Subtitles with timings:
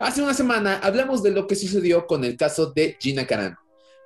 [0.00, 3.58] Hace una semana hablamos de lo que sucedió con el caso de Gina Carano.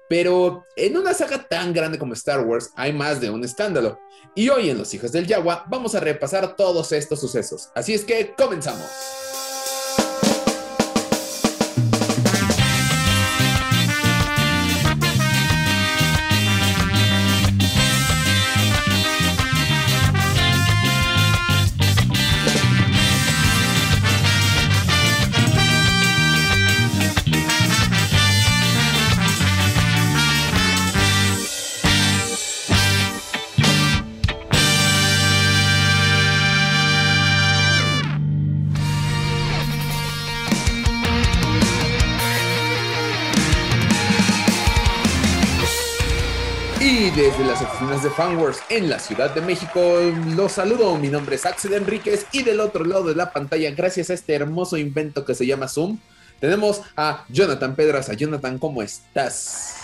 [0.09, 4.01] Pero en una saga tan grande como Star Wars hay más de un escándalo.
[4.35, 7.69] Y hoy en Los Hijos del Yagua vamos a repasar todos estos sucesos.
[7.75, 8.87] Así es que comenzamos.
[48.01, 49.79] De Fanwars en la Ciudad de México,
[50.35, 50.97] los saludo.
[50.97, 54.35] Mi nombre es Axel Enríquez y del otro lado de la pantalla, gracias a este
[54.35, 55.99] hermoso invento que se llama Zoom,
[56.41, 58.15] tenemos a Jonathan Pedraza.
[58.15, 59.77] Jonathan, ¿cómo estás?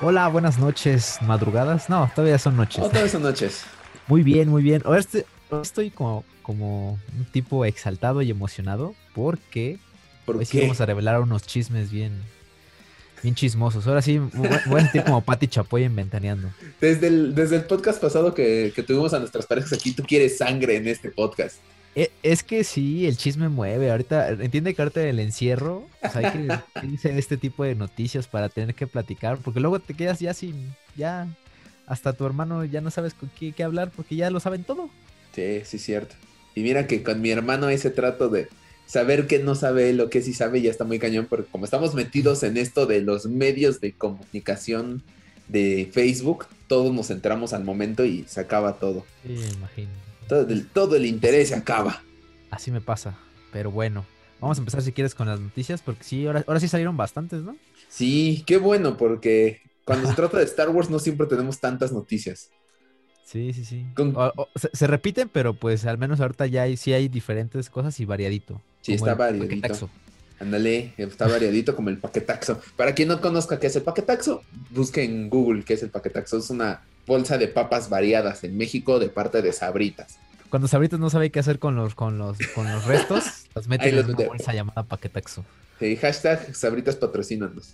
[0.00, 1.90] Hola, buenas noches, madrugadas.
[1.90, 2.76] No, todavía son noches.
[2.76, 3.64] Todavía son noches.
[4.06, 4.82] Muy bien, muy bien.
[4.84, 5.24] Ahora estoy,
[5.62, 9.80] estoy como, como un tipo exaltado y emocionado porque
[10.24, 10.62] ¿Por hoy sí qué?
[10.62, 12.22] vamos a revelar unos chismes bien,
[13.22, 13.86] bien chismosos.
[13.86, 16.48] Ahora sí, voy a sentir como Pati Chapoy en Ventaneando.
[16.80, 20.38] Desde el, desde el podcast pasado que, que tuvimos a nuestras parejas aquí, tú quieres
[20.38, 21.56] sangre en este podcast.
[21.96, 23.90] E- Es que sí, el chisme mueve.
[23.90, 28.26] Ahorita, entiende que ahorita el encierro, o sea, hay que irse este tipo de noticias
[28.28, 31.26] para tener que platicar, porque luego te quedas ya sin, ya,
[31.86, 34.88] hasta tu hermano ya no sabes con qué, qué hablar porque ya lo saben todo.
[35.34, 36.14] Sí, sí, cierto.
[36.54, 38.48] Y mira que con mi hermano ese trato de
[38.90, 41.94] saber que no sabe lo que sí sabe ya está muy cañón, porque como estamos
[41.94, 45.02] metidos en esto de los medios de comunicación
[45.46, 49.06] de Facebook, todos nos entramos al momento y se acaba todo.
[49.22, 49.90] Sí, me imagino.
[50.28, 52.02] Todo el, todo el interés se acaba.
[52.50, 53.16] Así me pasa.
[53.52, 54.04] Pero bueno,
[54.40, 57.42] vamos a empezar si quieres con las noticias, porque sí, ahora, ahora sí salieron bastantes,
[57.42, 57.56] ¿no?
[57.88, 62.50] Sí, qué bueno, porque cuando se trata de Star Wars no siempre tenemos tantas noticias.
[63.24, 63.86] Sí, sí, sí.
[63.94, 67.08] Con- O- o- se, se repiten, pero pues al menos ahorita ya hay, sí hay
[67.08, 68.60] diferentes cosas y variadito.
[68.82, 69.90] Sí, está variadito.
[70.40, 72.60] Ándale, está variadito como el paquetaxo.
[72.76, 76.38] Para quien no conozca qué es el paquetaxo, busque en Google qué es el paquetaxo.
[76.38, 80.18] Es una bolsa de papas variadas en México de parte de Sabritas.
[80.48, 83.24] Cuando Sabritas no sabe qué hacer con los, con los, con los restos,
[83.54, 85.44] los meten en una bolsa llamada paquetaxo.
[85.78, 87.72] Sí, hashtag Sabritas patrocínanos.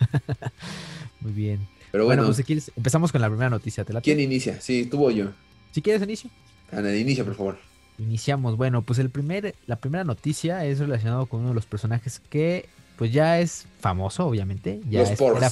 [1.20, 1.66] Muy bien.
[1.90, 3.84] Pero Bueno, bueno, pues quieres, empezamos con la primera noticia.
[4.02, 4.60] ¿quién inicia?
[4.60, 5.32] Sí, tú o yo.
[5.72, 6.30] Si quieres, inicio.
[6.70, 7.71] Ana, inicia, por favor.
[7.98, 8.56] Iniciamos.
[8.56, 12.68] Bueno, pues el primer, la primera noticia es relacionado con uno de los personajes que
[12.96, 14.80] pues ya es famoso, obviamente.
[14.88, 15.50] Ya Los es, era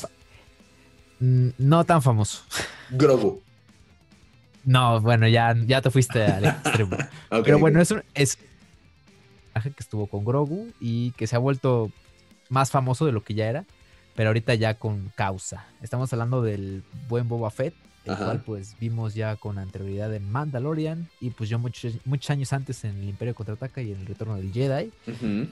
[1.21, 2.43] Mm, no tan famoso.
[2.91, 3.43] Grogu.
[4.65, 6.97] No, bueno, ya, ya te fuiste al extremo.
[7.45, 11.39] Pero bueno, es un es un personaje que estuvo con Grogu y que se ha
[11.39, 11.91] vuelto
[12.49, 13.65] más famoso de lo que ya era,
[14.17, 15.67] pero ahorita ya con causa.
[15.83, 17.75] Estamos hablando del buen Boba Fett,
[18.05, 18.25] el Ajá.
[18.25, 22.83] cual pues vimos ya con anterioridad en Mandalorian y pues yo muchos, muchos años antes
[22.85, 24.91] en el Imperio Contraataca y en el Retorno del Jedi.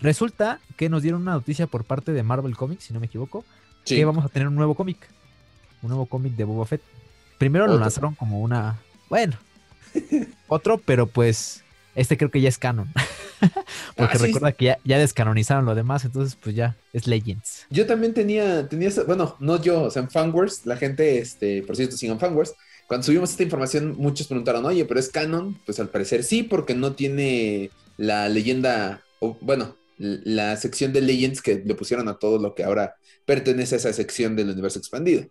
[0.00, 3.44] Resulta que nos dieron una noticia por parte de Marvel Comics, si no me equivoco,
[3.84, 3.97] Sí.
[3.97, 4.98] que vamos a tener un nuevo cómic.
[5.82, 6.82] Un nuevo cómic de Boba Fett.
[7.38, 8.78] Primero lo lanzaron como una.
[9.09, 9.36] Bueno.
[10.48, 11.62] otro, pero pues.
[11.98, 12.88] Este creo que ya es canon.
[13.97, 14.26] Porque Ah, sí.
[14.26, 17.66] recuerda que ya, ya descanonizaron lo demás, entonces pues ya es Legends.
[17.70, 21.76] Yo también tenía, tenía, bueno, no yo, o sea, en Fanwars, la gente, este, por
[21.76, 22.54] cierto, sigan Fanwars.
[22.86, 25.59] Cuando subimos esta información, muchos preguntaron, oye, pero es canon.
[25.66, 31.42] Pues al parecer sí, porque no tiene la leyenda, o bueno, la sección de Legends
[31.42, 32.94] que le pusieron a todo lo que ahora
[33.26, 35.26] pertenece a esa sección del universo expandido.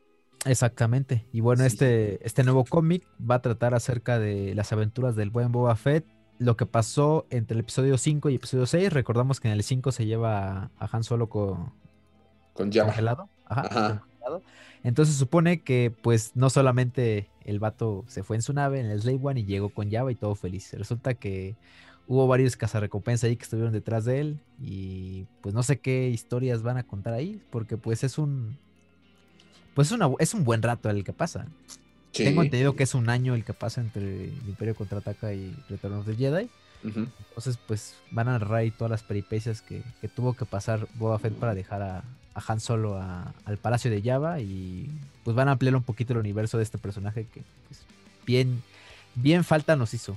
[0.45, 1.25] Exactamente.
[1.33, 1.67] Y bueno, Sí.
[1.67, 6.05] este, este nuevo cómic va a tratar acerca de las aventuras del buen Boba Fett.
[6.39, 8.93] Lo que pasó entre el episodio 5 y episodio 6.
[8.93, 11.71] Recordamos que en el 5 se lleva a Han Solo con,
[12.53, 12.87] Con Java.
[12.87, 13.29] congelado.
[13.45, 13.99] Ajá, Ajá.
[14.01, 14.43] congelado.
[14.83, 19.01] Entonces supone que pues no solamente el vato se fue en su nave, en el
[19.01, 20.71] Slave One, y llegó con Java y todo feliz.
[20.73, 21.55] Resulta que
[22.07, 26.61] hubo varios cazarrecompensas ahí que estuvieron detrás de él y pues no sé qué historias
[26.61, 28.57] van a contar ahí, porque pues es un...
[29.73, 31.47] Pues es, una, es un buen rato el que pasa.
[32.17, 32.23] Sí.
[32.25, 36.03] Tengo entendido que es un año el que pasa entre el Imperio Contraataca y Retorno
[36.03, 36.49] del Jedi.
[36.83, 37.07] Ujú.
[37.29, 41.17] Entonces, pues van a narrar ahí todas las peripecias que, que tuvo que pasar Boba
[41.19, 41.97] Fett para dejar a,
[42.33, 44.89] a Han Solo a- al Palacio de Java y
[45.23, 47.81] pues van a ampliar un poquito el universo de este personaje que pues,
[48.25, 48.61] bien,
[49.15, 50.15] bien falta nos hizo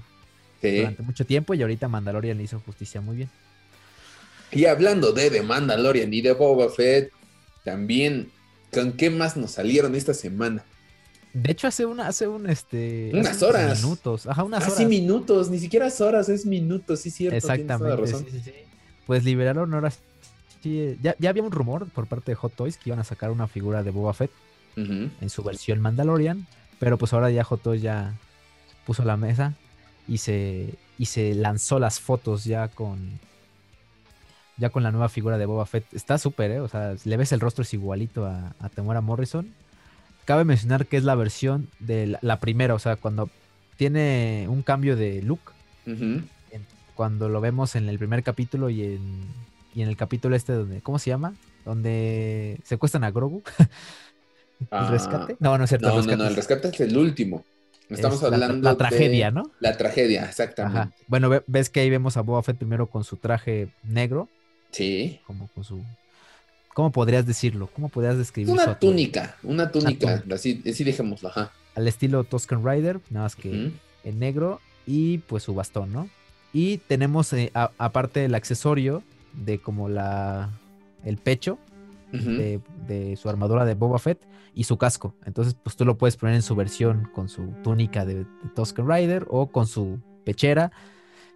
[0.61, 0.77] Sí.
[0.77, 3.31] durante mucho tiempo y ahorita Mandalorian le hizo justicia muy bien.
[4.53, 7.11] Y hablando de The Mandalorian y de Boba Fett,
[7.65, 8.31] también,
[8.73, 10.65] ¿con qué más nos salieron esta semana?
[11.33, 13.11] De hecho, hace una, hace un este.
[13.13, 13.83] Unas hace unos horas.
[13.83, 14.27] Minutos.
[14.27, 14.89] Ajá, unas Casi horas.
[14.89, 17.37] minutos, ni siquiera es horas, es minutos, sí, cierto.
[17.37, 17.97] Exactamente.
[17.97, 18.25] razón.
[18.25, 18.53] sí, sí, sí.
[19.07, 20.01] pues liberaron ahora sí.
[21.03, 23.47] Ya, ya había un rumor por parte de Hot Toys que iban a sacar una
[23.47, 24.31] figura de Boba Fett
[24.77, 25.09] Ujú.
[25.21, 26.47] en su versión Mandalorian,
[26.79, 28.13] pero pues ahora ya Hot Toys ya
[28.85, 29.55] puso la mesa
[30.07, 33.19] y se, y se lanzó las fotos ya con
[34.59, 35.85] ya con la nueva figura de Boba Fett.
[35.95, 36.61] Está súper, ¿eh?
[36.61, 39.55] O sea, le ves el rostro es igualito a, a Temuera Morrison.
[40.31, 43.29] Cabe mencionar que es la versión de la, la primera, o sea, cuando
[43.77, 45.41] tiene un cambio de look,
[45.87, 46.29] en-
[46.95, 49.25] cuando lo vemos en el primer capítulo y en,
[49.75, 51.35] y en el capítulo este donde, ¿cómo se llama?
[51.65, 53.43] Donde secuestran a Grogu.
[54.61, 55.37] ¿El Ah, rescate?
[55.41, 55.89] No, no es cierto.
[55.89, 57.45] No, no, no, el rescate es el último.
[57.89, 59.51] es- Estamos es la- hablando La, de tragedia, ¿no?
[59.59, 60.79] La tragedia, exactamente.
[60.79, 60.93] Ajá.
[61.09, 64.29] Bueno, ve- ves que ahí vemos a Boba Fett primero con su traje negro,
[64.71, 65.19] Sí.
[65.27, 65.83] como con su...
[66.81, 67.69] ¿Cómo podrías decirlo?
[67.75, 68.79] ¿Cómo podrías Es describir su una atuendo?
[68.97, 71.53] túnica, una túnica, así, así dejémoslo, ajá.
[71.75, 73.73] Al estilo Tusken Rider, nada más que
[74.05, 76.09] en negro y pues su bastón, ¿no?
[76.55, 79.03] Y tenemos eh, a- aparte el accesorio
[79.35, 80.49] de como la...
[81.05, 81.59] el pecho
[82.13, 84.19] de, de su armadura de Boba Fett
[84.55, 85.15] y su casco.
[85.27, 88.25] Entonces, pues tú lo puedes poner en su versión con su túnica de, de
[88.57, 90.73] Tusken Rider o con su pechera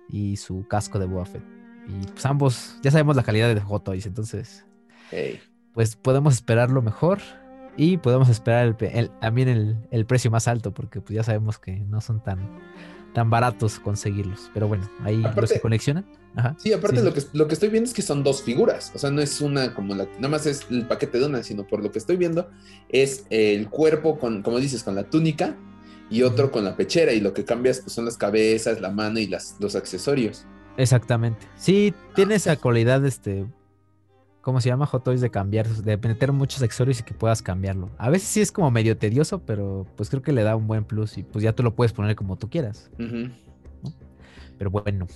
[0.09, 1.43] y su casco de Boba Fett.
[1.87, 4.65] Y pues ambos, ya sabemos la calidad de Hot Toys, entonces,
[5.73, 7.19] Pues podemos esperar lo mejor
[7.77, 11.73] y podemos esperar el también el, el precio más alto, porque pues ya sabemos que
[11.73, 12.39] no son tan,
[13.13, 14.51] tan baratos conseguirlos.
[14.55, 16.07] Pero bueno, ahí los Aparte- que coleccionan.
[16.37, 16.57] Ajá.
[16.59, 18.99] Sí, aparte Sí, Lo, que, lo que estoy viendo es que son dos figuras, o
[18.99, 21.81] sea, no es una como la, nada más es el paquete de una, sino por
[21.81, 22.51] lo que estoy viendo
[22.89, 25.57] es el cuerpo con, como dices, con la túnica
[26.11, 29.21] y otro con la pechera y lo que cambias pues son las cabezas, la mano
[29.21, 30.45] y las, los accesorios.
[30.77, 31.47] Exactamente.
[31.57, 33.47] Sí, tiene esa cualidad, este,
[34.45, 34.85] ¿cómo se llama?
[34.87, 37.91] Hot Toys de cambiar, de meter muchos accesorios y que puedas cambiarlo.
[37.97, 40.85] A veces sí es como medio tedioso, pero pues creo que le da un buen
[40.85, 42.91] plus y pues ya tú lo puedes poner como tú quieras.
[44.59, 45.07] Pero bueno,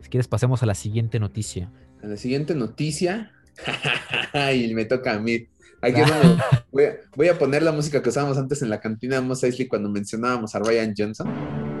[0.00, 1.72] si quieres pasemos a la siguiente noticia.
[2.02, 3.32] A la siguiente noticia,
[4.54, 5.48] y me toca a mí.
[5.80, 8.80] Aquí es donde voy, a, voy a poner la música que usábamos antes en la
[8.80, 11.71] cantina de Mos Eisley cuando mencionábamos a Ryan Johnson.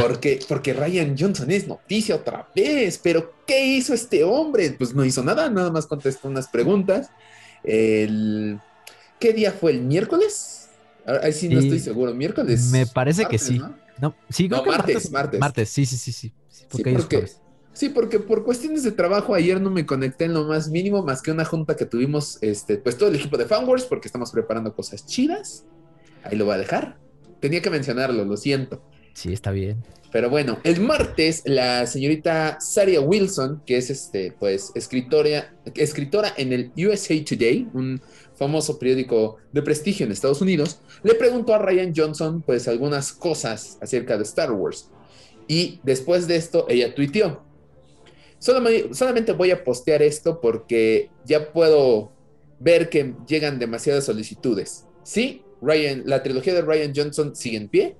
[0.00, 4.70] Porque, porque Ryan Johnson es noticia otra vez, pero ¿qué hizo este hombre?
[4.72, 7.10] Pues no hizo nada, nada más contestó unas preguntas.
[7.62, 8.60] El,
[9.18, 9.72] ¿Qué día fue?
[9.72, 10.68] ¿El miércoles?
[11.06, 12.14] Ah, Ahí sí no estoy seguro.
[12.14, 12.70] ¿Miércoles?
[12.70, 13.58] me parece que sí.
[13.58, 13.74] ¿no?
[14.00, 15.40] No, sí, creo No, que martes, martes.
[15.40, 16.32] Martes, sí, sí, sí, sí.
[16.48, 17.28] sí, porque Sí, porque,
[17.72, 21.20] sí, porque por cuestiones de trabajo ayer no me conecté en lo más mínimo, más
[21.20, 24.72] que una junta que tuvimos, este, pues todo el equipo de Fanwars, porque estamos preparando
[24.74, 25.64] cosas chidas.
[26.22, 26.98] Ahí lo voy a dejar.
[27.40, 28.82] Tenía que mencionarlo, lo siento.
[29.18, 29.82] Sí, está bien.
[30.12, 36.52] Pero bueno, el martes la señorita Saria Wilson, que es este, pues, escritora, escritora en
[36.52, 38.00] el USA Today, un
[38.36, 43.76] famoso periódico de prestigio en Estados Unidos, le preguntó a Ryan Johnson, pues, algunas cosas
[43.80, 44.88] acerca de Star Wars.
[45.48, 47.42] Y después de esto, ella tuiteó.
[48.38, 52.12] Solamente, voy a postear esto porque ya puedo
[52.60, 54.86] ver que llegan demasiadas solicitudes.
[55.02, 57.96] Sí, Ryan, la trilogía de Ryan Johnson sigue en pie.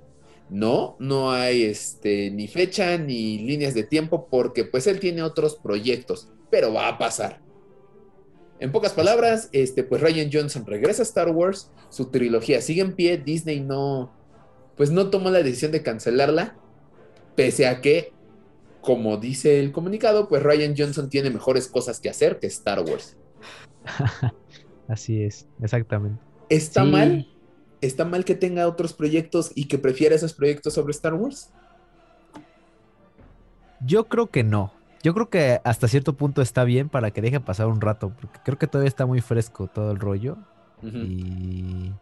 [0.50, 5.56] No, no hay este, ni fecha ni líneas de tiempo porque pues él tiene otros
[5.56, 7.40] proyectos, pero va a pasar.
[8.60, 12.94] En pocas palabras, este, pues Ryan Johnson regresa a Star Wars, su trilogía sigue en
[12.94, 14.12] pie, Disney no,
[14.76, 16.56] pues no tomó la decisión de cancelarla,
[17.36, 18.12] pese a que,
[18.80, 23.16] como dice el comunicado, pues Ryan Johnson tiene mejores cosas que hacer que Star Wars.
[24.88, 26.20] Así es, exactamente.
[26.48, 26.90] ¿Está Sí.
[26.90, 27.28] mal?
[27.80, 31.54] ¿Está mal que tenga otros proyectos y que prefiera esos proyectos sobre Star Wars?
[33.80, 34.72] Yo creo que no.
[35.02, 38.40] Yo creo que hasta cierto punto está bien para que deje pasar un rato, porque
[38.44, 40.36] creo que todavía está muy fresco todo el rollo.
[41.00, 41.92] Y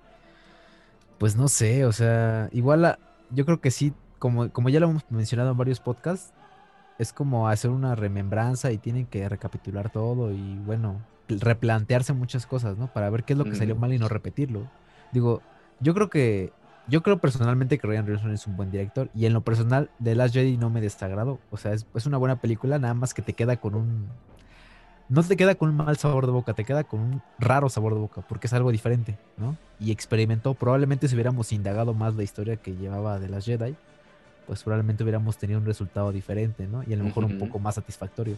[1.18, 2.98] pues no sé, o sea, igual a-
[3.30, 6.32] yo creo que sí, como, como ya lo hemos mencionado en varios podcasts,
[6.98, 12.78] es como hacer una remembranza y tienen que recapitular todo y bueno, replantearse muchas cosas,
[12.78, 12.88] ¿no?
[12.92, 14.72] Para ver qué es lo que salió mal y no repetirlo.
[15.12, 15.42] Digo,
[15.80, 16.52] yo creo que,
[16.88, 20.14] yo creo personalmente que Ryan Johnson es un buen director y en lo personal The
[20.14, 21.40] Last Jedi no me desagradó.
[21.50, 24.08] O sea, es, es una buena película, nada más que te queda con un...
[25.08, 27.94] No te queda con un mal sabor de boca, te queda con un raro sabor
[27.94, 29.56] de boca, porque es algo diferente, ¿no?
[29.78, 33.76] Y experimentó, probablemente si hubiéramos indagado más la historia que llevaba de las Jedi,
[34.46, 36.82] pues probablemente hubiéramos tenido un resultado diferente, ¿no?
[36.84, 38.36] Y a lo mejor un poco más satisfactorio.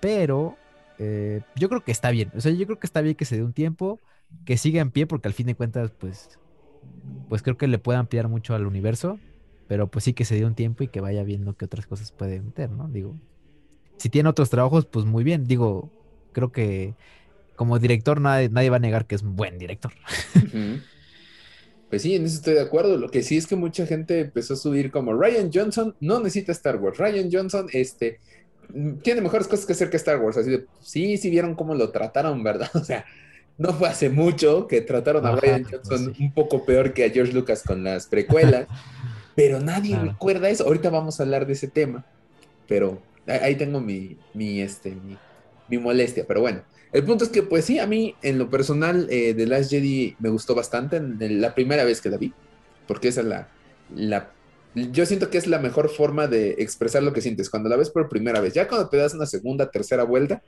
[0.00, 0.56] Pero
[0.98, 3.36] eh, yo creo que está bien, o sea, yo creo que está bien que se
[3.36, 4.00] dé un tiempo,
[4.44, 6.38] que siga en pie, porque al fin de cuentas, pues,
[7.28, 9.18] pues creo que le puede ampliar mucho al universo,
[9.68, 12.12] pero pues sí que se dé un tiempo y que vaya viendo qué otras cosas
[12.12, 12.88] puede meter, ¿no?
[12.88, 13.16] Digo,
[13.96, 15.46] si tiene otros trabajos, pues muy bien.
[15.46, 15.90] Digo,
[16.32, 16.94] creo que
[17.56, 19.92] como director nadie, nadie va a negar que es un buen director.
[21.88, 22.96] Pues sí, en eso estoy de acuerdo.
[22.96, 26.52] Lo que sí es que mucha gente empezó a subir como Ryan Johnson no necesita
[26.52, 26.98] Star Wars.
[26.98, 28.18] Ryan Johnson, este,
[29.02, 30.36] tiene mejores cosas que hacer que Star Wars.
[30.36, 32.70] Así de, sí, sí vieron cómo lo trataron, ¿verdad?
[32.74, 33.04] O sea,
[33.58, 37.32] no fue hace mucho que trataron a Ryan Johnson un poco peor que a George
[37.32, 38.66] Lucas con las precuelas,
[39.36, 40.64] pero nadie recuerda eso.
[40.64, 42.04] Ahorita vamos a hablar de ese tema,
[42.66, 44.96] pero ahí tengo mi, mi, este,
[45.68, 46.62] mi, molestia, pero bueno.
[46.92, 50.14] El punto es que, pues sí, a mí en lo personal, eh, The Last Jedi
[50.20, 52.32] me gustó bastante en la primera vez que la vi,
[52.86, 53.48] porque esa es la,
[53.92, 54.30] la
[54.74, 57.90] yo siento que es la mejor forma de expresar lo que sientes cuando la ves
[57.90, 58.54] por primera vez.
[58.54, 60.42] Ya cuando te das una segunda, tercera vuelta,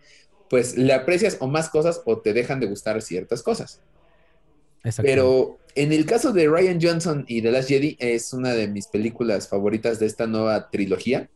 [0.49, 3.81] pues le aprecias o más cosas o te dejan de gustar ciertas cosas.
[5.03, 8.87] Pero en el caso de Ryan Johnson y The Last Jedi es una de mis
[8.87, 11.29] películas favoritas de esta nueva trilogía.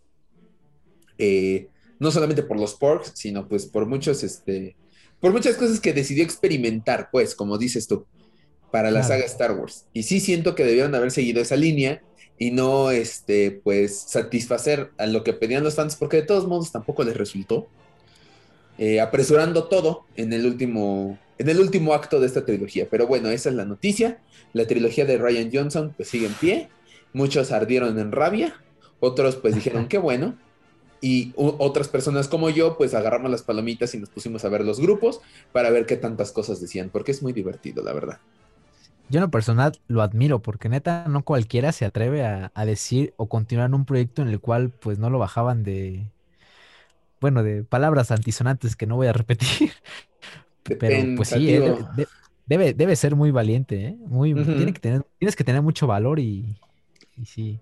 [1.18, 4.76] Eh, no solamente por los porks, sino pues por muchos, este,
[5.20, 8.06] por muchas cosas que decidió experimentar, pues, como dices tú,
[8.70, 9.84] para la saga Star Wars.
[9.92, 12.02] Y sí siento que debieron haber seguido esa línea
[12.38, 16.72] y no, este, pues, satisfacer a lo que pedían los fans, porque de todos modos
[16.72, 17.68] tampoco les resultó.
[18.80, 22.88] Eh, apresurando todo en el, último, en el último acto de esta trilogía.
[22.90, 24.20] Pero bueno, esa es la noticia.
[24.54, 26.70] La trilogía de Ryan Johnson pues sigue en pie.
[27.12, 28.54] Muchos ardieron en rabia,
[28.98, 30.34] otros pues dijeron qué bueno.
[31.02, 34.80] Y otras personas como yo pues agarramos las palomitas y nos pusimos a ver los
[34.80, 35.20] grupos
[35.52, 38.18] para ver qué tantas cosas decían, porque es muy divertido, la verdad.
[39.10, 43.12] Yo en lo personal lo admiro porque neta no cualquiera se atreve a, a decir
[43.18, 46.06] o continuar un proyecto en el cual pues no lo bajaban de,
[47.20, 49.72] bueno, de palabras antisonantes que no voy a repetir.
[50.62, 51.74] Pero pues sí, eh,
[52.46, 53.96] debe, debe, ser muy valiente, ¿eh?
[54.06, 56.56] Muy, tiene que tener, tienes que tener mucho valor y,
[57.16, 57.58] y sí.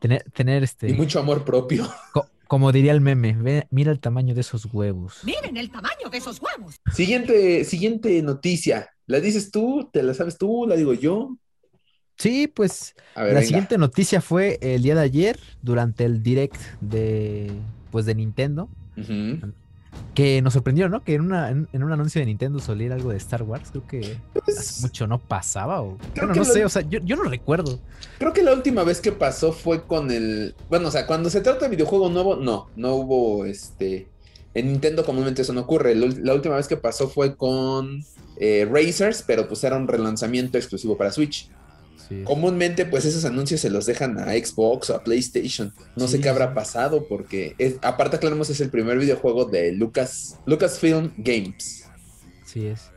[0.00, 0.90] Tener, tener este.
[0.90, 1.88] Y mucho amor propio.
[2.50, 5.20] como diría el meme, mira el tamaño de esos huevos.
[5.22, 6.80] Miren el tamaño de esos huevos.
[6.92, 8.90] Siguiente, siguiente noticia.
[9.06, 9.88] ¿La dices tú?
[9.92, 10.66] ¿Te la sabes tú?
[10.66, 11.36] ¿La digo yo?
[12.20, 17.50] Sí, pues la siguiente noticia fue el día de ayer, durante el direct de
[17.90, 18.68] pues de Nintendo.
[20.14, 21.02] Que nos sorprendió, ¿no?
[21.02, 23.70] Que en, una, en, un anuncio de Nintendo solía algo de Star Wars.
[23.70, 25.82] Creo que pues, hace mucho no pasaba.
[25.82, 27.80] O, bueno, no sé, o sea, yo, no recuerdo.
[28.18, 30.54] Creo que la última vez que pasó fue con el.
[30.68, 34.08] Bueno, o sea, cuando se trata de videojuego nuevo, no, no hubo este.
[34.52, 35.94] En Nintendo comúnmente eso no ocurre.
[35.94, 38.04] La última vez que pasó fue con
[38.36, 41.50] eh, Racers, pero pues era un relanzamiento exclusivo para Switch.
[42.24, 45.72] Comúnmente, pues esos anuncios se los dejan a Xbox o a PlayStation.
[45.96, 50.38] No sé qué habrá pasado porque, es, aparte, aclaramos, es el primer videojuego de Lucas,
[50.46, 51.88] Lucasfilm Games.
[52.44, 52.90] Sí es.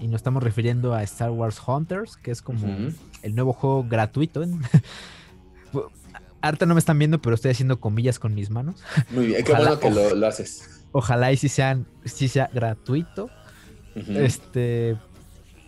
[0.00, 4.42] Y nos estamos refiriendo a Star Wars Hunters, que es como el nuevo juego gratuito.
[6.42, 8.76] Ahorita no me están viendo, pero estoy haciendo comillas con mis manos.
[9.10, 10.84] Muy bien, qué bueno que lo, haces.
[10.92, 13.28] Ojalá y si, sean, si sea gratuito.
[13.94, 14.96] Este,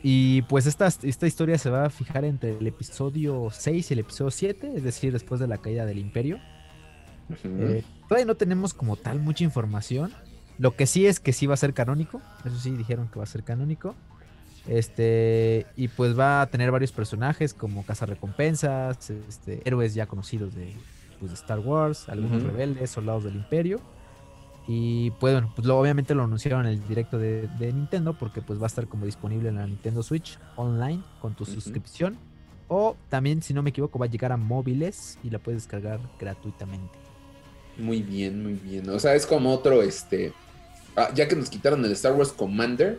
[0.02, 4.00] y pues esta, esta historia se va a fijar entre el episodio 6 y el
[4.00, 6.40] episodio 7, es decir, después de la caída del imperio.
[7.44, 10.12] Eh, todavía no tenemos como tal mucha información.
[10.58, 12.20] Lo que sí es que sí va a ser canónico.
[12.44, 13.94] Eso sí dijeron que va a ser canónico.
[14.66, 20.72] Este, y pues va a tener varios personajes como recompensas este, héroes ya conocidos de,
[21.18, 23.80] pues, de Star Wars, algunos rebeldes, soldados del imperio.
[24.66, 28.64] Y pues bueno, pues obviamente lo anunciaron en el directo de, Nintendo porque pues va
[28.64, 32.16] a estar como disponible en la Nintendo Switch online con tu suscripción.
[32.68, 36.00] O también, si no me equivoco, va a llegar a móviles y la puedes descargar
[36.18, 36.98] gratuitamente.
[37.76, 38.88] Muy bien, muy bien.
[38.88, 40.32] O sea, es como otro, este...
[40.96, 42.98] Ah, ya que nos quitaron el Star Wars Commander,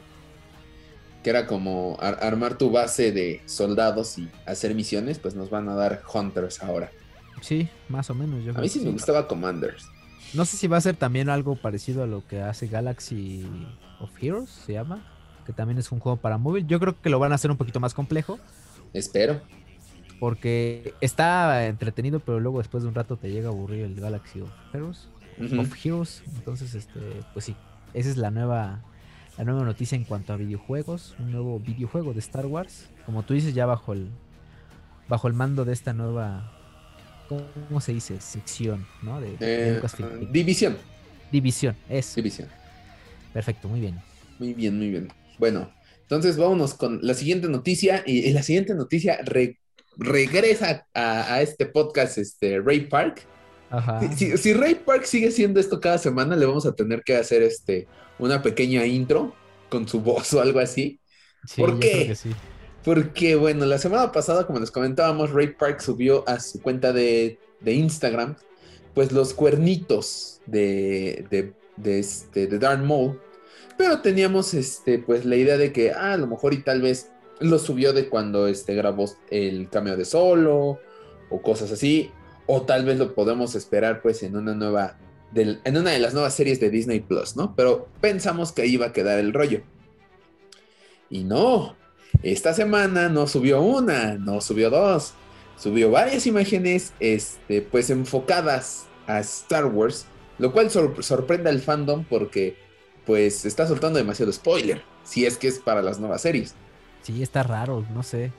[1.24, 5.76] que era como armar tu base de soldados y hacer misiones, pues nos van a
[5.76, 6.92] dar Hunters ahora.
[7.42, 8.44] Sí, más o menos.
[8.44, 9.88] Yo a mí sí me gustaba Commanders.
[10.34, 13.46] No sé si va a ser también algo parecido a lo que hace Galaxy
[14.00, 15.06] of Heroes, se llama,
[15.46, 16.66] que también es un juego para móvil.
[16.66, 18.40] Yo creo que lo van a hacer un poquito más complejo.
[18.94, 19.42] Espero.
[20.20, 24.42] Porque está entretenido, pero luego después de un rato te llega a aburrir el Galaxy
[24.42, 25.08] of Heroes.
[25.60, 26.24] Of Heroes.
[26.36, 27.00] Entonces, este,
[27.34, 27.56] pues sí,
[27.94, 28.82] esa es la nueva,
[29.38, 31.16] la nueva noticia en cuanto a videojuegos.
[31.20, 32.90] Un nuevo videojuego de Star Wars.
[33.06, 34.10] Como tú dices, ya bajo el,
[35.08, 36.63] bajo el mando de esta nueva
[37.68, 38.20] ¿cómo se dice?
[38.20, 39.20] Sección, ¿no?
[39.22, 39.82] De, eh,
[40.32, 40.78] división.
[41.32, 42.16] División, es.
[42.16, 42.48] División.
[43.34, 44.00] Perfecto, muy bien.
[44.40, 45.08] Muy bien, muy bien.
[45.40, 45.72] Bueno,
[46.02, 48.04] entonces vámonos con la siguiente noticia.
[48.06, 49.20] Y, la siguiente noticia
[49.98, 53.26] regresa a, este podcast, este Ray Park.
[53.70, 54.00] Ajá.
[54.16, 57.88] Si, Ray Park sigue haciendo esto cada semana, le vamos a tener que hacer este
[58.20, 59.36] una pequeña intro
[59.70, 61.00] con su voz o algo así.
[61.58, 62.16] ¿Por qué?
[62.16, 62.30] sí.
[62.84, 67.40] Porque, bueno, la semana pasada, como les comentábamos, Ray Park subió a su cuenta de,
[67.66, 68.36] Instagram,
[68.94, 72.60] pues los cuernitos de, de, de, este, de.
[73.78, 77.10] Pero teníamos, este, pues la idea de que, ah, a lo mejor y tal vez
[77.40, 80.80] lo subió de cuando este, grabó el cameo de solo
[81.30, 82.12] o cosas así.
[82.46, 84.98] O tal vez lo podemos esperar pues en una nueva,
[85.34, 87.56] en una de las nuevas series de Disney Plus, ¿no?
[87.56, 89.62] Pero pensamos que ahí iba a quedar el rollo.
[91.10, 91.78] Y no,
[92.24, 95.14] esta semana no subió una, no subió dos,
[95.58, 100.06] subió varias imágenes, este, pues enfocadas a Star Wars,
[100.40, 102.58] lo cual sorprende al fandom porque
[103.06, 106.56] pues está soltando demasiado spoiler, si es que es para las nuevas series.
[107.02, 108.32] Sí, está raro, no sé.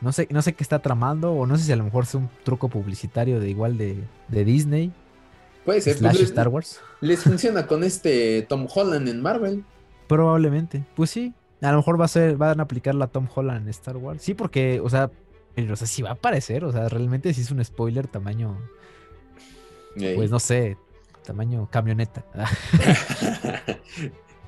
[0.00, 2.14] No sé, no sé qué está tramando, o no sé si a lo mejor es
[2.14, 4.92] un truco publicitario de igual de, Disney.
[5.64, 5.96] Puede ser.
[5.96, 6.80] Slash pues, Star Wars.
[7.00, 9.64] Les funciona con este Tom Holland en Marvel.
[10.06, 10.84] Probablemente.
[10.94, 11.34] Pues sí.
[11.62, 14.22] A lo mejor va a ser, van a aplicar la Tom Holland en Star Wars.
[14.22, 15.10] Sí, porque, o sea,
[15.70, 16.64] o sea, sí va a aparecer.
[16.64, 18.58] O sea, realmente sí es un spoiler tamaño.
[19.94, 20.76] Pues no sé,
[21.24, 22.24] tamaño camioneta.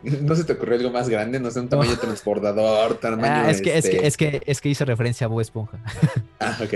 [0.03, 1.41] ¿No se te ocurrió algo más grande?
[1.41, 3.47] No sé, un tamaño transbordador, tamaño...
[3.47, 5.79] Ah, es, que, es, que, es, que, es que hice referencia a Bob Esponja.
[6.41, 6.75] ah, ok.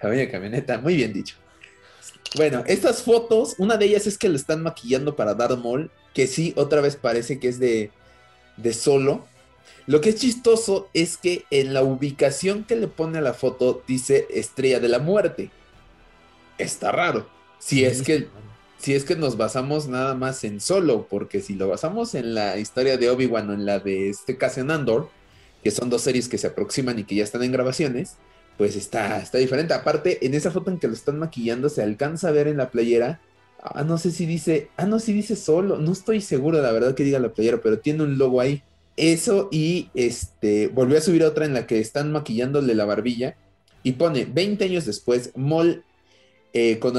[0.00, 1.36] tamaño camioneta, muy bien dicho.
[2.36, 6.28] Bueno, estas fotos, una de ellas es que le están maquillando para Darth Maul, que
[6.28, 7.90] sí, otra vez parece que es de,
[8.56, 9.26] de solo.
[9.86, 13.82] Lo que es chistoso es que en la ubicación que le pone a la foto
[13.86, 15.50] dice Estrella de la Muerte.
[16.58, 17.28] Está raro.
[17.58, 18.28] Si es que
[18.80, 22.56] si es que nos basamos nada más en solo, porque si lo basamos en la
[22.56, 25.10] historia de Obi-Wan o en la de este Cassian Andor,
[25.62, 28.16] que son dos series que se aproximan y que ya están en grabaciones,
[28.56, 29.74] pues está, está diferente.
[29.74, 32.70] Aparte, en esa foto en que lo están maquillando, se alcanza a ver en la
[32.70, 33.20] playera.
[33.62, 34.70] Ah, no sé si dice.
[34.78, 35.76] Ah, no, si dice solo.
[35.76, 38.62] No estoy seguro, la verdad, que diga la playera, pero tiene un logo ahí.
[38.96, 40.68] Eso y este.
[40.68, 43.36] Volvió a subir otra en la que están maquillándole la barbilla.
[43.82, 45.84] Y pone 20 años después, Mol
[46.52, 46.96] eh, con,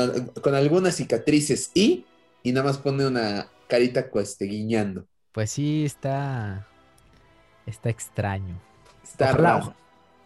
[0.56, 2.06] algunas cicatrices y,
[2.42, 5.06] y nada más pone una carita cueste guiñando.
[5.34, 6.68] Pues sí, está,
[7.66, 8.60] está extraño.
[9.04, 9.76] Está raro.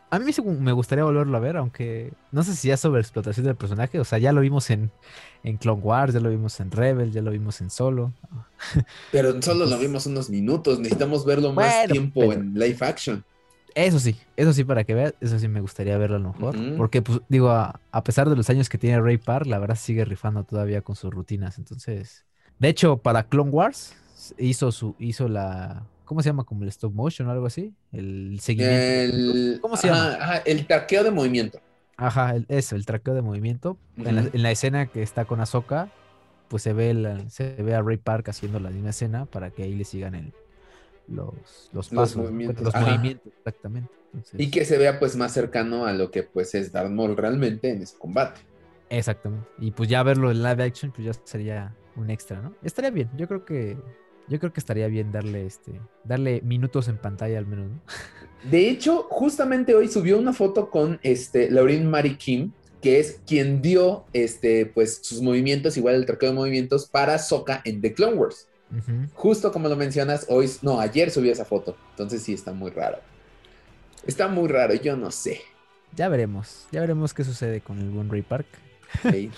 [0.10, 3.56] A mí me gustaría volverlo a ver, aunque no sé si ya sobre explotación del
[3.56, 4.00] personaje.
[4.00, 4.92] O sea, ya lo vimos en,
[5.44, 8.14] en Clone Wars, ya lo vimos en Rebel, ya lo vimos en Solo.
[9.12, 10.80] Pero en Solo lo vimos unos minutos.
[10.80, 13.24] Necesitamos verlo más tiempo en live action.
[13.74, 16.56] Eso sí, eso sí, para que veas, eso sí me gustaría verlo a lo mejor.
[16.78, 20.06] Porque, pues, digo, a, pesar de los años que tiene Ray Park, la verdad sigue
[20.06, 21.58] rifando todavía con sus rutinas.
[21.58, 22.24] Entonces,
[22.58, 23.94] de hecho, para Clone Wars
[24.38, 26.44] hizo su, hizo la, ¿cómo se llama?
[26.44, 27.74] Como el stop motion o algo así.
[27.92, 29.62] El seguimiento.
[29.62, 30.38] ¿Cómo se llama?
[30.46, 31.60] el traqueo de movimiento.
[31.98, 33.78] Ajá, eso, el traqueo de movimiento.
[33.98, 35.90] en, la, escena que está con Ahsoka,
[36.50, 39.76] pues se ve, se ve a Ray Park haciendo la misma escena para que ahí
[39.76, 40.34] le sigan el,
[41.08, 42.74] los, los pasos, los movimientos,
[43.38, 43.90] exactamente.
[44.38, 47.70] Y que se vea pues más cercano a lo que pues es Darth Maul realmente
[47.70, 48.42] en ese combate.
[48.90, 49.48] Exactamente.
[49.60, 52.54] Y pues ya verlo en live action pues ya sería un extra, ¿no?
[52.64, 53.10] Estaría bien.
[53.18, 53.78] Yo creo que
[54.28, 57.80] yo creo que estaría bien darle este darle minutos en pantalla al menos, ¿no?
[58.50, 63.62] De hecho, justamente hoy subió una foto con este Lauren Mary Kim, que es quien
[63.62, 68.14] dio este pues sus movimientos igual el traqueo de movimientos para Soka en The Clone
[68.16, 68.48] Wars.
[69.14, 71.78] Justo como lo mencionas, hoy, no, ayer subí esa foto.
[71.92, 73.00] Entonces sí está muy raro.
[74.06, 75.42] Está muy raro, yo no sé.
[75.96, 78.48] Ya veremos, ya veremos qué sucede con el buen Ray Park.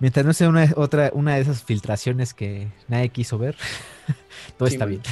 [0.00, 3.56] Mientras no sea una, otra, una de esas filtraciones que nadie quiso ver,
[4.56, 5.02] todo está bien.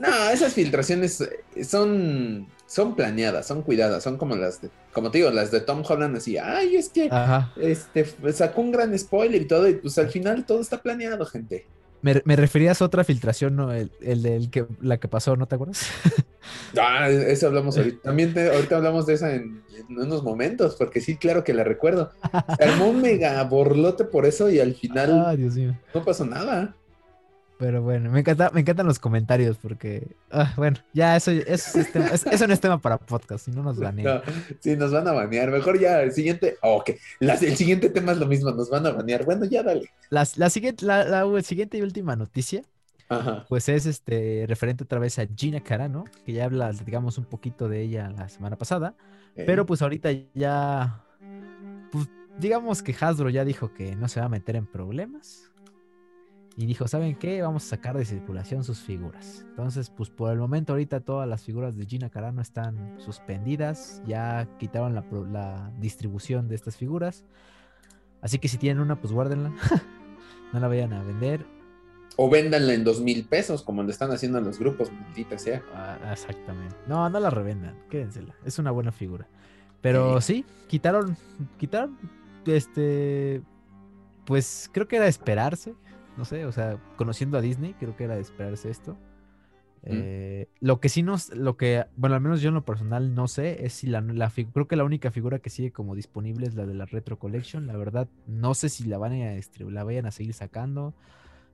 [0.00, 1.22] No, esas filtraciones
[1.62, 5.82] son, son planeadas, son cuidadas, son como las de, como te digo, las de Tom
[5.86, 7.08] Holland así, ay, es que
[7.60, 11.66] este sacó un gran spoiler y todo, y pues al final todo está planeado, gente.
[12.04, 13.72] Me, referías a otra filtración, ¿no?
[13.72, 15.88] El, el, que, la que pasó, ¿no te acuerdas?
[16.78, 18.02] ah, eso hablamos ahorita.
[18.02, 22.12] También ahorita hablamos de esa en, unos momentos, porque sí, claro que la recuerdo.
[22.58, 25.74] Se armó un mega borlote por eso y al final ah, Dios mío.
[25.94, 26.76] no pasó nada.
[27.56, 32.46] Pero bueno, me, encanta, me encantan los comentarios porque, ah, bueno, ya eso, eso, eso,
[32.46, 34.22] no es tema para podcast, si no nos banean.
[34.60, 35.50] sí, nos van a banear.
[35.50, 36.90] Mejor ya el siguiente, oh, ok,
[37.20, 39.24] el siguiente tema es lo mismo, nos van a banear.
[39.24, 39.88] Bueno, ya dale.
[40.10, 42.62] La, la siguiente, la, siguiente y última noticia,
[43.48, 47.68] pues es este referente otra vez a Gina Carano, que ya habla, digamos, un poquito
[47.68, 48.96] de ella la semana pasada,
[49.36, 51.04] pero pues ahorita ya,
[51.92, 55.52] pues digamos que Hasbro ya dijo que no se va a meter en problemas
[56.56, 57.42] y dijo, ¿saben qué?
[57.42, 59.44] Vamos a sacar de circulación sus figuras.
[59.48, 64.48] Entonces, pues por el momento ahorita todas las figuras de Gina Carano están suspendidas, ya
[64.58, 67.24] quitaron la, distribución de estas figuras.
[68.22, 69.52] Así que si tienen una, pues guárdenla.
[70.52, 71.44] no la vayan a vender.
[72.16, 75.60] O véndanla en dos mil pesos, como lo están haciendo en los grupos, maldita sea.
[75.74, 76.76] Ah, exactamente.
[76.86, 78.34] No, no la revendan, quédensela.
[78.44, 79.26] Es una buena figura.
[79.80, 81.16] Pero sí, quitaron,
[81.58, 81.98] quitaron,
[82.46, 83.42] este,
[84.24, 85.74] pues creo que era esperarse
[86.16, 88.96] no sé, o sea, conociendo a Disney, creo que era de esperarse esto.
[89.86, 93.28] Eh, lo que sí nos, lo que, bueno, al menos yo en lo personal no
[93.28, 96.54] sé, es si la, la creo que la única figura que sigue como disponible es
[96.54, 97.66] la de la Retro Collection.
[97.66, 100.94] La verdad, no sé si la van a, la vayan a seguir sacando.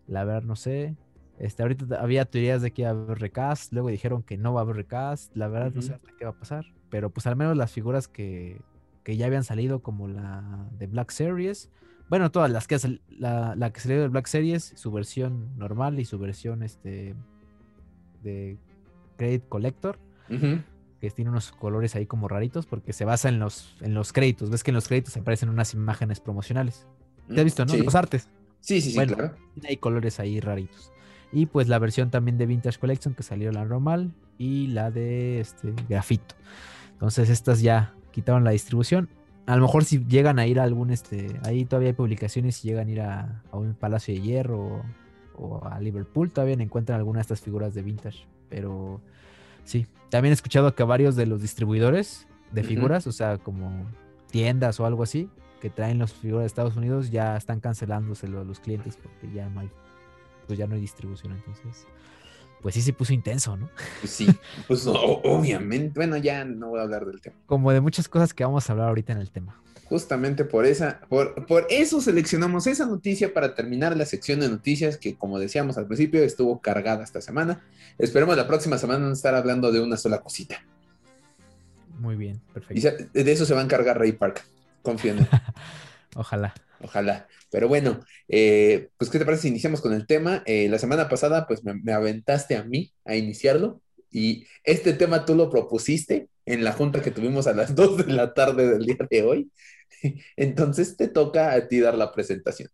[0.06, 0.96] La verdad, no sé.
[1.38, 4.60] Este, ahorita había teorías de que iba a haber recast, luego dijeron que no va
[4.60, 5.34] a haber recast.
[5.36, 6.66] La verdad, no sé qué va a pasar.
[6.88, 8.60] Pero pues al menos las figuras que,
[9.02, 11.70] que ya habían salido, como la de Black Series,
[12.10, 12.76] bueno, todas las que
[13.08, 17.14] la, la que salió de Black Series, su versión normal y su versión este
[18.22, 18.58] de
[19.16, 19.98] Credit Collector.
[21.00, 24.50] Que tiene unos colores ahí como raritos porque se basa en los, en los créditos.
[24.50, 26.86] Ves que en los créditos aparecen unas imágenes promocionales.
[27.26, 27.76] ¿Te has mm, visto, no?
[27.76, 28.28] Los artes.
[28.60, 29.34] Sí, sí, sí, claro.
[29.66, 30.92] Hay colores ahí raritos.
[31.32, 35.40] Y pues la versión también de Vintage Collection que salió la normal y la de
[35.40, 36.34] este grafito.
[36.92, 39.08] Entonces estas ya quitaron la distribución.
[39.46, 42.68] A lo mejor si llegan a ir a algún este, ahí todavía hay publicaciones si
[42.68, 44.82] llegan a ir a, a un Palacio de Hierro
[45.34, 48.26] o a Liverpool todavía encuentran alguna de estas figuras de vintage.
[48.48, 49.00] Pero
[49.64, 53.86] sí, también he escuchado que varios de los distribuidores de figuras, o sea, como
[54.30, 55.28] tiendas o algo así,
[55.60, 59.48] que traen las figuras de Estados Unidos, ya están cancelándoselo a los clientes porque ya
[59.48, 59.70] no hay,
[60.46, 61.32] pues ya no hay distribución.
[61.32, 61.86] Entonces,
[62.62, 63.70] pues sí se puso intenso, ¿no?
[64.00, 64.28] Pues sí,
[64.66, 65.92] pues obviamente.
[65.94, 67.36] Bueno, ya no voy a hablar del tema.
[67.46, 69.60] Como de muchas cosas que vamos a hablar ahorita en el tema.
[69.84, 74.96] Justamente por esa, por, por eso seleccionamos esa noticia para terminar la sección de noticias
[74.96, 77.60] que, como decíamos al principio, estuvo cargada esta semana.
[77.98, 80.62] Esperemos la próxima semana no estar hablando de una sola cosita.
[81.98, 83.08] Muy bien, perfecto.
[83.14, 84.44] Y de eso se va a encargar Ray Park.
[84.82, 85.26] Confío en
[86.14, 86.54] Ojalá.
[86.80, 87.28] Ojalá.
[87.50, 90.42] Pero bueno, eh, pues, ¿qué te parece si iniciamos con el tema?
[90.46, 95.34] Eh, la semana pasada, pues me, aventaste a mí a iniciarlo y este tema tú
[95.34, 99.06] lo propusiste en la junta que tuvimos a las 2 de la tarde del día
[99.10, 99.50] de hoy.
[100.36, 102.70] Entonces te toca a ti dar la presentación.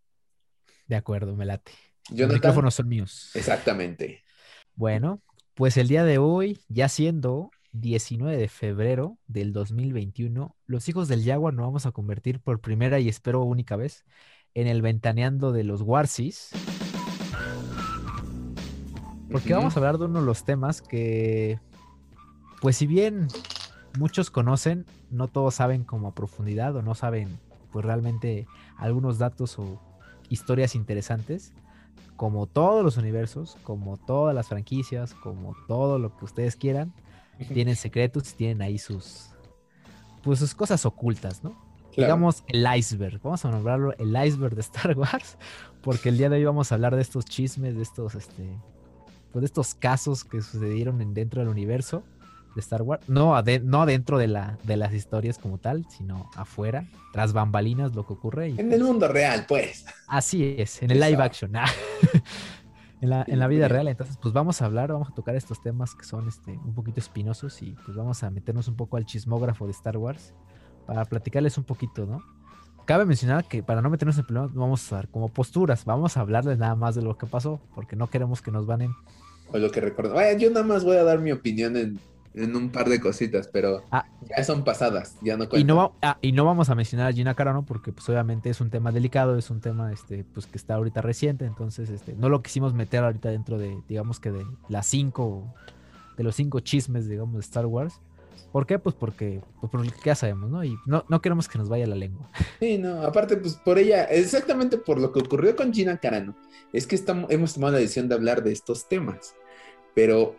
[0.87, 1.71] De acuerdo, me late.
[2.15, 3.31] Los micrófonos son míos.
[3.33, 4.23] Exactamente.
[4.75, 5.21] Bueno,
[5.53, 11.23] pues el día de hoy, ya siendo 19 de febrero del 2021, los hijos del
[11.23, 14.05] Jaguar nos vamos a convertir por primera y espero única vez
[14.53, 16.51] en el ventaneando de los Warsis.
[19.31, 21.59] Porque vamos a hablar de uno de los temas que,
[22.61, 23.27] pues si bien
[23.97, 27.39] muchos conocen, no todos saben como a profundidad o no saben
[27.71, 29.81] pues realmente algunos datos o
[30.29, 31.53] historias interesantes,
[32.15, 36.93] como todos los universos, como todas las franquicias, como todo lo que ustedes quieran,
[37.45, 39.29] tienen secretos y tienen ahí sus,
[40.23, 41.67] pues sus cosas ocultas, ¿no?
[41.95, 45.37] Digamos el iceberg, vamos a nombrarlo el iceberg de Star Wars,
[45.81, 48.47] porque el día de hoy vamos a hablar de estos chismes, de estos, este,
[49.31, 52.03] pues de estos casos que sucedieron en, dentro del universo
[52.53, 56.87] de Star Wars, no, no dentro de, la, de las historias como tal, sino afuera,
[57.13, 58.47] tras bambalinas, lo que ocurre.
[58.49, 59.85] en el mundo real, pues.
[60.07, 61.51] Así es, en el live action.
[61.55, 61.65] Ah.
[63.01, 63.87] En, la, en la vida real.
[63.87, 66.99] Entonces, pues vamos a hablar, vamos a tocar estos temas que son este, un poquito
[66.99, 70.33] espinosos y pues vamos a meternos un poco al chismógrafo de Star Wars
[70.85, 72.21] para platicarles un poquito, ¿no?
[72.85, 76.21] Cabe mencionar que para no meternos en problemas, vamos a dar como posturas, vamos a
[76.21, 78.93] hablarles nada más de lo que pasó, porque no queremos que nos vanen.
[79.51, 80.15] O lo que recuerdo.
[80.37, 81.99] yo nada más voy a dar mi opinión en
[82.37, 84.05] en un par de cositas, pero ah.
[84.29, 87.33] ya son pasadas, ya no Y no, ah, y no vamos a mencionar a Gina
[87.33, 90.75] Carano porque pues obviamente es un tema delicado, es un tema este pues que está
[90.75, 94.85] ahorita reciente, entonces este no lo quisimos meter ahorita dentro de digamos que de las
[94.87, 95.43] cinco
[96.17, 97.99] de los cinco chismes digamos de Star Wars.
[98.51, 98.79] ¿Por qué?
[98.79, 100.63] Pues porque, pues porque ya sabemos, ¿no?
[100.63, 102.29] Y no, no queremos que nos vaya la lengua.
[102.59, 106.35] Sí, no, aparte, pues por ella, exactamente por lo que ocurrió con Gina Carano,
[106.71, 109.35] es que estamos, hemos tomado la decisión de hablar de estos temas.
[109.93, 110.35] Pero,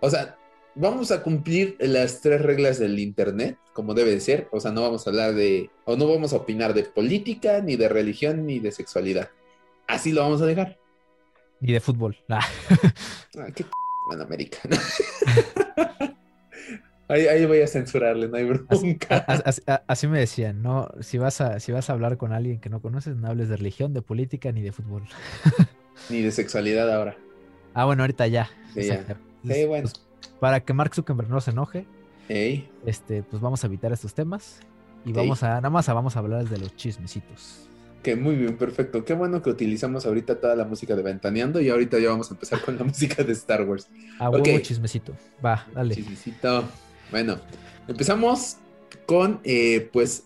[0.00, 0.36] o sea,
[0.74, 4.48] vamos a cumplir las tres reglas del Internet, como debe ser.
[4.52, 7.76] O sea, no vamos a hablar de, o no vamos a opinar de política, ni
[7.76, 9.30] de religión, ni de sexualidad.
[9.86, 10.78] Así lo vamos a dejar.
[11.60, 12.16] Ni de fútbol.
[12.28, 12.46] Ah.
[13.38, 13.64] ah qué
[14.20, 14.58] América.
[17.08, 19.24] ahí, voy a censurarle, no hay bronca.
[19.86, 22.82] Así, me decían, no, si vas a, si vas a hablar con alguien que no
[22.82, 25.04] conoces, no hables de religión, de política, ni de fútbol.
[26.10, 27.16] ni de sexualidad ahora.
[27.74, 28.50] Ah, bueno, ahorita ya.
[28.74, 29.04] Sí, ya.
[29.44, 29.88] sí bueno.
[29.88, 31.86] Pues, para que Mark Zuckerberg no se enoje,
[32.86, 34.60] este, pues vamos a evitar estos temas
[35.04, 37.68] y vamos a, nada más vamos a hablar de los chismecitos.
[38.02, 39.04] Que muy bien, perfecto.
[39.04, 42.34] Qué bueno que utilizamos ahorita toda la música de Ventaneando y ahorita ya vamos a
[42.34, 43.88] empezar con la música de Star Wars.
[44.18, 45.12] A huevo chismecito.
[45.44, 45.94] Va, dale.
[45.94, 46.64] Chismecito.
[47.12, 47.38] Bueno,
[47.86, 48.56] empezamos
[49.06, 50.24] con, eh, pues,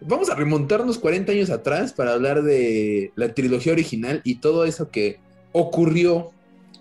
[0.00, 4.90] vamos a remontarnos 40 años atrás para hablar de la trilogía original y todo eso
[4.90, 5.20] que
[5.52, 6.32] ocurrió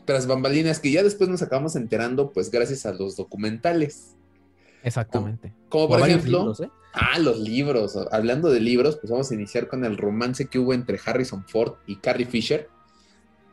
[0.06, 4.16] tras bambalinas que ya después nos acabamos enterando, pues gracias a los documentales.
[4.84, 5.54] Exactamente.
[5.70, 6.70] Como, por ejemplo, ¿eh?
[6.94, 7.98] ah, los libros.
[8.12, 11.76] Hablando de libros, pues vamos a iniciar con el romance que hubo entre Harrison Ford
[11.88, 12.70] y Carrie Fisher,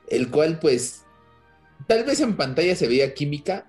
[0.09, 1.05] el cual pues
[1.87, 3.67] tal vez en pantalla se veía química,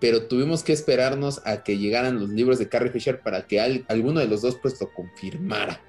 [0.00, 4.20] pero tuvimos que esperarnos a que llegaran los libros de Carrie Fisher para que alguno
[4.20, 5.80] de los dos pues lo confirmara.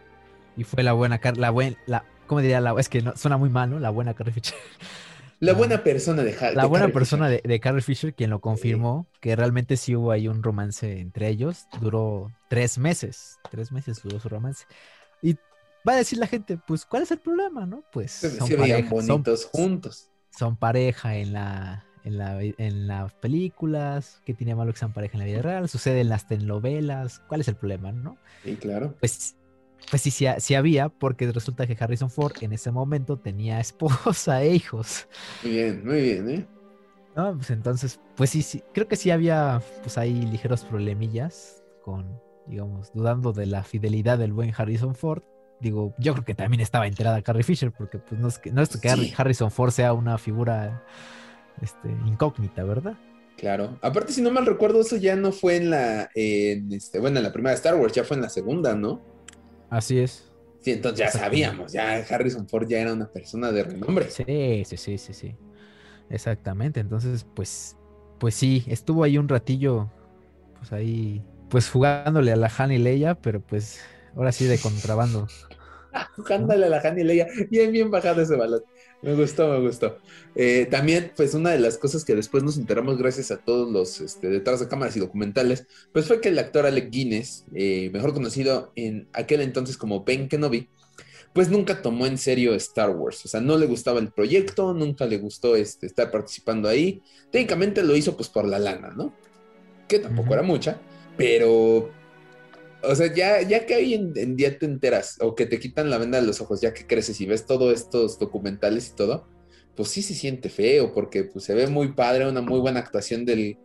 [0.55, 2.61] Y fue la buena, la buena, la, ¿cómo diría?
[2.61, 3.79] La, es que no, suena muy mal, ¿no?
[3.79, 4.55] La buena Carrie Fisher.
[5.39, 9.77] La buena persona de La buena persona de, Carrie Fisher, quien lo confirmó, que realmente
[9.77, 11.65] sí hubo ahí un romance entre ellos.
[11.79, 13.37] Duró tres meses.
[13.49, 14.65] Tres meses duró su romance.
[15.21, 15.35] Y
[15.87, 17.83] va a decir la gente, pues, ¿cuál es el problema, no?
[17.91, 20.09] Pues son pareja, bonitos juntos.
[20.37, 25.13] Son pareja en la, en, la, en las películas, que tiene malo que sean pareja
[25.13, 28.17] en la vida real, sucede en las telenovelas, ¿cuál es el problema, no?
[28.43, 28.95] Sí, claro.
[28.99, 29.35] Pues
[29.89, 34.55] pues sí, sí, había, porque resulta que Harrison Ford en ese momento tenía esposa e
[34.55, 35.07] hijos.
[35.43, 36.47] Muy bien, muy bien, ¿eh?
[37.15, 42.19] No, pues entonces, pues sí, sí, creo que sí había, pues ahí ligeros problemillas con,
[42.47, 45.23] digamos, dudando de la fidelidad del buen Harrison Ford.
[45.59, 48.61] Digo, yo creo que también estaba enterada Carrie Fisher, porque pues no es que, no
[48.61, 50.85] es que Harrison Ford sea una figura
[51.61, 52.95] este, incógnita, ¿verdad?
[53.39, 53.77] Claro.
[53.81, 57.23] Aparte, si no mal recuerdo, eso ya no fue en la, en este, bueno, en
[57.23, 59.01] la primera Star Wars, ya fue en la segunda, ¿no?
[59.69, 60.25] Así es.
[60.61, 64.07] Sí, entonces ya sabíamos, ya Harrison Ford ya era una persona de renombre.
[64.09, 65.35] Sí, sí, sí, sí, sí.
[66.09, 66.79] Exactamente.
[66.79, 67.77] Entonces, pues,
[68.19, 69.89] pues sí, estuvo ahí un ratillo,
[70.57, 73.81] pues ahí, pues jugándole a la Han y Leia, pero pues
[74.15, 75.27] ahora sí de contrabando.
[76.15, 78.61] jugándole a la Han y Leia, bien, bien bajado ese balón.
[79.01, 79.97] Me gustó, me gustó.
[80.35, 84.01] Eh, también, pues una de las cosas que después nos enteramos gracias a todos los
[84.01, 88.13] este, detrás de cámaras y documentales, pues fue que el actor Alec Guinness, eh, mejor
[88.13, 90.67] conocido en aquel entonces como Ben Kenobi,
[91.33, 93.23] pues nunca tomó en serio Star Wars.
[93.25, 97.01] O sea, no le gustaba el proyecto, nunca le gustó este, estar participando ahí.
[97.31, 99.13] Técnicamente lo hizo pues por la lana, ¿no?
[99.87, 100.81] Que tampoco era mucha,
[101.15, 101.89] pero
[102.83, 105.97] o sea, ya, ya que hoy en, día te enteras o que te quitan la
[105.97, 109.27] venda de los ojos, ya que creces y ves todos estos documentales y todo,
[109.75, 113.25] pues sí se siente feo porque pues, se ve muy padre, una muy buena actuación
[113.25, 113.57] del,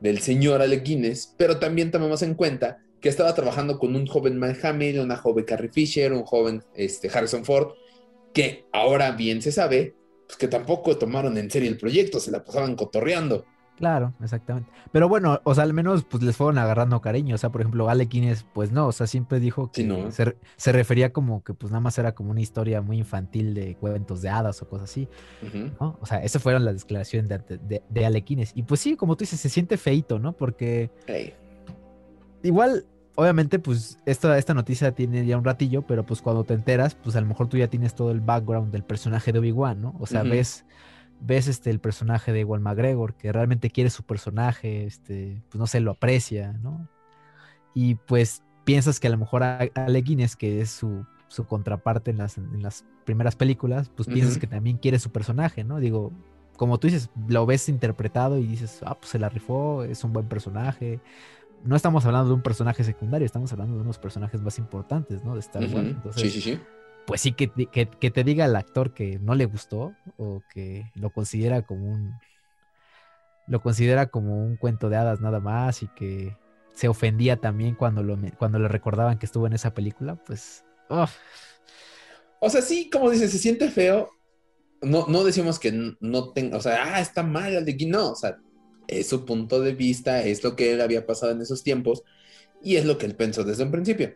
[0.00, 4.40] del señor Alec Guinness, pero también tomamos en cuenta que estaba trabajando con un joven
[4.40, 7.74] Mike Hamill, una joven Carrie Fisher, un joven este, Harrison Ford,
[8.32, 9.94] que ahora bien se sabe,
[10.26, 13.44] pues que tampoco tomaron en serio el proyecto, se la pasaban cotorreando.
[13.76, 14.70] Claro, exactamente.
[14.92, 17.34] Pero bueno, o sea, al menos pues les fueron agarrando cariño.
[17.34, 20.10] O sea, por ejemplo, Alequines, pues no, o sea, siempre dijo que
[20.56, 24.22] se, refería como que pues nada más era como una historia muy infantil de cuentos
[24.22, 25.08] de hadas o cosas así.
[25.78, 28.52] O sea, esas fueron las declaraciones de, de, Alequines.
[28.54, 30.32] Y pues sí, como tú dices, se siente feito, ¿no?
[30.32, 30.90] Porque
[32.44, 36.94] igual, obviamente, pues esta, esta noticia tiene ya un ratillo, pero pues cuando te enteras,
[36.94, 39.96] pues a lo mejor tú ya tienes todo el background del personaje de Obi-Wan, ¿no?
[39.98, 40.64] O sea, ves
[41.26, 45.66] ves este, el personaje de Ewan McGregor, que realmente quiere su personaje, este, pues no
[45.66, 46.88] sé, lo aprecia, ¿no?
[47.74, 52.18] Y pues piensas que a lo mejor Ale Guinness, que es su, su contraparte en
[52.18, 55.78] las, en las, primeras películas, pues piensas que también quiere su personaje, ¿no?
[55.78, 56.10] Digo,
[56.56, 60.14] como tú dices, lo ves interpretado y dices, ah, pues se la rifó, es un
[60.14, 61.00] buen personaje.
[61.64, 65.34] No estamos hablando de un personaje secundario, estamos hablando de unos personajes más importantes, ¿no?
[65.34, 65.96] De Star Wars.
[66.16, 66.58] sí, sí, sí
[67.06, 71.62] pues sí que, te diga el actor que no le gustó o que lo considera
[71.62, 72.14] como un
[73.46, 76.34] lo considera como un cuento de hadas nada más y que
[76.72, 80.64] se ofendía también cuando lo cuando le recordaban que estuvo en esa película, pues
[82.40, 84.10] o sea, sí, como dices, se siente feo.
[84.82, 88.14] No, no decimos que no tenga, o sea, ah, está mal el de no, o
[88.14, 88.36] sea,
[88.86, 92.02] es su punto de vista, es lo que él había pasado en esos tiempos
[92.62, 94.14] y es lo que él pensó desde un principio.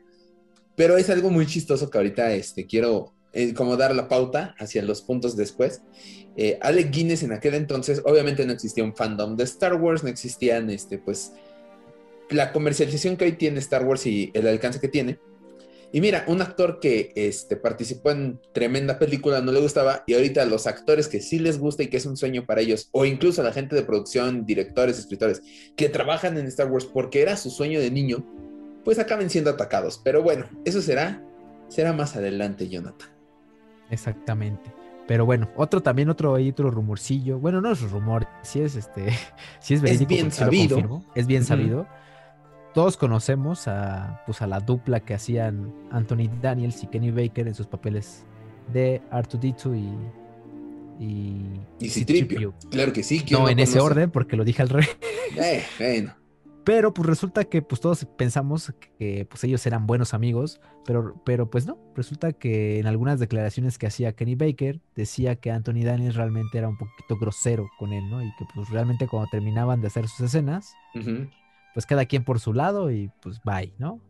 [0.78, 4.80] Pero es algo muy chistoso que ahorita este, quiero eh, como dar la pauta hacia
[4.80, 5.82] los puntos después.
[6.36, 10.08] Eh, Alec Guinness en aquel entonces, obviamente no existía un fandom de Star Wars, no
[10.08, 11.32] existían, este, pues,
[12.30, 15.18] la comercialización que hoy tiene Star Wars y el alcance que tiene.
[15.90, 20.44] Y mira, un actor que este, participó en tremenda película no le gustaba y ahorita
[20.44, 23.42] los actores que sí les gusta y que es un sueño para ellos, o incluso
[23.42, 25.42] la gente de producción, directores, escritores,
[25.76, 28.24] que trabajan en Star Wars porque era su sueño de niño,
[28.84, 30.00] pues acaben siendo atacados.
[30.02, 31.22] Pero bueno, eso será,
[31.68, 33.08] será más adelante, Jonathan.
[33.90, 34.72] Exactamente.
[35.06, 37.38] Pero bueno, otro también, otro, otro rumorcillo.
[37.38, 39.08] Bueno, no es rumor, si es este,
[39.60, 40.12] si es verídico.
[40.12, 41.02] Es bien sabido.
[41.14, 41.86] es bien sabido.
[42.74, 47.54] Todos conocemos a, pues, a la dupla que hacían Anthony Daniels y Kenny Baker en
[47.54, 48.26] sus papeles
[48.72, 49.78] de R2D2
[51.00, 52.54] y, y, y Citripio.
[52.70, 53.24] Claro que sí.
[53.30, 54.86] No, en ese orden, porque lo dije al rey.
[55.36, 56.17] Eh, bueno.
[56.68, 61.48] Pero pues resulta que pues todos pensamos que pues ellos eran buenos amigos, pero, pero
[61.48, 66.14] pues no, resulta que en algunas declaraciones que hacía Kenny Baker decía que Anthony Daniels
[66.14, 68.22] realmente era un poquito grosero con él, ¿no?
[68.22, 70.74] Y que pues realmente cuando terminaban de hacer sus escenas,
[71.72, 74.02] pues cada quien por su lado y pues bye, ¿no?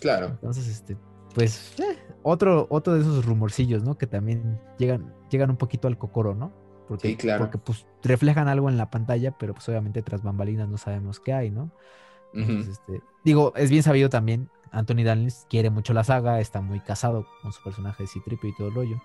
[0.00, 0.28] Claro.
[0.28, 0.96] Entonces, este,
[1.34, 3.98] pues eh, otro, otro de esos rumorcillos, ¿no?
[3.98, 6.54] Que también llegan, llegan un poquito al cocoro, ¿no?
[6.92, 7.44] Porque, Sí, claro.
[7.44, 11.32] porque pues reflejan algo en la pantalla, pero pues obviamente tras bambalinas no sabemos qué
[11.32, 11.70] hay, ¿no?
[12.34, 16.80] Entonces, este, digo, es bien sabido también, Anthony Daniels quiere mucho la saga, está muy
[16.80, 19.02] casado con su personaje de Citripio y todo el rollo.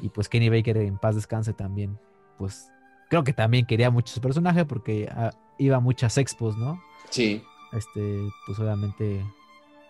[0.00, 1.98] Y pues Kenny Baker en paz descanse también,
[2.38, 2.70] pues
[3.10, 6.80] creo que también quería mucho su personaje porque ah, iba a muchas expos, ¿no?
[7.10, 9.24] Sí, Este, pues obviamente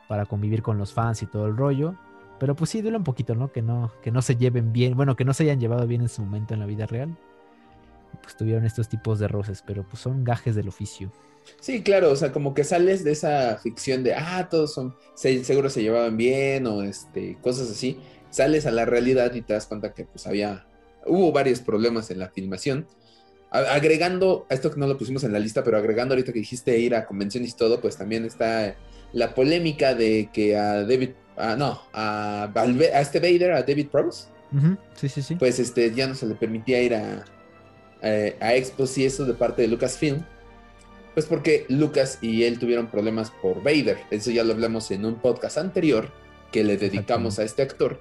[0.09, 1.95] para convivir con los fans y todo el rollo.
[2.41, 3.53] Pero pues sí, duele un poquito, ¿no?
[3.53, 6.09] Que no, que no se lleven bien, bueno, que no se hayan llevado bien en
[6.09, 7.17] su momento en la vida real.
[8.23, 11.12] Pues tuvieron estos tipos de roces, pero pues son gajes del oficio.
[11.61, 15.42] sí, claro, o sea, como que sales de esa ficción de, ah, todos son, se-
[15.44, 17.99] seguro se llevaban bien o este, cosas así,
[18.31, 20.66] sales a la realidad y te das cuenta que pues había,
[21.07, 22.87] hubo varios problemas en la filmación.
[23.51, 26.38] A- agregando, a esto que no lo pusimos en la lista, pero agregando ahorita que
[26.38, 28.77] dijiste ir a convenciones y todo, pues también está
[29.12, 33.88] la polémica de que a David, ah, no, a, Valve- a este Vader, a David
[34.53, 35.35] Ujú, Sí, sí, sí.
[35.37, 37.25] pues este, ya no se le permitía ir a,
[38.03, 40.23] a, a expos y eso de parte de Lucasfilm.
[41.15, 43.99] Pues porque Lucas y él tuvieron problemas por Vader.
[44.11, 46.11] Eso ya lo hablamos en un podcast anterior
[46.53, 48.01] que le dedicamos a este actor.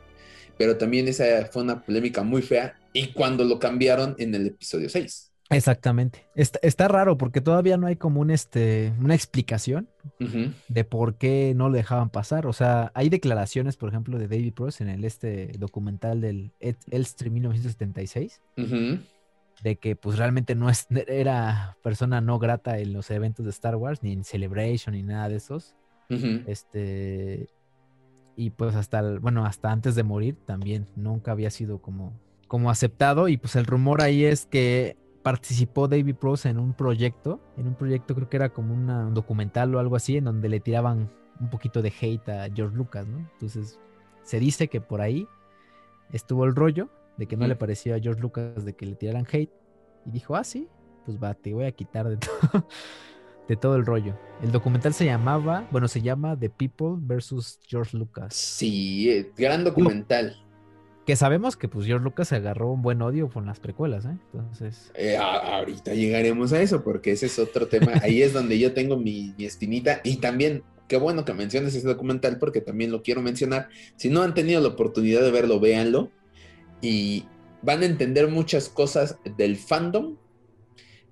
[0.58, 2.78] Pero también esa fue una polémica muy fea.
[2.94, 5.30] Y cuando lo cambiaron en el episodio 6.
[5.52, 6.28] Exactamente.
[6.36, 9.90] Está, está raro porque todavía no hay como un, este, una explicación
[10.68, 12.46] de por qué no lo dejaban pasar.
[12.46, 17.32] O sea, hay declaraciones, por ejemplo, de David Pross en el este documental del Elstree
[17.32, 19.00] 1976, ujú,
[19.63, 23.76] de que pues realmente no es, era persona no grata en los eventos de Star
[23.76, 25.76] Wars, ni en Celebration, ni nada de esos.
[26.48, 27.50] Este,
[28.36, 32.13] y pues hasta, el- bueno, hasta antes de morir también nunca había sido como,
[32.48, 33.28] como aceptado.
[33.28, 37.76] Y pues el rumor ahí es que participó David Prose en un proyecto, en un
[37.76, 41.12] proyecto creo que era como una- un documental o algo así, en donde le tiraban
[41.39, 43.17] un poquito de hate a George Lucas, ¿no?
[43.34, 43.80] Entonces
[44.24, 45.28] se dice que por ahí
[46.12, 46.89] estuvo el rollo
[47.20, 49.52] de que no le parecía a George Lucas de que le tiraran hate.
[50.06, 50.68] Y dijo, ah, sí,
[51.06, 52.18] pues va, te voy a quitar de
[52.52, 52.68] todo,
[53.48, 54.18] de todo el rollo.
[54.42, 58.34] El documental se llamaba, bueno, se llama The People versus George Lucas.
[58.34, 60.38] Sí, eh, gran documental.
[61.06, 64.16] Que sabemos que pues George Lucas se agarró un buen odio con las precuelas, ¿eh?
[64.32, 67.94] Entonces, Eh, a- ahorita llegaremos a eso, porque ese es otro tema.
[68.04, 70.02] Ahí es donde yo tengo mi, mi espinita.
[70.04, 73.70] Y también, qué bueno que menciones ese documental, porque también lo quiero mencionar.
[73.96, 76.12] Si no han tenido la oportunidad de verlo, véanlo.
[76.82, 77.26] Y
[77.62, 80.15] van a entender muchas cosas del fandom,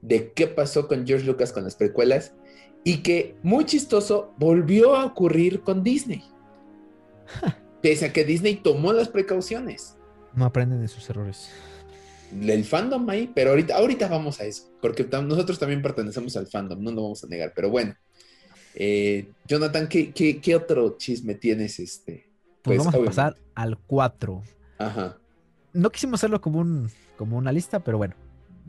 [0.02, 2.34] de qué pasó con George Lucas con las precuelas.
[2.84, 6.24] Y que, muy chistoso, volvió a ocurrir con Disney.
[7.82, 9.94] Pese a que Disney tomó las precauciones
[10.34, 11.50] no aprenden de sus errores.
[12.32, 16.46] del fandom ahí, pero ahorita, ahorita vamos a eso, porque tam- nosotros también pertenecemos al
[16.46, 17.96] fandom, no lo vamos a negar, pero bueno.
[18.76, 21.80] Eh, Jonathan, ¿qué, qué, qué otro chisme tienes?
[21.80, 22.30] Este?
[22.62, 24.44] Pues, vamos a pasar al 4.
[24.78, 25.18] Ajá.
[25.78, 28.16] No quisimos hacerlo como, un, como una lista, pero bueno.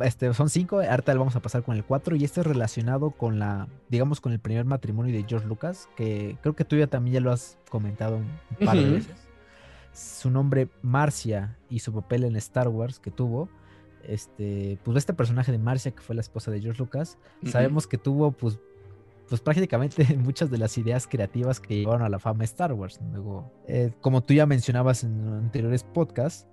[0.01, 3.41] Este, son cinco, ahorita vamos a pasar con el 4 y este es relacionado con
[3.41, 7.15] la, digamos, con el primer matrimonio de George Lucas, que creo que tú ya también
[7.15, 9.17] ya lo has comentado un par de veces.
[9.93, 13.49] Su nombre Marcia y su papel en Star Wars que tuvo,
[14.05, 17.99] este, pues este personaje de Marcia que fue la esposa de George Lucas, sabemos que
[17.99, 18.61] tuvo pues
[19.29, 23.01] pues prácticamente muchas de las ideas creativas que llevaron a la fama de Star Wars.
[23.13, 26.47] Luego, eh, como tú ya mencionabas en anteriores podcasts,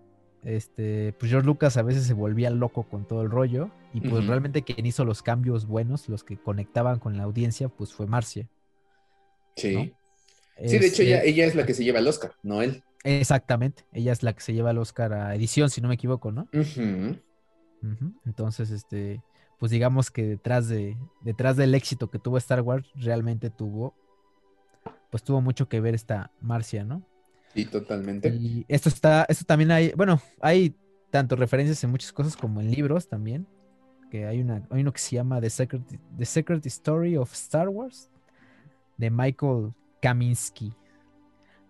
[0.45, 4.27] este, pues George Lucas a veces se volvía loco con todo el rollo y pues
[4.27, 8.47] realmente quien hizo los cambios buenos, los que conectaban con la audiencia, pues fue Marcia.
[9.55, 9.75] Sí.
[9.75, 9.83] ¿no?
[10.69, 12.83] Sí, de hecho, ella, Este, ella es la que se lleva el Oscar, no él.
[13.03, 16.31] Exactamente, ella es la que se lleva el Oscar a edición, si no me equivoco,
[16.31, 16.47] ¿no?
[18.25, 19.21] Entonces, este,
[19.59, 23.95] pues digamos que detrás de, detrás del éxito que tuvo Star Wars, realmente tuvo,
[25.09, 27.03] pues tuvo mucho que ver esta Marcia, ¿no?
[27.55, 28.29] Sí, totalmente.
[28.29, 30.75] Y esto está, esto también hay, bueno, hay
[31.09, 33.47] tanto referencias en muchas cosas como en libros también,
[34.11, 35.83] que hay una, hay uno que se llama The Secret,
[36.17, 38.09] The Secret Story of Star Wars,
[38.97, 40.73] de Michael Kaminsky.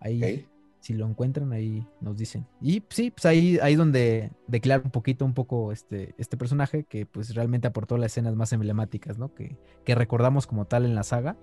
[0.00, 0.46] Ahí,
[0.80, 2.46] si lo encuentran, ahí nos dicen.
[2.60, 7.06] Y sí, pues ahí, ahí donde declara un poquito, un poco este, este personaje que
[7.06, 9.32] pues realmente aportó las escenas más emblemáticas, ¿no?
[9.34, 11.36] Que, que recordamos como tal en la saga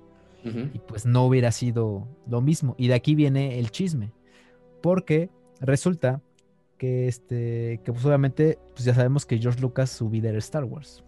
[0.43, 2.75] y pues no hubiera sido lo mismo.
[2.77, 4.11] Y de aquí viene el chisme,
[4.83, 5.29] porque
[5.61, 6.21] resulta
[6.77, 10.65] que este, que pues obviamente pues ya sabemos que George Lucas su vida era Star
[10.65, 11.03] Wars.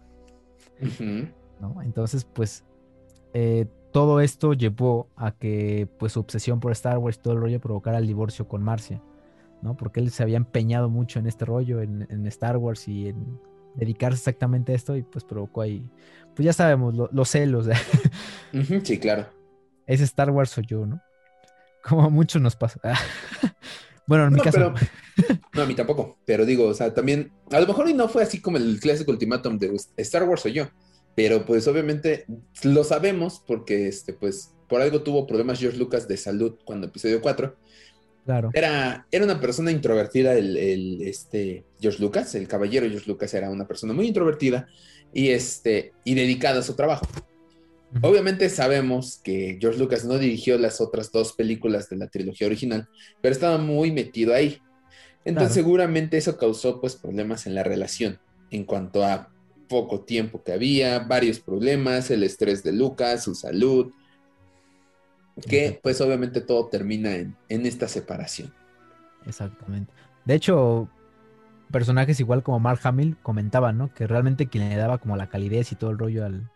[1.60, 1.82] ¿no?
[1.82, 2.64] Entonces pues
[3.34, 7.40] eh, todo esto llevó a que pues su obsesión por Star Wars y todo el
[7.40, 9.02] rollo provocara el divorcio con Marcia,
[9.62, 9.76] ¿no?
[9.76, 13.38] Porque él se había empeñado mucho en este rollo, en, en Star Wars y en
[13.74, 15.86] dedicarse exactamente a esto y pues provocó ahí,
[16.34, 17.66] pues ya sabemos, lo- los celos,
[18.54, 19.26] Ujú, Sí, claro.
[19.86, 21.00] ese Star Wars soy yo, ¿no?
[21.88, 22.80] Como a muchos nos pasa.
[24.06, 24.72] Bueno, en mi No, caso.
[24.74, 26.18] pero- No, a mí tampoco.
[26.24, 29.10] Pero digo, o sea, también, a lo mejor y no fue así como el clásico
[29.10, 30.68] ultimátum de Star Wars o yo.
[31.14, 32.26] Pero pues obviamente
[32.62, 37.20] lo sabemos porque, este, pues, por algo tuvo problemas George Lucas de salud cuando episodio
[37.20, 37.56] 4.
[38.26, 38.50] Claro.
[38.52, 43.48] Era, era una persona introvertida, el, el, este, George Lucas, el caballero George Lucas era
[43.50, 44.66] una persona muy introvertida
[45.12, 47.06] y, este, y dedicada a su trabajo.
[48.02, 52.88] Obviamente sabemos que George Lucas no dirigió las otras dos películas de la trilogía original,
[53.20, 54.60] pero estaba muy metido ahí.
[55.24, 55.54] Entonces Claro.
[55.54, 58.20] seguramente eso causó pues problemas en la relación
[58.50, 59.32] en cuanto a
[59.68, 63.92] poco tiempo que había, varios problemas, el estrés de Lucas, su salud,
[65.48, 68.54] que pues obviamente todo termina en, en esta separación.
[69.24, 69.92] Exactamente.
[70.24, 70.92] De hecho,
[71.70, 73.92] personajes igual como Mark Hamill comentaban, ¿no?
[73.94, 76.50] Que realmente quien le daba como la calidez y todo el rollo al,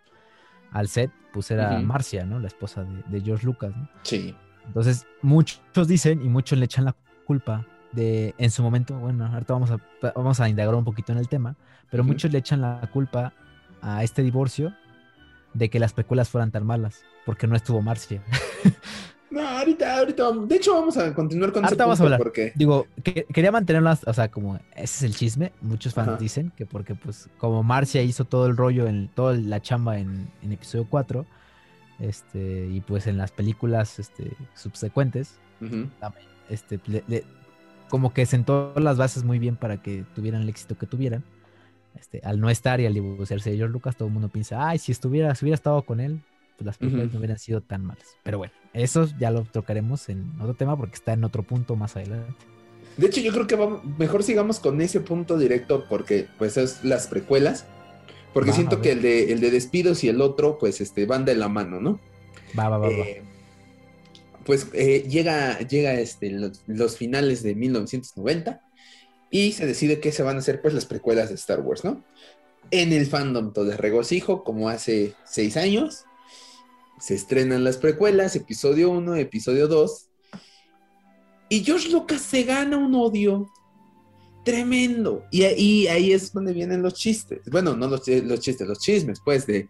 [0.73, 1.79] al set, pues era.
[1.81, 2.39] Marcia, ¿no?
[2.39, 3.89] La esposa de, de George Lucas, ¿no?
[4.03, 4.35] Sí.
[4.66, 6.95] Entonces, muchos dicen y muchos le echan la
[7.25, 9.79] culpa de, en su momento, bueno, ahorita vamos a,
[10.14, 11.57] vamos a indagar un poquito en el tema,
[11.91, 13.33] pero muchos le echan la culpa
[13.83, 14.75] a este divorcio
[15.55, 18.23] de que las precuelas fueran tan malas, porque no estuvo Marcia.
[19.31, 20.49] No, ahorita, ahorita vamos.
[20.49, 22.18] De hecho, vamos a continuar con Ahorita vamos a hablar.
[22.18, 22.53] porque.
[22.57, 26.16] Digo, que- quería mantenerlas, o sea, como ese es el chisme, muchos fans Ajá.
[26.18, 30.28] dicen que porque pues como Marcia hizo todo el rollo, en toda la chamba en,
[30.43, 31.24] en episodio 4,
[32.01, 35.35] este, y pues en las películas este, subsecuentes,
[36.49, 37.24] este, le- le-
[37.89, 41.22] como que sentó las bases muy bien para que tuvieran el éxito que tuvieran.
[41.99, 44.78] Este, al no estar y al divorciarse de George Lucas, todo el mundo piensa, ay,
[44.78, 46.20] si estuviera, si hubiera estado con él,
[46.61, 48.07] pues las películas no hubieran sido tan malas.
[48.23, 51.97] Pero bueno, eso ya lo tocaremos en otro tema porque está en otro punto más
[51.97, 52.35] adelante.
[52.99, 56.85] De hecho, yo creo que vamos, mejor sigamos con ese punto directo porque pues es
[56.85, 57.65] las precuelas.
[58.35, 61.25] Porque Va, siento que el de, el de despidos y el otro, pues, este, van
[61.25, 61.99] de la mano, ¿no?
[62.57, 62.93] Va, va, va, va.
[62.93, 63.23] Eh,
[64.45, 68.61] pues eh, llega, llega este, los, los finales de 1990
[69.31, 72.05] y se decide que se van a hacer pues las precuelas de Star Wars, ¿no?
[72.71, 76.05] En el fandom todo es regocijo, como hace seis años.
[77.01, 80.09] Se estrenan las precuelas, episodio 1, episodio 2.
[81.49, 83.49] Y George Lucas se gana un odio
[84.45, 85.25] tremendo.
[85.31, 87.41] Y ahí, ahí es donde vienen los chistes.
[87.51, 89.69] Bueno, no los, chi- los chistes, los chismes, pues, de,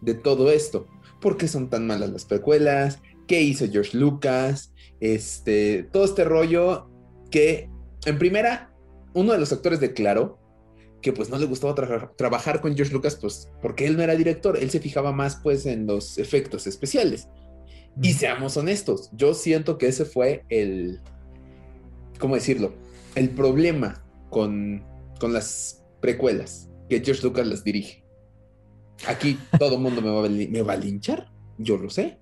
[0.00, 0.86] de todo esto.
[1.20, 3.00] ¿Por qué son tan malas las precuelas?
[3.28, 4.72] ¿Qué hizo George Lucas?
[5.00, 6.90] Este, todo este rollo
[7.30, 7.70] que,
[8.04, 8.74] en primera,
[9.14, 10.38] uno de los actores declaró
[11.02, 14.14] que pues no le gustaba tra- trabajar con George Lucas, pues porque él no era
[14.14, 17.28] director, él se fijaba más pues en los efectos especiales.
[18.00, 21.00] Y seamos honestos, yo siento que ese fue el,
[22.18, 22.72] ¿cómo decirlo?
[23.14, 24.82] El problema con,
[25.20, 28.02] con las precuelas, que George Lucas las dirige.
[29.06, 32.18] Aquí todo el mundo me va, me va a linchar, yo lo sé.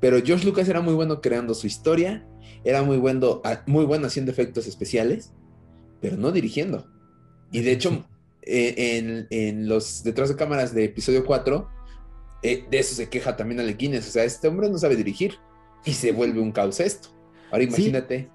[0.00, 2.28] Pero George Lucas era muy bueno creando su historia,
[2.64, 5.32] era muy bueno, muy bueno haciendo efectos especiales,
[6.00, 6.86] pero no dirigiendo.
[7.50, 8.04] Y de hecho,
[8.42, 11.68] eh, en, en los detrás de cámaras de episodio 4,
[12.42, 14.08] eh, de eso se queja también Alec Guinness.
[14.08, 15.34] O sea, este hombre no sabe dirigir
[15.84, 17.08] y se vuelve un caos esto.
[17.50, 18.30] Ahora imagínate.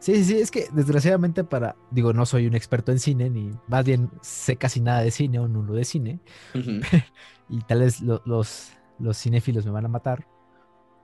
[0.00, 3.52] Sí, sí, sí, es que desgraciadamente para, digo, no soy un experto en cine, ni
[3.68, 6.18] más bien sé casi nada de cine o nulo de cine,
[7.48, 10.26] y tal vez lo- los, los cinéfilos me van a matar,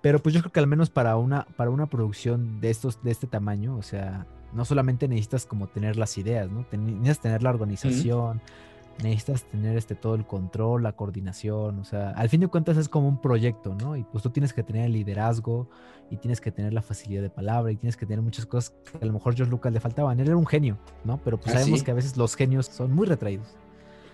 [0.03, 3.13] pero pues yo creo que al menos para una, para una producción de estos, de
[3.13, 6.65] este tamaño, o sea, no solamente necesitas como tener las ideas, ¿no?
[6.65, 8.41] Ten- necesitas tener la organización,
[9.03, 12.89] necesitas tener este todo el control, la coordinación, o sea, al fin de cuentas es
[12.89, 13.97] como un proyecto, ¿no?
[13.97, 15.69] Y pues tú tienes que tener el liderazgo
[16.11, 18.99] y tienes que tener la facilidad de palabra y tienes que tener muchas cosas que
[19.03, 20.21] a lo mejor George Lucas le faltaban.
[20.21, 21.19] Él era un genio, ¿no?
[21.25, 21.85] Pero pues Ah, sabemos sí.
[21.85, 23.49] que a veces los genios son muy retraídos.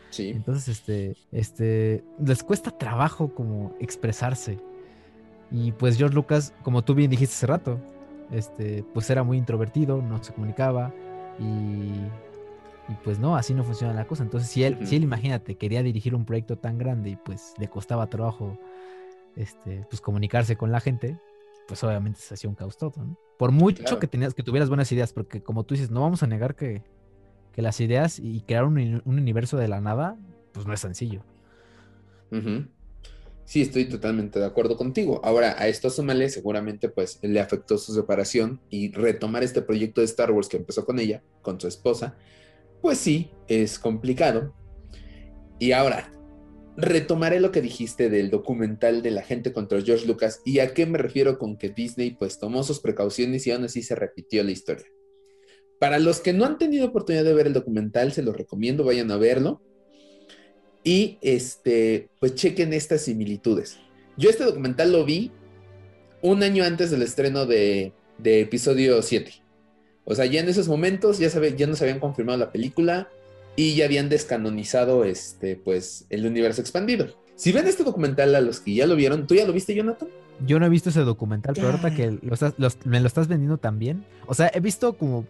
[0.08, 0.30] Sí.
[0.30, 4.58] Entonces, este, este, les cuesta trabajo como expresarse.
[5.52, 7.78] Y pues George Lucas, como tú bien dijiste hace rato,
[8.32, 10.92] este, pues era muy introvertido, no se comunicaba
[11.38, 14.22] y, y pues no, así no funciona la cosa.
[14.22, 17.68] Entonces, si él, si él, imagínate, quería dirigir un proyecto tan grande y pues le
[17.68, 18.58] costaba trabajo,
[19.36, 21.18] este, pues comunicarse con la gente,
[21.68, 23.16] pues obviamente se hacía un caos todo, ¿no?
[23.38, 23.98] Por mucho Claro.
[24.00, 26.82] que tenías, que tuvieras buenas ideas, porque como tú dices, no vamos a negar que,
[27.52, 30.16] que las ideas y crear un, un universo de la nada,
[30.52, 31.22] pues no es sencillo.
[33.50, 35.20] Sí, estoy totalmente de acuerdo contigo.
[35.24, 40.04] Ahora, a esto súmale, seguramente pues le afectó su separación y retomar este proyecto de
[40.04, 42.16] Star Wars que empezó con ella, con su esposa,
[42.80, 44.54] pues sí, es complicado.
[45.58, 46.12] Y ahora,
[46.76, 50.86] retomaré lo que dijiste del documental de la gente contra George Lucas y a qué
[50.86, 54.52] me refiero con que Disney pues tomó sus precauciones y aún así se repitió la
[54.52, 54.86] historia.
[55.80, 59.10] Para los que no han tenido oportunidad de ver el documental, se los recomiendo, vayan
[59.10, 59.60] a verlo.
[60.82, 63.78] Y este, pues chequen estas similitudes.
[64.16, 65.30] Yo este documental lo vi
[66.22, 69.32] un año antes del estreno de, de episodio 7.
[70.04, 73.08] O sea, ya en esos momentos ya, sabe, ya nos habían confirmado la película
[73.56, 77.08] y ya habían descanonizado este, pues, el universo expandido.
[77.36, 80.08] Si ven este documental a los que ya lo vieron, ¿tú ya lo viste, Jonathan?
[80.46, 82.18] Yo no he visto ese documental, pero ahorita que
[82.84, 84.04] me lo estás vendiendo también.
[84.26, 85.26] O sea, he visto como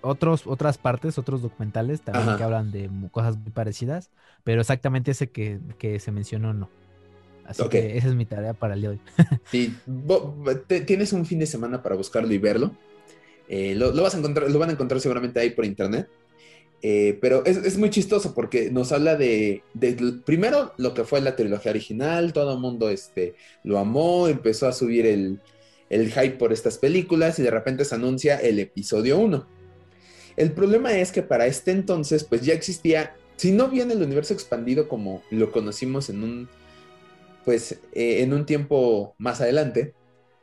[0.00, 4.10] otros, otras partes, otros documentales también que hablan de cosas muy parecidas,
[4.44, 5.60] pero exactamente ese que,
[5.98, 6.70] se mencionó no.
[7.44, 9.00] Así que esa es mi tarea para el día de hoy.
[9.50, 9.74] sí,
[10.86, 12.72] tienes un fin de semana para buscarlo y verlo.
[13.48, 16.08] Eh, lo, vas a encontrar, lo van a encontrar seguramente ahí por internet.
[16.80, 19.64] Eh, pero es, muy chistoso porque nos habla de,
[20.24, 23.34] primero lo que fue la trilogía original, todo el mundo este,
[23.64, 25.40] lo amó, empezó a subir el,
[25.90, 29.57] el hype por estas películas y de repente se anuncia el episodio 1.
[30.38, 34.32] El problema es que para este entonces pues ya existía, si no bien el universo
[34.32, 36.48] expandido como lo conocimos en un,
[37.44, 39.94] pues eh, en un tiempo más adelante,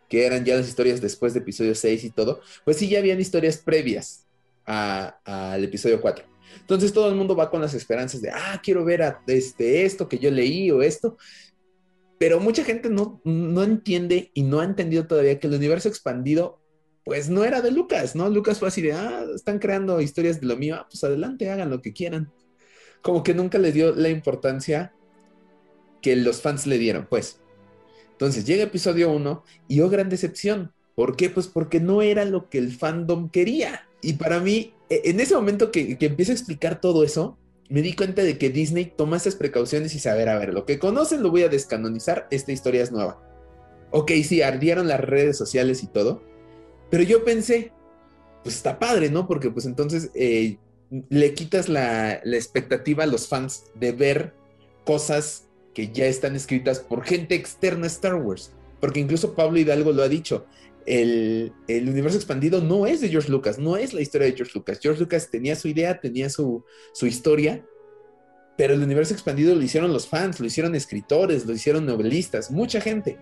[0.09, 3.21] que eran ya las historias después de episodio 6 y todo, pues sí ya habían
[3.21, 4.25] historias previas
[4.65, 6.25] al episodio 4.
[6.59, 10.09] Entonces todo el mundo va con las esperanzas de, ah, quiero ver a, este, esto
[10.09, 11.15] que yo leí o esto.
[12.19, 16.59] Pero mucha gente no, no entiende y no ha entendido todavía que el universo expandido,
[17.05, 18.27] pues no era de Lucas, ¿no?
[18.29, 21.69] Lucas fue así de, ah, están creando historias de lo mío, ah, pues adelante, hagan
[21.69, 22.33] lo que quieran.
[23.03, 24.91] Como que nunca le dio la importancia
[26.01, 27.39] que los fans le dieron, pues.
[28.11, 30.73] Entonces llega episodio 1 y oh, gran decepción.
[30.95, 31.29] ¿Por qué?
[31.29, 33.87] Pues porque no era lo que el fandom quería.
[34.01, 37.37] Y para mí, e, en ese momento que, que empieza a explicar todo eso,
[37.69, 40.79] me di cuenta de que Disney toma esas precauciones y saber, a ver, lo que
[40.79, 43.21] conocen lo voy a descanonizar, esta historia es nueva.
[43.91, 46.23] Ok, sí, ardieron las redes sociales y todo,
[46.89, 47.71] pero yo pensé,
[48.43, 49.27] pues está padre, ¿no?
[49.27, 50.57] Porque pues entonces eh,
[51.09, 54.33] le quitas la, la expectativa a los fans de ver
[54.86, 58.51] cosas que ya están escritas por gente externa a Star Wars.
[58.79, 60.45] Porque incluso Pablo Hidalgo lo ha dicho,
[60.86, 64.79] el, universo expandido no es de George Lucas, no es la historia de George Lucas.
[64.81, 66.63] George Lucas tenía su idea, tenía su,
[67.01, 67.65] historia,
[68.57, 72.79] pero el universo expandido lo hicieron los fans, lo hicieron escritores, lo hicieron novelistas, mucha
[72.79, 73.17] gente.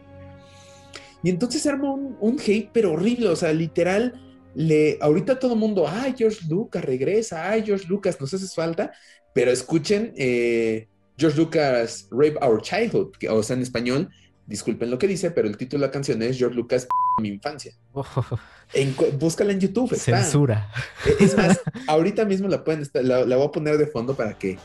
[1.24, 4.22] Y entonces se armó un, hate, pero horrible, o sea, literal,
[4.56, 8.92] le, ahorita todo el mundo, ay, George Lucas regresa, ay, George Lucas, nos hace falta,
[9.34, 14.10] pero escuchen eh, George Lucas Rape Our Childhood, que, o sea, en español,
[14.46, 16.88] disculpen lo que dice, pero el título de la canción es George Lucas
[17.22, 17.74] mi infancia.
[19.20, 19.96] búscala en YouTube.
[19.96, 20.70] Censura.
[21.20, 24.58] Es más, ahorita mismo la pueden la, voy a poner de fondo para que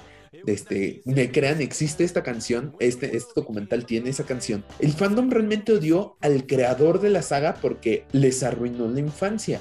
[0.47, 4.65] este, me crean, existe esta canción, este, este documental tiene esa canción.
[4.79, 9.61] El fandom realmente odió al creador de la saga porque les arruinó la infancia.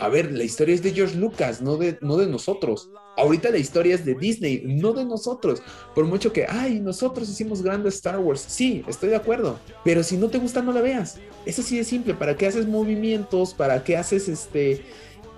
[0.00, 2.88] A ver, la historia es de George Lucas, no de, no de nosotros.
[3.18, 5.62] Ahorita la historia es de Disney, no de nosotros.
[5.94, 8.42] Por mucho que, ay, nosotros hicimos grandes Star Wars.
[8.48, 9.58] Sí, estoy de acuerdo.
[9.84, 11.18] Pero si no te gusta, no la veas.
[11.44, 12.14] Es así de simple.
[12.14, 13.52] ¿Para qué haces movimientos?
[13.52, 14.84] ¿Para qué haces este...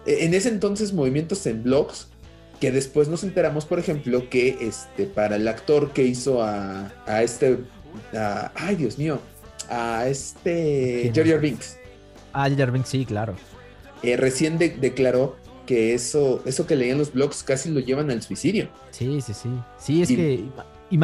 [0.06, 2.11] E, en ese entonces movimientos en blogs?
[2.62, 7.24] Que después nos enteramos, por ejemplo, que este, para el actor que hizo a, a
[7.24, 7.58] este...
[8.54, 9.18] ay, Dios mío.
[9.68, 11.10] A este...
[11.12, 11.76] Jar Binks.
[12.32, 13.34] Ah, Jar Binks, sí, claro.
[14.04, 15.34] Eh, recién declaró
[15.66, 18.68] que eso, eso que leían los blogs casi lo llevan al suicidio.
[18.92, 19.50] Sí, sí, sí.
[19.76, 20.44] Sí, es que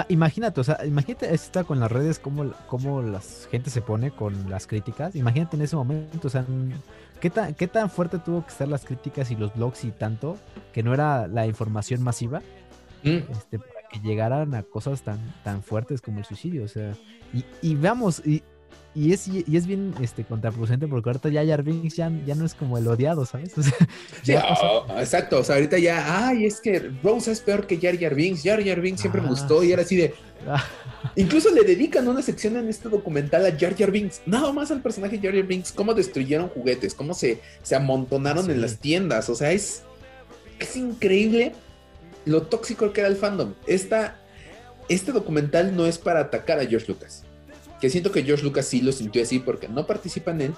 [0.08, 4.48] imagínate, o sea, imagínate está con las redes, cómo, cómo la gente se pone con
[4.48, 5.16] las críticas.
[5.16, 6.44] Imagínate en ese momento, o sea,
[7.20, 10.36] ¿qué tan, qué tan fuerte tuvo que estar las críticas y los blogs y tanto,
[10.72, 12.40] que no era la información masiva,
[13.04, 13.16] mm.
[13.30, 16.94] este, para que llegaran a cosas tan, tan fuertes como el suicidio, o sea,
[17.32, 18.42] y, y veamos, y,
[18.98, 22.54] y es, y es bien este, contraproducente porque ahorita ya Jar ya, ya no es
[22.54, 23.52] como el odiado, ¿sabes?
[24.26, 28.42] exacto, o sea, ahorita ya, ay, es que Rose es peor que Jar Jar Binks,
[28.42, 30.14] Jar Jar Binks siempre me ah, gustó y era así de...
[31.14, 34.82] Incluso le dedican una sección en este documental a Jar Jar Binks, nada más al
[34.82, 39.36] personaje Jar Jar Binks, cómo destruyeron juguetes, cómo se, se amontonaron en las tiendas, o
[39.36, 39.84] sea, es,
[40.58, 41.52] es increíble
[42.24, 43.54] lo tóxico que era el fandom.
[43.68, 44.16] Esta,
[44.88, 47.27] este documental no es para atacar a George Lucas
[47.80, 50.54] que siento que George Lucas sí lo sintió así porque no participa en él.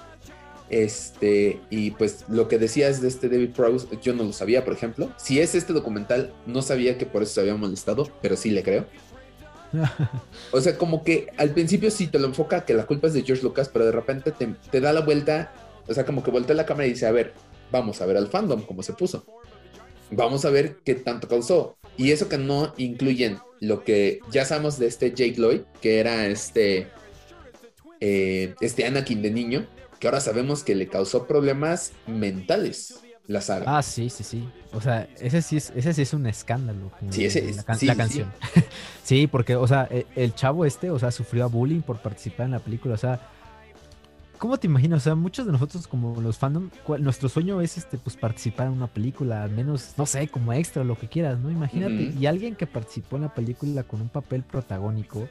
[0.69, 4.73] Este, y pues lo que decías de este David Prowse, yo no lo sabía, por
[4.73, 5.11] ejemplo.
[5.17, 8.63] Si es este documental, no sabía que por eso se había molestado, pero sí le
[8.63, 8.85] creo.
[10.51, 13.23] o sea, como que al principio sí te lo enfoca que la culpa es de
[13.23, 15.53] George Lucas, pero de repente te, te da la vuelta,
[15.87, 17.33] o sea, como que voltea la cámara y dice, a ver,
[17.69, 19.25] vamos a ver al fandom, cómo se puso.
[20.09, 21.77] Vamos a ver qué tanto causó.
[21.97, 26.27] Y eso que no incluyen lo que ya sabemos de este Jake Lloyd, que era
[26.27, 26.87] este
[28.01, 29.67] eh, este Anakin de niño,
[29.99, 33.77] que ahora sabemos que le causó problemas mentales la saga.
[33.77, 34.49] Ah, sí, sí, sí.
[34.73, 36.91] O sea, ese sí es, ese sí es un escándalo.
[37.09, 37.57] Sí, ese es.
[37.57, 38.31] La, canción.
[39.03, 39.27] Sí.
[39.27, 42.59] porque, o sea, e, el, chavo este, o sea, sufrió bullying por participar en la
[42.59, 42.95] película.
[42.95, 43.19] O sea,
[44.37, 45.01] ¿cómo te imaginas?
[45.01, 48.73] O sea, muchos de nosotros como los fandom, nuestro sueño es este, pues participar en
[48.73, 51.51] una película, al menos, no sé, como extra, lo que quieras, ¿no?
[51.51, 55.27] Imagínate, y alguien que participó en la película con un papel protagónico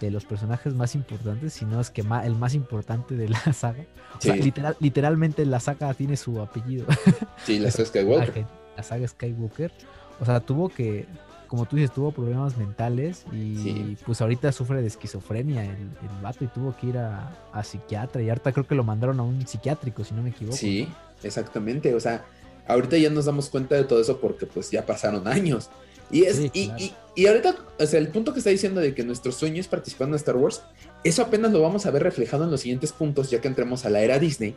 [0.00, 3.40] de los personajes más importantes, si no es que ma- el más importante de la
[3.52, 3.84] saga.
[4.18, 6.86] O sea, literal- literalmente la saga tiene su apellido.
[7.44, 8.46] Sí, la saga Skywalker.
[8.76, 9.72] La saga Skywalker.
[10.20, 11.06] O sea, tuvo que,
[11.46, 13.96] como tú dices, tuvo problemas mentales y Sí.
[14.04, 18.20] pues ahorita sufre de esquizofrenia el, el vato y tuvo que ir a, a psiquiatra
[18.22, 20.56] y ahorita creo que lo mandaron a un psiquiátrico, si no me equivoco.
[20.56, 20.88] Sí,
[21.22, 21.94] exactamente.
[21.94, 22.24] O sea,
[22.66, 25.70] ahorita ya nos damos cuenta de todo eso porque pues ya pasaron años.
[26.10, 28.94] Y es, Sí, y, y- y ahorita, o sea, el punto que está diciendo de
[28.94, 30.62] que nuestro sueño es participar en Star Wars,
[31.02, 33.90] eso apenas lo vamos a ver reflejado en los siguientes puntos, ya que entremos a
[33.90, 34.54] la era Disney,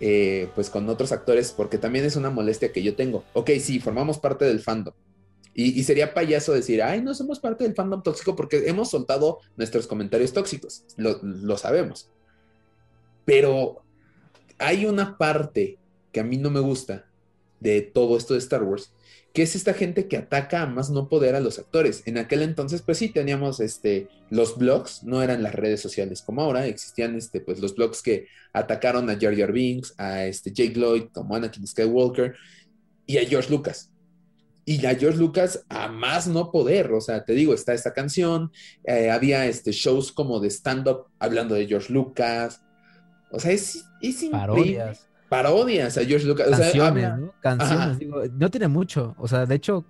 [0.00, 3.24] eh, pues con otros actores, porque también es una molestia que yo tengo.
[3.32, 4.92] Ok, sí, formamos parte del fandom.
[5.54, 9.38] Y, y sería payaso decir, ay, no somos parte del fandom tóxico porque hemos soltado
[9.56, 12.10] nuestros comentarios tóxicos, lo, lo sabemos.
[13.24, 13.82] Pero
[14.58, 15.78] hay una parte
[16.12, 17.06] que a mí no me gusta
[17.60, 18.92] de todo esto de Star Wars,
[19.34, 22.04] que es esta gente que ataca a más no poder a los actores.
[22.06, 26.40] En aquel entonces, pues sí, teníamos este, los blogs, no eran las redes sociales como
[26.40, 30.78] ahora, existían este, pues, los blogs que atacaron a Jar Jar Binks, a este, Jake
[30.78, 32.36] Lloyd, como Anakin Skywalker,
[33.06, 33.90] y a George Lucas.
[34.66, 38.52] Y a George Lucas a más no poder, o sea, te digo, está esta canción,
[38.84, 42.62] eh, había este, shows como de stand-up hablando de George Lucas,
[43.32, 44.92] o sea, es, es increíble.
[45.42, 46.46] Parodias a George Lucas.
[46.46, 47.32] O sea, canciones, habla- ¿no?
[47.40, 49.14] Canciones, digo, no tiene mucho.
[49.18, 49.84] O sea, de hecho,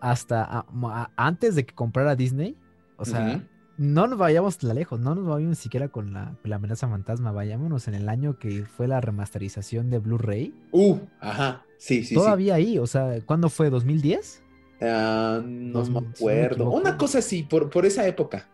[0.00, 2.56] hasta a- a- antes de que comprara Disney,
[2.96, 3.42] o sea,
[3.76, 6.86] no nos vayamos tan lejos, no nos vayamos ni siquiera con la, con la amenaza
[6.88, 10.54] fantasma, vayámonos en el año que fue la remasterización de Blu-ray.
[10.72, 13.70] Uh, ajá, sí, sí, Todavía ahí, o sea, ¿cuándo fue?
[13.70, 14.22] ¿2010?
[14.22, 14.40] sí.
[14.82, 16.70] Ah, no Dos- me si no me acuerdo.
[16.70, 18.46] Una cosa así, por, por esa época.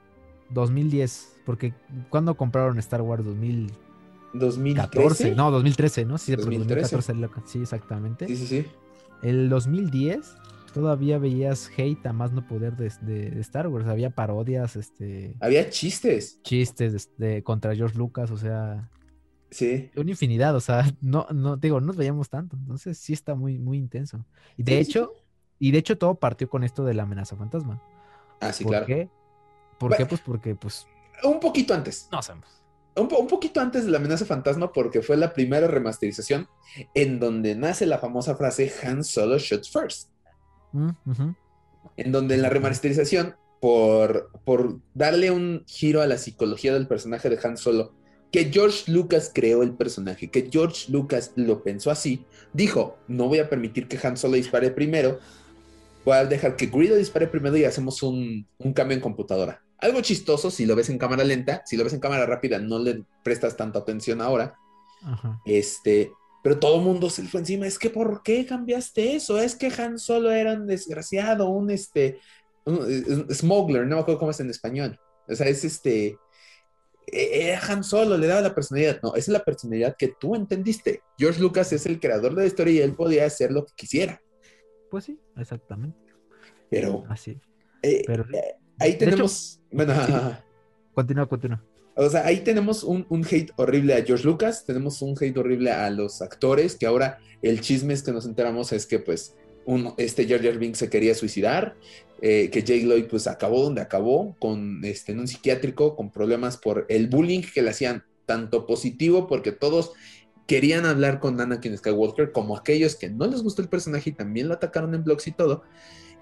[0.50, 1.72] 2010, porque
[2.08, 3.24] ¿cuándo compraron Star Wars?
[3.24, 3.85] 2014,
[4.34, 5.34] 2013.
[5.34, 6.18] no, 2013, ¿no?
[6.18, 6.96] Sí, porque 2013.
[6.96, 8.26] 2014 lo- sí, exactamente.
[8.26, 8.66] Sí, sí, sí.
[9.22, 10.34] El 2010
[10.74, 15.34] todavía veías hate a más no poder de, de- de Star Wars, había parodias, este,
[15.40, 16.40] Había chistes.
[16.42, 18.90] chistes de, de- contra George Lucas, o sea,
[19.50, 19.90] Sí.
[19.96, 23.58] una infinidad, o sea, no, no, digo, no nos veíamos tanto, entonces sí está muy,
[23.58, 24.26] muy intenso.
[24.58, 25.12] Y de Sí, sí, hecho,
[25.58, 27.80] y de hecho todo partió con esto de la amenaza fantasma.
[28.40, 28.86] Ah, sí, ¿Por claro.
[28.86, 29.08] qué?
[29.78, 29.96] ¿Por Bueno.
[30.04, 30.06] qué?
[30.06, 30.86] Pues porque, pues,
[31.24, 32.08] Un poquito antes.
[32.12, 32.50] no sabemos.
[32.96, 36.48] Un, po- un poquito antes de la amenaza fantasma, porque fue la primera remasterización
[36.94, 40.08] en donde nace la famosa frase Han Solo shoots first.
[40.72, 40.90] Mm,
[41.98, 47.28] en donde en la remasterización, por, por darle un giro a la psicología del personaje
[47.30, 47.92] de Han Solo,
[48.32, 53.38] que George Lucas creó el personaje, que George Lucas lo pensó así, dijo, no voy
[53.38, 55.20] a permitir que Han Solo dispare primero,
[56.04, 59.62] voy a dejar que Greedo dispare primero y hacemos un, un cambio en computadora.
[59.78, 62.78] Algo chistoso si lo ves en cámara lenta, si lo ves en cámara rápida no
[62.78, 64.56] le prestas tanta atención ahora,
[65.02, 65.40] Ajá.
[65.44, 66.10] este,
[66.42, 67.66] pero todo el mundo se le fue encima.
[67.66, 69.38] Es que, ¿por qué cambiaste eso?
[69.38, 72.18] Es que Han Solo era un desgraciado, un este,
[72.64, 74.98] un, un smuggler, no me acuerdo cómo es en español.
[75.28, 76.16] O sea, es este,
[77.06, 79.00] e- era Han Solo, le daba la personalidad.
[79.02, 81.02] No, esa es la personalidad que tú entendiste.
[81.18, 84.22] George Lucas es el creador de la historia y él podía hacer lo que quisiera.
[84.90, 85.98] Pues sí, exactamente.
[86.70, 87.40] Pero Así.
[87.82, 90.12] eh, Pero eh, ahí hecho- tenemos, bueno, Sí.
[90.94, 91.62] Continúa, continúa.
[91.94, 95.70] O sea, ahí tenemos un, un hate horrible a George Lucas, tenemos un hate horrible
[95.72, 99.94] a los actores, que ahora el chisme es que nos enteramos es que pues uno,
[99.96, 101.74] este Jar Jar se quería suicidar,
[102.22, 106.56] eh, que Jake Lloyd pues acabó donde acabó, con, este, en un psiquiátrico, con problemas
[106.56, 109.92] por el bullying que le hacían, tanto positivo porque todos
[110.46, 114.48] querían hablar con Anakin Skywalker, como aquellos que no les gustó el personaje y también
[114.48, 115.62] lo atacaron en blogs y todo.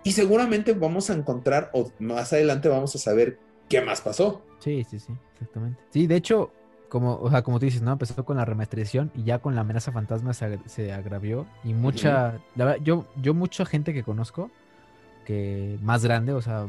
[0.05, 3.39] Y seguramente vamos a encontrar, o más adelante vamos a saber
[3.69, 4.45] qué más pasó.
[4.59, 5.81] Sí, sí, sí, exactamente.
[5.91, 6.53] Sí, de hecho,
[6.91, 7.93] como, o sea, como tú dices, ¿no?
[7.93, 11.47] Empezó con la remasterización y ya con la amenaza fantasma se, se agravió.
[11.65, 14.51] Y mucha, la verdad, yo, yo mucha gente que conozco,
[15.25, 16.67] que más grande, o sea,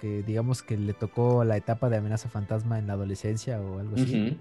[0.00, 3.96] que digamos que le tocó la etapa de amenaza fantasma en la adolescencia o algo
[3.96, 4.36] así, Ujú.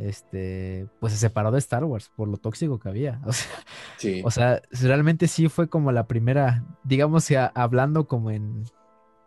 [0.00, 3.20] Este, pues se separó de Star Wars por lo tóxico que había.
[3.26, 3.50] O sea,
[3.98, 4.22] Sí.
[4.24, 8.64] o sea, realmente sí fue como la primera, digamos, ya hablando como en,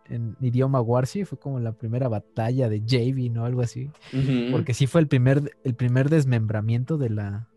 [0.07, 3.89] en idioma Warsi, fue como la primera batalla de Javi, o Algo así.
[4.51, 7.47] Porque sí fue el primer, el primer desmembramiento de la,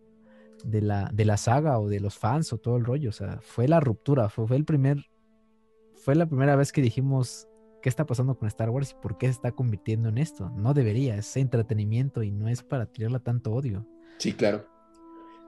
[0.65, 3.11] de la, de la saga o de los fans o todo el rollo.
[3.11, 5.07] O sea, fue la ruptura, fue, fue el primer,
[5.95, 7.49] fue la primera vez que dijimos
[7.83, 10.51] qué está pasando con Star Wars y por qué se está convirtiendo en esto.
[10.51, 13.87] No debería, es entretenimiento y no es para tirarle tanto odio.
[14.19, 14.67] Sí, claro.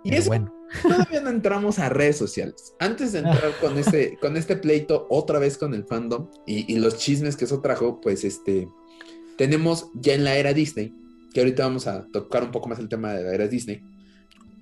[0.02, 2.74] Y eso bueno, todavía no entramos a redes sociales.
[2.78, 6.78] Antes de entrar con este, con este pleito otra vez con el fandom y, y
[6.78, 8.68] los chismes que eso trajo, pues este,
[9.36, 10.94] tenemos ya en la era Disney
[11.34, 13.82] que ahorita vamos a tocar un poco más el tema de la era Disney,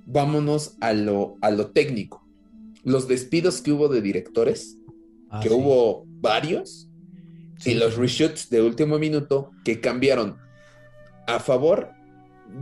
[0.06, 2.22] vámonos a lo, a lo técnico.
[2.84, 4.76] Los despidos que hubo de directores,
[5.30, 5.54] Ah, que sí.
[5.54, 6.87] hubo varios,
[7.64, 10.38] y los reshoots de último minuto que cambiaron
[11.26, 11.90] a favor.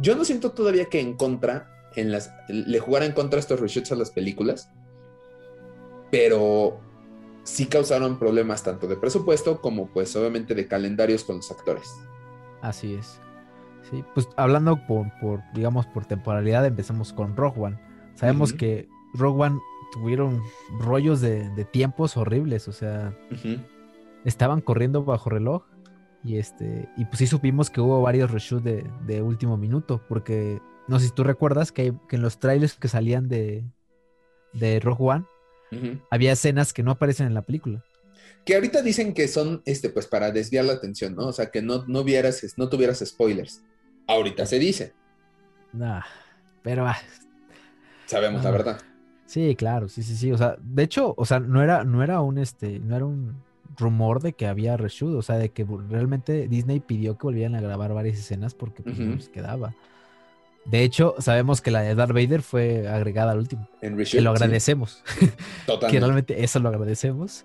[0.00, 3.92] Yo no siento todavía que en contra, en las, le jugara en contra estos reshoots
[3.92, 4.70] a las películas,
[6.10, 6.80] pero
[7.44, 11.88] sí causaron problemas tanto de presupuesto como pues obviamente de calendarios con los actores.
[12.62, 13.20] Así es.
[13.90, 17.78] Sí, pues hablando por, por, digamos, por temporalidad, empezamos con Rogue One.
[18.14, 19.60] Sabemos que Rogue One
[19.92, 20.42] tuvieron
[20.80, 23.16] rollos de, de tiempos horribles, o sea.
[24.26, 25.64] Estaban corriendo bajo reloj
[26.22, 30.60] y este y pues sí supimos que hubo varios reshoots de, de último minuto porque
[30.88, 33.64] no sé si tú recuerdas que, que en los trailers que salían de
[34.52, 35.24] de Rogue One
[36.10, 37.84] había escenas que no aparecen en la película.
[38.44, 41.26] Que ahorita dicen que son, este, pues para desviar la atención, ¿no?
[41.26, 43.62] O sea, que no, no vieras, no tuvieras spoilers.
[44.06, 44.94] Ahorita se dice,
[45.72, 46.02] Nah,
[46.62, 46.96] pero ah,
[48.06, 48.52] sabemos la Ah.
[48.52, 48.80] verdad.
[49.26, 52.20] sí, claro, sí, sí, sí, o sea, de hecho, o sea, no era no era
[52.20, 53.42] un este, no era un
[53.76, 57.60] rumor de que había reshoot, o sea, de que realmente Disney pidió que volvieran a
[57.60, 59.14] grabar varias escenas porque pues, no Ujú.
[59.16, 59.74] les quedaba.
[60.64, 63.68] De hecho, sabemos que la de Darth Vader fue agregada al último.
[63.80, 65.02] En Que reshoot, lo sí, agradecemos.
[65.20, 65.30] que
[65.66, 66.00] totalmente.
[66.00, 67.44] realmente eso lo agradecemos.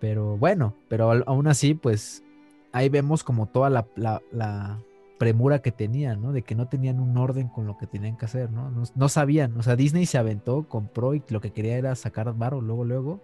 [0.00, 2.22] Pero bueno, pero aún así, pues
[2.72, 4.78] ahí vemos como toda la, la- la
[5.18, 6.32] premura que tenían, ¿no?
[6.32, 8.70] De que no tenían un orden con lo que tenían que hacer, ¿no?
[8.70, 12.34] No, no sabían, o sea, Disney se aventó, compró y lo que quería era sacar
[12.34, 13.22] varo luego, luego,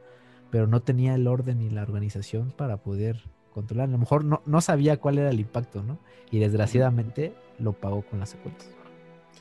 [0.53, 3.21] pero no tenía el orden ni la organización para poder
[3.53, 3.89] controlar.
[3.89, 5.99] A lo mejor no, no sabía cuál era el impacto, ¿no?
[6.31, 8.71] Y desgraciadamente lo pagó con las secuelas.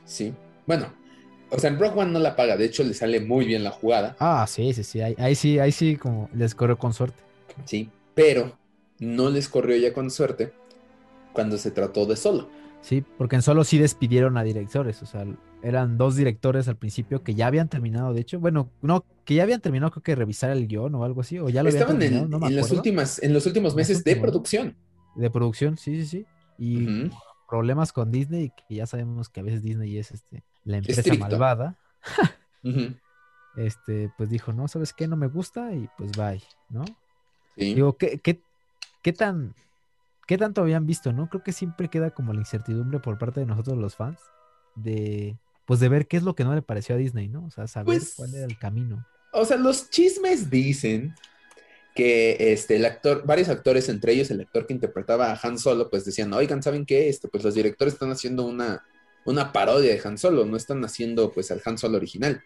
[0.06, 0.34] Sí.
[0.66, 0.88] Bueno,
[1.52, 3.72] o sea, en Rock One no la paga, de hecho le sale muy bien la
[3.72, 7.22] jugada, Ah, sí, sí, sí, ahí, ahí sí, ahí sí, como les corrió con suerte.
[7.66, 8.58] sí, pero
[9.00, 10.54] no les corrió ya con suerte
[11.34, 12.50] cuando se trató de solo.
[12.82, 15.26] Sí, porque en solo sí despidieron a directores, o sea,
[15.62, 19.44] eran dos directores al principio que ya habían terminado, de hecho, bueno, no, que ya
[19.44, 22.02] habían terminado creo que revisar el guion o algo así, o ya lo habían Estaban
[22.02, 24.76] en, no me en las últimas, en los últimos meses de producción.
[25.16, 26.26] de producción, sí, sí, sí,
[26.58, 27.10] y
[27.48, 31.28] problemas con Disney, que ya sabemos que a veces Disney es este, la empresa Estricto.
[31.28, 31.78] malvada,
[33.58, 35.08] este, pues dijo, no, ¿sabes qué?
[35.08, 36.86] No me gusta y pues bye, ¿no?
[37.56, 37.76] Sí.
[37.76, 38.42] Digo, ¿qué, qué,
[39.04, 39.54] qué tan,
[40.32, 41.28] qué tanto habían visto, no?
[41.28, 44.18] Creo que siempre queda como la incertidumbre por parte de nosotros los fans
[44.76, 47.44] de, pues de ver qué es lo que no le pareció a Disney, ¿no?
[47.44, 49.06] O sea, saber Pues- cuál era el camino.
[49.34, 51.14] O sea, los chismes dicen
[51.96, 55.90] que este, el actor, varios actores, entre ellos el actor que interpretaba a Han Solo,
[55.90, 57.10] pues decían, oigan, ¿saben qué?
[57.10, 58.86] Este, pues los directores están haciendo una,
[59.26, 62.42] una parodia de Han Solo, no están haciendo pues al Han Solo original.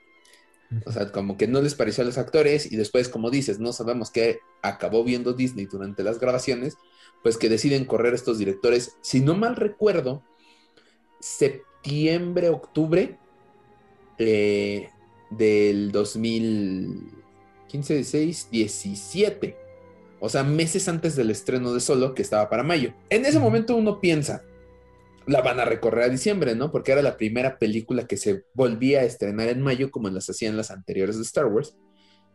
[0.85, 3.71] O sea, como que no les pareció a los actores y después, como dices, no
[3.71, 6.77] sabemos qué acabó viendo Disney durante las grabaciones,
[7.23, 10.23] pues que deciden correr estos directores, si no mal recuerdo,
[11.19, 13.17] septiembre, octubre
[14.17, 14.89] eh,
[15.29, 19.57] del 2015, 16, 17.
[20.19, 22.93] O sea, meses antes del estreno de Solo, que estaba para mayo.
[23.09, 24.43] En ese momento uno piensa,
[25.27, 26.71] la van a recorrer a diciembre, ¿no?
[26.71, 30.57] Porque era la primera película que se volvía a estrenar en mayo, como las hacían
[30.57, 31.75] las anteriores de Star Wars.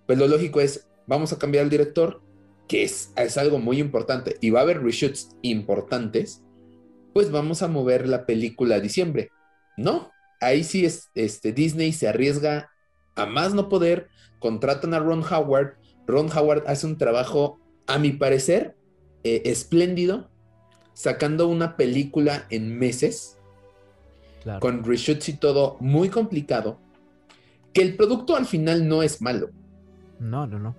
[0.06, 2.22] Pues lo lógico es, vamos a cambiar al director,
[2.66, 6.42] que es, es algo muy importante, y va a haber reshoots importantes,
[7.12, 9.30] pues vamos a mover la película a diciembre.
[9.76, 10.10] No,
[10.40, 12.70] ahí sí es, este, Disney se arriesga
[13.14, 15.76] a más no poder, contratan a Ron Howard,
[16.06, 18.76] Ron Howard hace un trabajo, a mi parecer,
[19.24, 20.29] eh, espléndido,
[21.00, 23.38] sacando una película en meses,
[24.42, 24.60] Claro.
[24.60, 26.78] con reshoots y todo muy complicado,
[27.72, 29.50] que el producto al final no es malo.
[30.18, 30.74] No, no, no.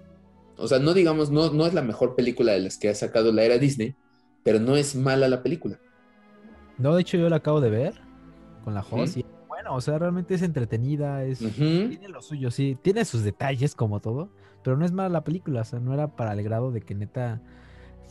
[0.57, 3.31] O sea, no digamos, no, no es la mejor película de las que ha sacado
[3.31, 3.95] la era Disney,
[4.43, 5.79] pero no es mala la película.
[6.77, 7.93] No, de hecho yo la acabo de ver
[8.63, 11.39] con la host y bueno, o sea, realmente es entretenida, es...
[11.39, 14.29] Tiene lo suyo, sí, tiene sus detalles como todo,
[14.63, 16.93] pero no es mala la película, o sea, no era para el grado de que
[16.95, 17.41] neta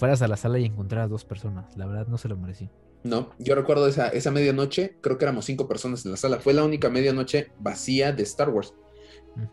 [0.00, 2.70] fueras a la sala y encontraras dos personas, la verdad no se lo merecí.
[3.04, 6.54] No, yo recuerdo esa, esa medianoche, creo que éramos cinco personas en la sala, fue
[6.54, 8.74] la única medianoche vacía de Star Wars.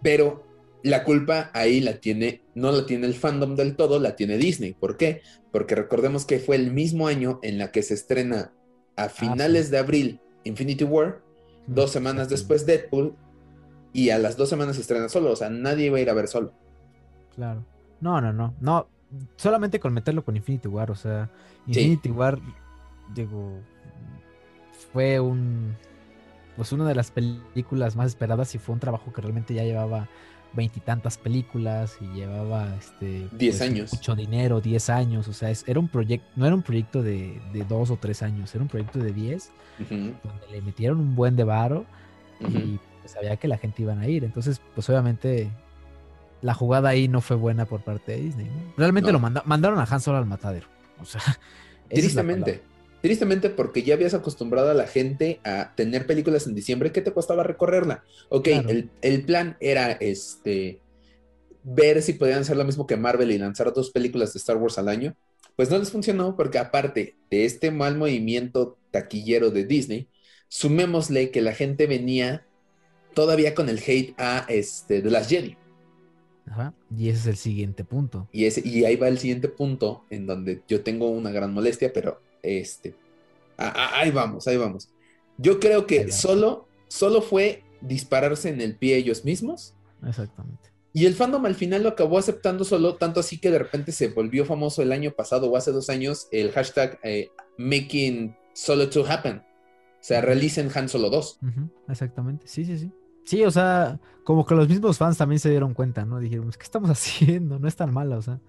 [0.01, 0.45] Pero
[0.83, 4.73] la culpa ahí la tiene, no la tiene el fandom del todo, la tiene Disney.
[4.73, 5.21] ¿Por qué?
[5.51, 8.53] Porque recordemos que fue el mismo año en la que se estrena
[8.95, 11.21] a finales de abril Infinity War,
[11.67, 13.15] dos semanas después Deadpool,
[13.91, 16.13] y a las dos semanas se estrena solo, o sea, nadie iba a ir a
[16.13, 16.53] ver solo.
[17.35, 17.65] Claro.
[17.99, 18.55] No, no, no.
[18.61, 18.87] No,
[19.35, 21.29] solamente con meterlo con Infinity War, o sea,
[21.65, 21.71] Sí.
[21.81, 22.39] Infinity War,
[23.13, 23.59] digo,
[24.91, 25.75] fue un.
[26.55, 30.07] Pues una de las películas más esperadas y fue un trabajo que realmente ya llevaba
[30.53, 33.93] veintitantas películas y llevaba este 10 años.
[33.93, 37.39] mucho dinero, 10 años, o sea, es- era un proyecto, no era un proyecto de,
[37.53, 41.15] de dos o tres años, era un proyecto de 10, Ujú, donde le metieron un
[41.15, 41.85] buen de varo
[42.39, 44.23] y pues, sabía que la gente iban a ir.
[44.23, 45.51] Entonces, pues obviamente
[46.41, 48.45] la jugada ahí no fue buena por parte de Disney.
[48.45, 48.73] ¿no?
[48.77, 49.13] Realmente No.
[49.13, 50.67] lo manda- mandaron a Han Solo al matadero.
[51.01, 51.21] O sea,
[51.89, 52.61] Tristemente.
[53.01, 56.91] Tristemente porque ya habías acostumbrado a la gente a tener películas en diciembre.
[56.91, 58.03] ¿Qué te costaba recorrerla?
[58.29, 58.69] Ok, Claro.
[58.69, 60.81] el, el plan era este
[61.63, 64.77] ver si podían hacer lo mismo que Marvel y lanzar dos películas de Star Wars
[64.79, 65.15] al año.
[65.55, 70.07] Pues no les funcionó porque aparte de este mal movimiento taquillero de Disney,
[70.49, 72.45] sumémosle que la gente venía
[73.13, 75.57] todavía con el hate a este, The Last Jedi.
[76.49, 78.27] Ajá, Y ese es el siguiente punto.
[78.31, 81.91] Y, ese, y ahí va el siguiente punto en donde yo tengo una gran molestia,
[81.93, 82.95] pero este,
[83.57, 84.89] a- a- ahí vamos, ahí vamos.
[85.37, 89.75] Yo creo que solo, solo fue dispararse en el pie ellos mismos
[90.05, 90.69] Exactamente.
[90.93, 94.07] y el fandom al final lo acabó aceptando solo, tanto así que de repente se
[94.07, 99.07] volvió famoso el año pasado o hace dos años el hashtag eh, Making Solo 2
[99.09, 99.37] Happen.
[99.37, 99.43] O
[100.07, 101.39] sea, realicen Han Solo 2.
[101.43, 102.47] Ujú, Exactamente.
[102.47, 102.91] Sí, sí, sí.
[103.27, 106.17] Sí, o sea, como que los mismos fans también se dieron cuenta, ¿no?
[106.19, 107.59] Dijeron, ¿qué estamos haciendo?
[107.59, 108.39] No es tan mala, o sea.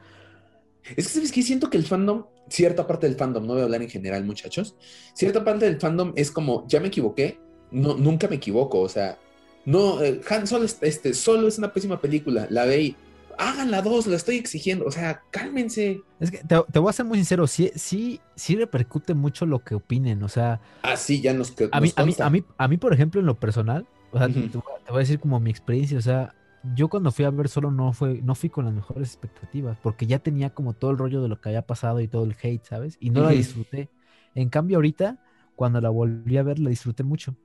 [0.97, 1.43] Es que, ¿sabes qué?
[1.43, 4.77] Siento que el fandom, cierta parte del fandom, no voy a hablar en general, muchachos,
[5.15, 7.41] cierta parte del fandom es como, ya me equivoqué,
[7.73, 9.19] no, nunca me equivoco, o sea,
[9.67, 12.97] no, eh, Han Solo, es- este, solo es una pésima película, la ve y,
[13.37, 16.01] hagan la dos, la estoy exigiendo, o sea, cálmense.
[16.21, 19.59] Es que te, te voy a ser muy sincero, sí, sí, sí repercute mucho lo
[19.59, 22.45] que opinen, o sea, Así ya nos, que- a mí, nos a mí, a mí,
[22.57, 25.01] a mí, por ejemplo, en lo personal, o sea, te, voy a- te voy a
[25.01, 28.35] decir como mi experiencia, o sea, yo cuando fui a ver solo no fue, no
[28.35, 31.51] fui con las mejores expectativas, porque ya tenía como todo el rollo de lo que
[31.51, 32.97] había pasado y todo el hate, ¿sabes?
[33.01, 33.91] Y no la disfruté.
[34.35, 35.19] En cambio, ahorita,
[35.55, 37.37] cuando la volví a ver, la disfruté mucho.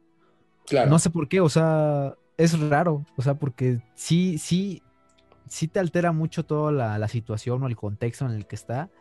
[0.65, 0.93] claro.
[0.93, 4.83] No sé por qué, o sea, es raro, o sea, porque sí, sí,
[5.47, 8.91] sí te altera mucho toda la, la situación o el contexto en el que está.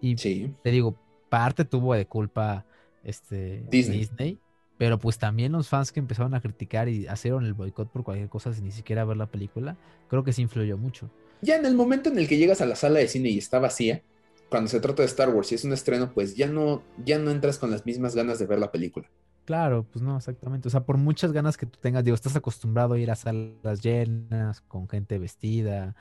[0.00, 0.98] Y Sí, te digo,
[1.30, 2.66] parte tuvo de culpa
[3.02, 4.08] este Disney.
[4.08, 4.40] Disney.
[4.84, 8.28] Pero pues también los fans que empezaron a criticar y hicieron el boicot por cualquier
[8.28, 9.78] cosa sin ni siquiera ver la película,
[10.10, 11.08] creo que sí influyó mucho.
[11.40, 13.58] ya en el momento en el que llegas a la sala de cine y está
[13.58, 14.02] vacía,
[14.50, 17.30] cuando se trata de Star Wars y es un estreno, pues ya no, ya no
[17.30, 19.08] entras con las mismas ganas de ver la película.
[19.44, 20.68] Claro, pues no, exactamente.
[20.68, 23.82] O sea, por muchas ganas que tú tengas, digo, estás acostumbrado a ir a salas
[23.82, 25.94] llenas, con gente vestida,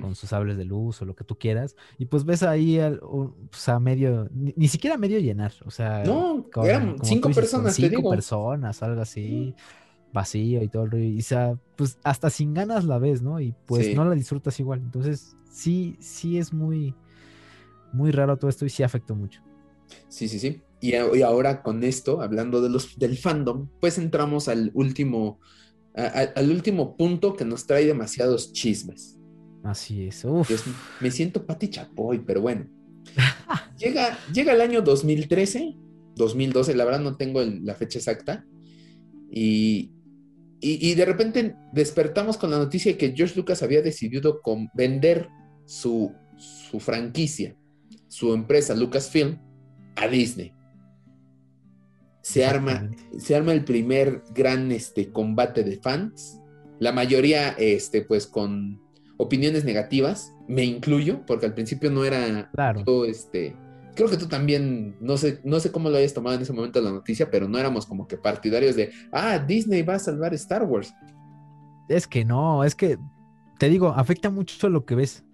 [0.00, 2.98] con sus sables de luz o lo que tú quieras, y pues ves ahí al-
[3.02, 7.28] o, pues, a medio, ni, ni siquiera medio llenar, o sea, No, con- eran cinco
[7.28, 8.10] dices, personas, te cinco digo.
[8.10, 9.54] personas, algo así,
[10.12, 13.38] vacío y todo el rollo, y o sea, pues hasta sin ganas la ves, ¿no?
[13.40, 13.94] Y pues Sí.
[13.94, 16.94] no la disfrutas igual, entonces sí, sí es muy,
[17.92, 19.40] muy raro todo esto y sí afectó mucho.
[20.08, 20.60] Sí, sí, sí.
[20.82, 25.38] Y, y ahora con esto, hablando de los, del fandom, pues entramos al último,
[25.94, 29.16] a- a- al último punto que nos trae demasiados chismes.
[29.64, 30.64] Así es, uf, Dios,
[31.00, 32.66] me siento Pati Chapoy, pero bueno.
[33.78, 35.76] llega, llega el año 2013,
[36.16, 38.44] 2012, la verdad no tengo el- la fecha exacta.
[39.30, 39.92] Y,
[40.60, 44.68] y, y de repente despertamos con la noticia de que George Lucas había decidido con-
[44.74, 45.28] vender
[45.64, 47.56] su, su franquicia,
[48.08, 49.38] su empresa Lucasfilm,
[49.94, 50.52] a Disney.
[52.22, 56.40] Se arma, se arma el primer gran este, combate de fans.
[56.78, 58.80] La mayoría, este, pues, con
[59.16, 60.34] opiniones negativas.
[60.48, 62.50] Me incluyo, porque al principio no era.
[62.52, 62.84] Claro.
[62.86, 63.56] yo, este,
[63.94, 66.80] creo que tú también, no sé, no sé cómo lo hayas tomado en ese momento
[66.80, 70.64] la noticia, pero no éramos como que partidarios de, ah, Disney va a salvar Star
[70.64, 70.94] Wars.
[71.88, 72.98] Es que no, es que
[73.58, 75.24] te digo, afecta mucho lo que ves.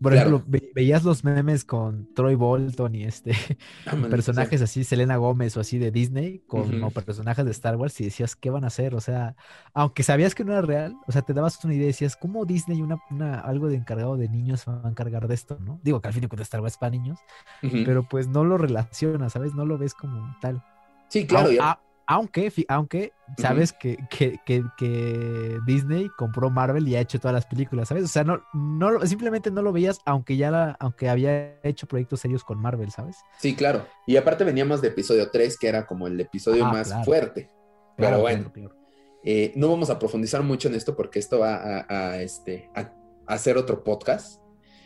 [0.00, 0.28] Por Claro.
[0.28, 3.32] ejemplo, ve- veías los memes con Troy Bolton y este
[3.86, 8.04] Ah, personajes así, Selena Gómez o así de Disney, con personajes de Star Wars y
[8.04, 8.94] decías, ¿qué van a hacer?
[8.94, 9.36] O sea,
[9.72, 12.44] aunque sabías que no era real, o sea, te dabas una idea y decías, ¿cómo
[12.44, 15.80] Disney, una, una- algo de encargado de niños, va a encargar de esto, ¿no?
[15.82, 17.18] Digo que al fin y cuentas Star Wars es para niños,
[17.62, 19.54] pero pues no lo relacionas, ¿sabes?
[19.54, 20.62] No lo ves como tal.
[21.08, 21.50] sí, claro.
[21.52, 27.18] Ya- a- aunque, aunque sabes que, que, que- que Disney compró Marvel y ha hecho
[27.18, 28.04] todas las películas, ¿sabes?
[28.04, 32.20] O sea, no, no simplemente no lo veías, aunque ya la, aunque había hecho proyectos
[32.20, 33.16] serios con Marvel, ¿sabes?
[33.38, 33.86] Sí, claro.
[34.06, 37.04] Y aparte veníamos de episodio 3, que era como el episodio Ah, más claro.
[37.04, 37.50] fuerte.
[37.96, 38.76] Pero Claro, bueno, claro.
[39.24, 42.92] eh, no vamos a profundizar mucho en esto porque esto va a, a, este, a-
[43.26, 44.40] a hacer otro podcast.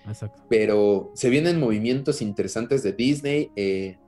[0.07, 0.43] Exacto.
[0.49, 3.51] Pero se vienen movimientos interesantes de Disney.
[3.57, 3.99] eh,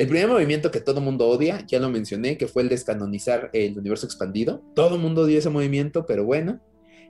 [0.00, 3.78] el primer movimiento que todo mundo odia, ya lo mencioné, que fue el descanonizar el
[3.78, 4.62] universo expandido.
[4.74, 6.58] Todo mundo odia ese movimiento, pero bueno.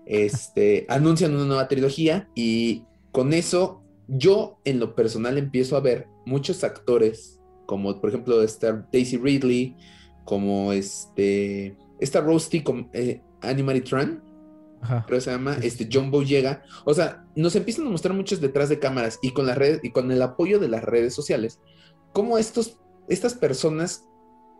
[0.07, 2.82] Este, anuncian una nueva trilogía y
[3.12, 8.84] con eso yo en lo personal empiezo a ver muchos actores, como por ejemplo esta
[8.93, 9.76] Daisy Ridley,
[10.24, 14.20] como este, esta Rusty, como, eh, Annie Marie Tran,
[14.82, 15.05] Ajá.
[15.07, 16.64] Pero se llama este John Boyega.
[16.84, 19.91] O sea, nos empiezan a mostrar muchos detrás de cámaras y con las redes y
[19.91, 21.61] con el apoyo de las redes sociales,
[22.13, 24.05] cómo estos, estas personas,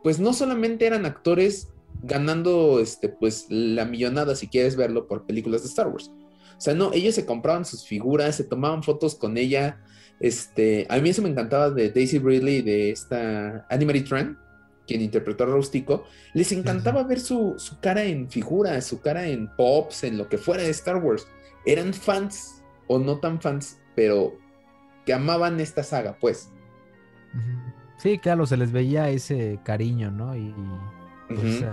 [0.03, 1.69] pues no solamente eran actores
[2.03, 6.11] ganando este, pues la millonada, si quieres verlo, por películas de Star Wars.
[6.57, 9.81] O sea, no, ellos se compraban sus figuras, se tomaban fotos con ella.
[10.21, 14.39] Este, a mí eso me encantaba de Daisy Ridley, de esta Annie Tran,
[14.87, 16.05] quien interpretó a Rústico.
[16.35, 20.37] Les encantaba ver su, su cara en figuras, su cara en pops, en lo que
[20.37, 21.27] fuera de Star Wars.
[21.65, 24.37] Eran fans o no tan fans, pero
[25.07, 26.51] que amaban esta saga, pues.
[27.97, 30.37] Sí, claro, se les veía ese cariño, ¿no?
[30.37, 30.55] Y,
[31.29, 31.65] pues,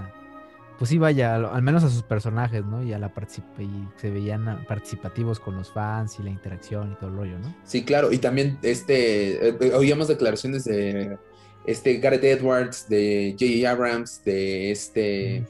[0.78, 2.84] pues sí, vaya, al, menos a sus personajes, ¿no?
[2.84, 3.12] Y a la
[3.60, 7.56] y se veían participativos con los fans y la interacción y todo el rollo, ¿no?
[7.64, 11.18] Sí, claro, y también este eh, eh, oíamos declaraciones de
[11.66, 13.72] este Gareth Edwards, de J.J.
[13.72, 15.46] Abrams, de este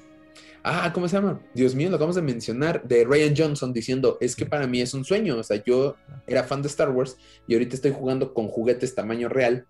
[0.70, 1.40] Ah, ¿cómo se llama?
[1.54, 4.94] Dios mío, lo acabamos de mencionar, de Ryan Johnson diciendo, es que para mí es
[4.94, 5.96] un sueño, o sea, yo
[6.28, 7.16] era fan de Star Wars
[7.48, 9.66] y ahorita estoy jugando con juguetes tamaño real,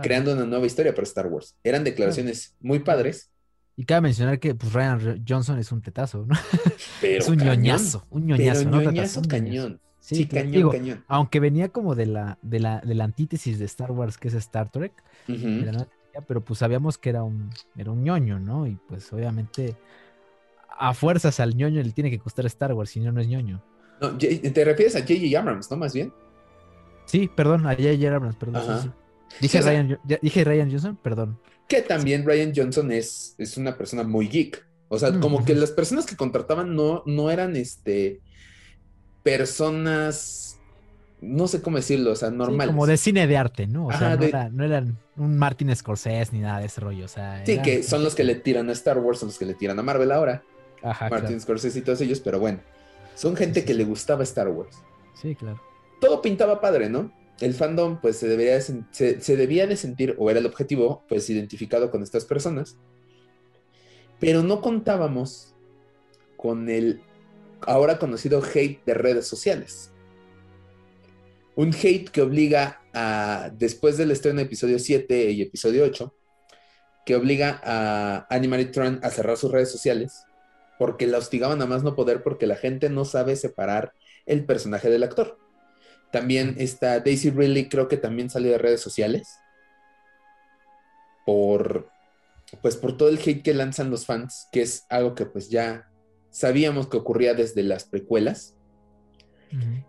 [0.00, 1.56] creando una nueva historia para Star Wars.
[1.62, 3.32] Eran declaraciones muy padres
[3.76, 6.34] y cabe mencionar que pues, Ryan Johnson es un tetazo, ¿no?
[7.02, 8.82] es un ñoñazo, un ñoñazo, ¿no?
[8.82, 9.80] ñoñazo cañón.
[9.98, 11.04] Sí, cañón, cañón.
[11.06, 14.34] Aunque venía como de la, de la, de la antítesis de Star Wars, que es
[14.34, 14.92] Star Trek,
[16.26, 18.66] pero pues sabíamos que era un, era un ñoño, ¿no?
[18.66, 19.76] Y pues obviamente
[20.76, 23.62] a fuerzas al ñoño le tiene que costar Star Wars, si no, no es ñoño.
[24.00, 25.38] No, te refieres a J.J.
[25.38, 25.76] Abrams, ¿no?
[25.76, 26.12] Más bien.
[27.06, 28.14] Sí, perdón, a J.J.
[28.14, 28.92] Abrams, perdón.
[29.40, 31.38] Dije, Ryan, dije Ryan Johnson, perdón.
[31.68, 34.64] Que también Ryan Johnson es, es una persona muy geek.
[34.88, 38.20] O sea, como que las personas que contrataban no, no eran este
[39.22, 40.60] personas,
[41.20, 42.74] no sé cómo decirlo, o sea, normales.
[42.74, 43.86] como de cine de arte, ¿no?
[43.86, 44.16] O sea,
[44.50, 47.06] no, eran un Martin Scorsese ni nada de ese rollo.
[47.06, 49.46] O sea, sí, que son los que le tiran a Star Wars, son los que
[49.46, 50.42] le tiran a Marvel ahora.
[50.82, 52.60] Ajá, Martin Scorsese y todos ellos, pero bueno,
[53.14, 54.76] son gente que le gustaba Star Wars.
[55.14, 55.58] Sí, claro.
[56.00, 57.12] Todo pintaba padre, ¿no?
[57.42, 61.90] El fandom pues se, debería se, debía de sentir, o era el objetivo, pues identificado
[61.90, 62.78] con estas personas,
[64.20, 65.54] pero no contábamos
[66.36, 67.02] con el
[67.62, 69.90] ahora conocido hate de redes sociales.
[71.54, 76.14] Un hate que obliga a, después del estreno de episodio 7 y episodio 8,
[77.04, 80.24] que obliga a Animated a cerrar sus redes sociales
[80.78, 83.92] porque la hostigaban a más no poder porque la gente no sabe separar
[84.26, 85.41] el personaje del actor.
[86.12, 89.38] También está Daisy Ridley, creo que también salió de redes sociales.
[91.24, 91.88] Por,
[92.60, 95.88] pues por todo el hate que lanzan los fans, que es algo que pues ya
[96.30, 98.54] sabíamos que ocurría desde las precuelas.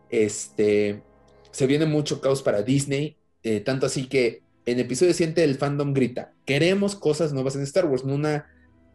[0.10, 1.02] Este,
[1.52, 5.94] se viene mucho caos para Disney, eh, tanto así que en episodio 7 el fandom
[5.94, 8.50] grita, queremos cosas nuevas en Star Wars, no una,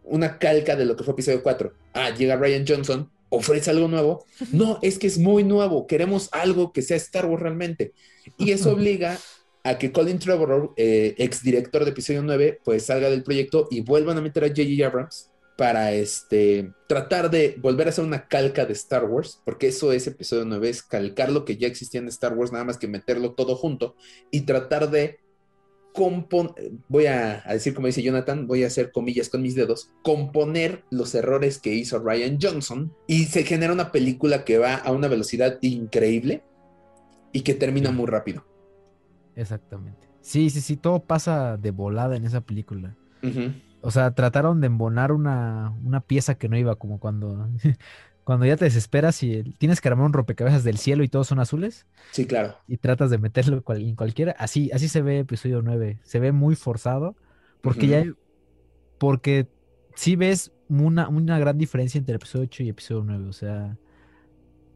[0.04, 1.72] una calca de lo que fue episodio 4.
[1.94, 4.24] Ah, llega Ryan Johnson, ofrece algo nuevo.
[4.52, 7.92] No, es que es muy nuevo, queremos algo que sea Star Wars realmente.
[8.38, 9.18] Y eso obliga
[9.64, 13.80] a que Colin Trevorrow, eh, ex director de episodio 9, pues salga del proyecto y
[13.80, 14.86] vuelvan a meter a J.J.
[14.86, 19.92] Abrams para este, tratar de volver a hacer una calca de Star Wars, porque eso
[19.92, 22.86] es episodio 9, es calcar lo que ya existía en Star Wars, nada más que
[22.86, 23.96] meterlo todo junto
[24.30, 25.18] y tratar de
[26.88, 31.14] voy a, decir como dice Jonathan, voy a hacer comillas con mis dedos, componer los
[31.14, 35.58] errores que hizo Ryan Johnson y se genera una película que va a una velocidad
[35.60, 36.42] increíble
[37.32, 38.44] y que termina muy rápido.
[39.36, 40.08] Exactamente.
[40.20, 42.96] Sí, sí, sí, todo pasa de volada en esa película.
[43.80, 47.48] O sea, trataron de embonar una, una pieza que no iba como cuando
[48.28, 51.40] cuando ya te desesperas y tienes que armar un rompecabezas del cielo y todos son
[51.40, 51.86] azules.
[52.10, 52.56] Sí, claro.
[52.66, 54.32] Y tratas de meterlo en cualquiera.
[54.38, 56.00] Así, así se ve episodio 9.
[56.02, 57.16] Se ve muy forzado.
[57.62, 58.04] Porque ya.
[58.98, 59.48] Porque
[59.94, 63.28] sí ves una, una, gran diferencia entre episodio 8 y episodio 9.
[63.28, 63.78] O sea.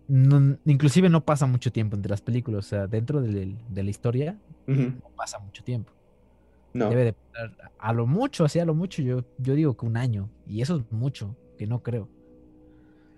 [0.08, 2.64] inclusive no pasa mucho tiempo entre las películas.
[2.64, 5.92] O sea, dentro de, la historia no pasa mucho tiempo.
[6.72, 6.88] No.
[6.88, 9.02] Debe de pasar a lo mucho, así a lo mucho.
[9.02, 10.30] Yo, yo digo que un año.
[10.46, 12.08] Y eso es mucho, que no creo.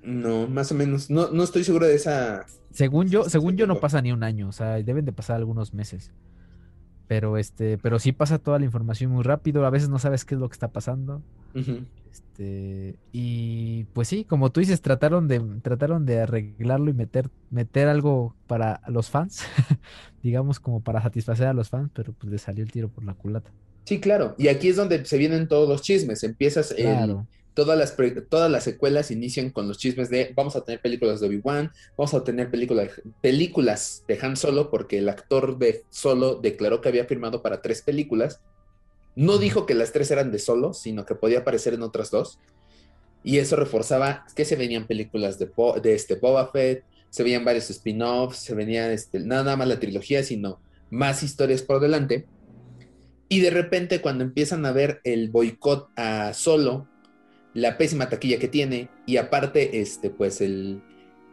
[0.05, 1.11] No, más o menos.
[1.11, 2.45] No, no estoy seguro de esa.
[2.71, 5.73] Según yo, según yo no pasa ni un año, o sea, deben de pasar algunos
[5.73, 6.13] meses.
[7.07, 10.35] Pero este, pero sí pasa toda la información muy rápido, a veces no sabes qué
[10.35, 11.23] es lo que está pasando.
[12.11, 17.89] Este, y pues sí, como tú dices, trataron de, trataron de arreglarlo y meter, meter
[17.89, 19.43] algo para los fans,
[20.23, 23.15] digamos como para satisfacer a los fans, pero pues le salió el tiro por la
[23.15, 23.51] culata.
[23.85, 24.35] Sí, claro.
[24.39, 26.25] Y aquí es donde se vienen todos los chismes.
[26.25, 27.97] Empiezas claro todas las,
[28.29, 32.13] todas las secuelas inician con los chismes de vamos a tener películas de Obi-Wan, vamos
[32.15, 32.91] a tener películas
[33.21, 37.83] películas de Han Solo, porque el actor de Solo declaró que había firmado para tres
[37.83, 38.41] películas.
[39.17, 42.39] No dijo que las tres eran de Solo, sino que podía aparecer en otras dos.
[43.23, 45.51] Y eso reforzaba que se venían películas de,
[45.83, 50.25] de este Boba Fett, se veían varios spin-offs, se venía este, nada más la trilogía,
[50.25, 52.27] sino más historias por delante.
[53.29, 56.89] Y de repente cuando empiezan a ver el boicot a Solo,
[57.55, 60.83] la pésima taquilla que tiene y aparte este pues el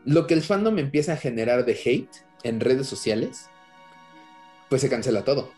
[0.06, 3.50] lo que el fandom empieza a generar de hate en redes sociales,
[4.70, 5.52] pues se cancela todo.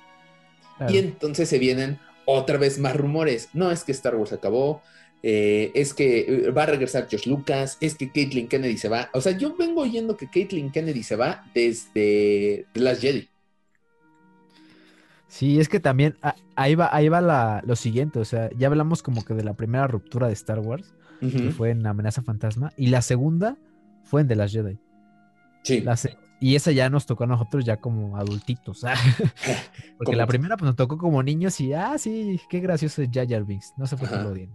[0.90, 3.50] Y entonces se vienen otra vez más rumores.
[3.54, 4.82] No es que Star Wars acabó,
[5.22, 9.10] eh, es que eh, va a regresar George Lucas, es que Caitlyn Kennedy se va.
[9.14, 13.30] O sea, yo vengo oyendo que Caitlyn Kennedy se va desde The Last Jedi.
[15.34, 16.16] Sí, es que también
[16.56, 19.56] ahí va, ahí va la, lo siguiente, o sea, ya hablamos como que de la
[19.56, 23.58] primera ruptura de Star Wars, que fue en Amenaza Fantasma, y la segunda
[24.04, 24.78] fue en The Last Jedi.
[25.64, 25.84] Sí.
[26.40, 28.84] y esa ya nos tocó a nosotros ya como adultitos.
[29.98, 33.28] Porque la primera pues nos tocó como niños y, ah, sí, qué gracioso es Jar
[33.28, 33.74] Jar Binks.
[33.76, 34.52] No sé por qué lo odian.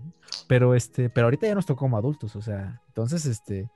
[0.47, 3.68] Pero, este, pero ahorita ya nos tocó como adultos, o sea, entonces, este,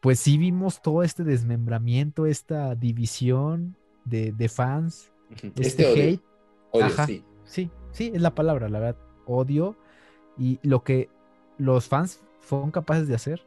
[0.00, 3.76] pues sí vimos todo este desmembramiento, esta división
[4.06, 6.28] de, de fans, este, este hate
[6.70, 7.24] Odio, sí.
[7.44, 9.00] Sí, sí, es la palabra, la verdad.
[9.26, 9.76] Odio.
[10.38, 11.08] Y lo que
[11.58, 13.42] los fans fueron capaces de hacer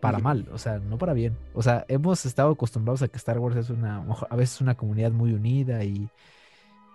[0.00, 1.36] para mal, o sea, no para bien.
[1.54, 5.10] O sea, hemos estado acostumbrados a que Star Wars es una, a veces una comunidad
[5.10, 6.08] muy unida y,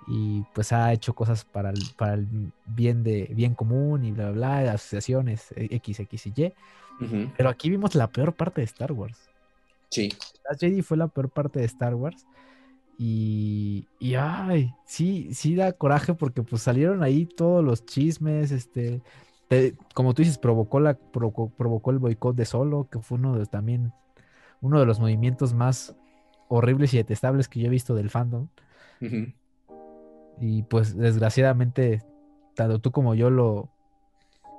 [0.07, 2.27] y pues ha hecho cosas para el, para el
[2.65, 6.53] bien de bien común y bla, bla, bla, asociaciones X, X y Y.
[7.35, 9.17] Pero aquí vimos la peor parte de Star Wars.
[9.89, 10.09] Sí.
[10.49, 12.25] La Jedi fue la peor parte de Star Wars.
[12.97, 19.01] Y, y, ay, sí, sí da coraje porque pues salieron ahí todos los chismes, este,
[19.93, 23.93] como tú dices, provocó, la, provocó, el boicot de Solo, que fue uno de también,
[24.61, 25.95] uno de los movimientos más
[26.47, 28.47] horribles y detestables que yo he visto del fandom.
[30.39, 32.03] Y pues desgraciadamente,
[32.55, 33.69] tanto tú como yo lo,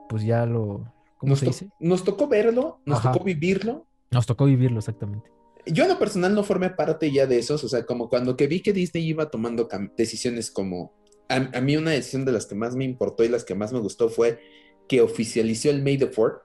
[0.09, 1.71] pues ya lo, ¿cómo nos se dice?
[1.81, 3.87] Nos tocó verlo, nos tocó vivirlo.
[4.11, 5.35] Nos tocó vivirlo, exactamente
[5.67, 8.47] yo en lo personal no formé parte ya de esos, o sea, como cuando que
[8.47, 10.95] vi que Disney iba tomando decisiones como,
[11.29, 13.81] a, mí una decisión de las que más me importó y las que más me
[13.81, 14.41] gustó fue
[14.89, 16.43] que oficializó el May the Fourth.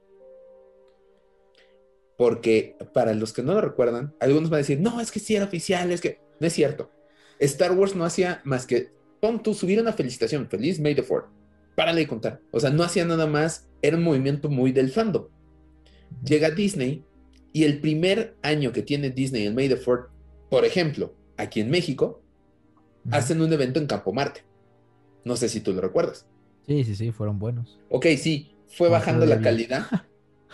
[2.18, 5.36] Porque para los que no lo recuerdan, algunos van a decir, no, es que sí
[5.36, 6.92] era oficial, es que no es cierto.
[7.40, 8.92] Star Wars no hacía más que,
[9.22, 11.28] pon tú, subir una felicitación, feliz May the Fourth.
[11.76, 12.42] Párale de contar.
[12.52, 15.28] O sea, no hacía nada más, era un movimiento muy del fandom.
[16.24, 17.06] Llega Disney
[17.52, 20.10] y el primer año que tiene Disney en May the Fourth,
[20.50, 22.22] por ejemplo, aquí en México,
[23.12, 24.44] hacen un evento en Campo Marte.
[25.24, 26.28] No sé si tú lo recuerdas.
[26.68, 27.80] Sí, sí, sí, fueron buenos.
[27.90, 29.86] Ok, sí, fue bajando la calidad.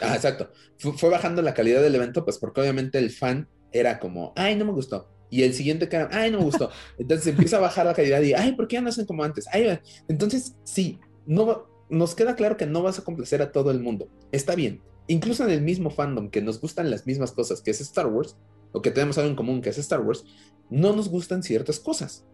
[0.01, 0.51] Ah, exacto.
[0.77, 4.65] Fue, bajando la calidad del evento, pues porque obviamente el fan era como, ay, no
[4.65, 5.09] me gustó.
[5.29, 6.69] Y el siguiente que era, ay, no me gustó.
[6.97, 9.47] Entonces empieza a bajar la calidad y, ay, ¿por qué ya no hacen como antes?
[9.53, 9.79] Ay,
[10.09, 14.09] entonces, sí, no, nos queda claro que no vas a complacer a todo el mundo.
[14.33, 17.81] Está bien incluso en el mismo fandom que nos gustan las mismas cosas que es
[17.81, 18.37] Star Wars,
[18.71, 20.25] o que tenemos algo en común que es Star Wars,
[20.69, 22.25] no nos gustan ciertas cosas.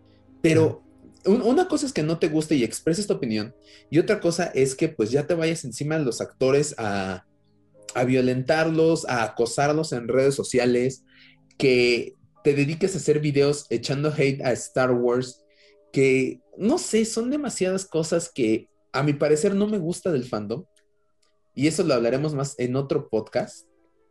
[0.41, 0.83] Pero
[1.25, 3.53] una cosa es que no te guste y expreses tu opinión,
[3.89, 7.25] y otra cosa es que pues ya te vayas encima de los actores a,
[7.93, 11.03] a violentarlos, a acosarlos en redes sociales,
[11.57, 15.43] que te dediques a hacer videos echando hate a Star Wars,
[15.91, 20.65] que no sé, son demasiadas cosas que a mi parecer no me gusta del fandom
[21.53, 23.67] y eso lo hablaremos más en otro podcast,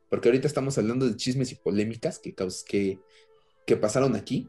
[0.08, 2.34] porque ahorita estamos hablando de chismes y polémicas que,
[2.66, 2.98] que,
[3.66, 4.48] que pasaron aquí.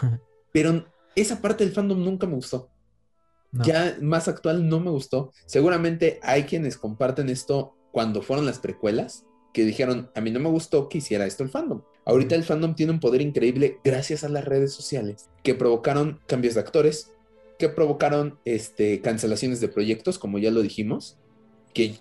[0.52, 2.70] Pero esa parte del fandom nunca me gustó.
[3.52, 5.32] Ya más actual no me gustó.
[5.46, 10.50] Seguramente hay quienes comparten esto cuando fueron las precuelas, que dijeron, a mí no me
[10.50, 11.82] gustó que hiciera esto el fandom.
[12.04, 16.54] Ahorita el fandom tiene un poder increíble gracias a las redes sociales, que provocaron cambios
[16.54, 17.12] de actores,
[17.58, 21.18] que provocaron este, cancelaciones de proyectos, como ya lo dijimos,
[21.72, 21.98] que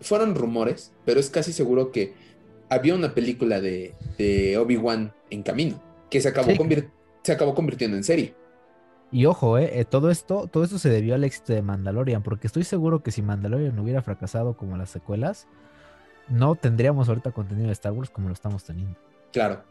[0.00, 2.14] fueron rumores, pero es casi seguro que
[2.68, 3.94] había una película de,
[4.58, 5.80] Obi-Wan en camino,
[6.10, 6.52] que se acabó,
[7.22, 8.34] se acabó convirtiendo en serie.
[9.10, 12.46] Y ojo, eh, eh, todo esto, todo esto se debió al éxito de Mandalorian, porque
[12.46, 15.46] estoy seguro que si Mandalorian hubiera fracasado como las secuelas,
[16.28, 18.98] no tendríamos ahorita contenido de Star Wars como lo estamos teniendo.
[19.32, 19.62] Claro.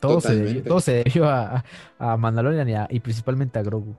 [0.00, 0.34] Todo, se
[1.04, 1.64] debió, a,
[1.98, 3.96] Mandalorian y, principalmente a Grogu.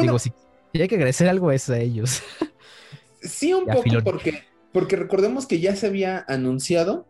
[0.00, 0.32] Digo, si,
[0.72, 2.22] si, hay que agradecer algo es a ellos.
[3.22, 4.42] Sí, un poco, porque,
[4.72, 7.06] porque recordemos que ya se había anunciado.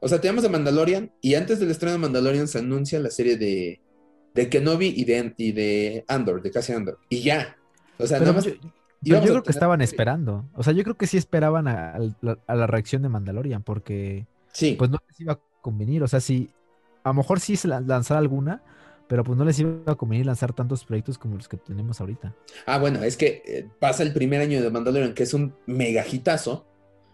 [0.00, 3.36] O sea, tenemos de Mandalorian y antes del estreno de Mandalorian se anuncia la serie
[3.36, 3.80] de,
[4.34, 6.98] de Kenobi y de, y de Andor, de casi Andor.
[7.08, 7.56] Y ya.
[7.98, 8.46] O sea, nada más.
[9.02, 10.46] Yo, creo que estaban esperando.
[10.54, 14.74] O sea, yo creo que sí esperaban a, la reacción de Mandalorian, porque sí.
[14.78, 16.02] pues no les iba a convenir.
[16.02, 16.50] O sea, si
[17.02, 18.62] a lo mejor sí se lanzar alguna,
[19.10, 22.34] pero pues no les iba a convenir lanzar tantos proyectos como los que tenemos ahorita.
[22.64, 26.64] Ah, bueno, es que eh, pasa el primer año de Mandalorian, que es un megajitazo,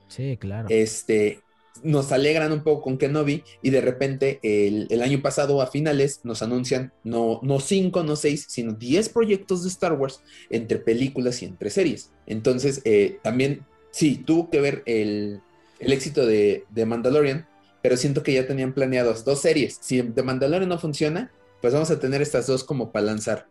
[0.08, 0.68] Sí, claro.
[0.70, 1.40] Este,
[1.82, 6.20] nos alegran un poco con Kenobi y de repente el, el año pasado a finales
[6.24, 11.42] nos anuncian no, no cinco, no seis, sino diez proyectos de Star Wars entre películas
[11.42, 12.12] y entre series.
[12.26, 15.40] Entonces, eh, también, sí, tuvo que ver el,
[15.78, 17.46] el éxito de, de Mandalorian,
[17.82, 19.78] pero siento que ya tenían planeados dos series.
[19.80, 21.30] Si The Mandalorian no funciona,
[21.66, 23.48] pues vamos a tener estas dos como para lanzar.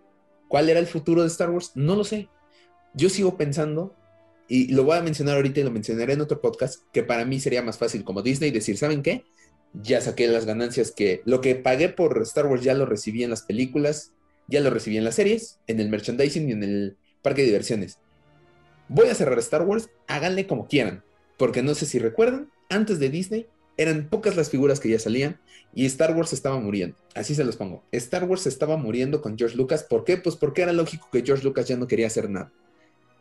[0.48, 1.74] ¿Cuál era el futuro de Star Wars?
[1.76, 2.30] No lo sé.
[2.94, 3.94] Yo sigo pensando,
[4.48, 7.42] y lo voy a mencionar ahorita y lo mencionaré en otro podcast, que para mí
[7.42, 9.26] sería más fácil como Disney decir, ¿saben qué?
[9.74, 13.32] Ya saqué las ganancias que lo que pagué por Star Wars ya lo recibí en
[13.32, 14.14] las películas,
[14.48, 18.00] ya lo recibí en las series, en el merchandising y en el parque de diversiones.
[18.88, 21.04] Voy a cerrar Star Wars, háganle como quieran,
[21.36, 25.40] porque no sé si recuerdan, antes de Disney eran pocas las figuras que ya salían
[25.74, 26.96] y Star Wars estaba muriendo.
[27.14, 27.84] Así se los pongo.
[27.92, 29.84] Star Wars estaba muriendo con George Lucas.
[29.84, 30.18] ¿Por qué?
[30.18, 32.52] Pues porque era lógico que George Lucas ya no quería hacer nada.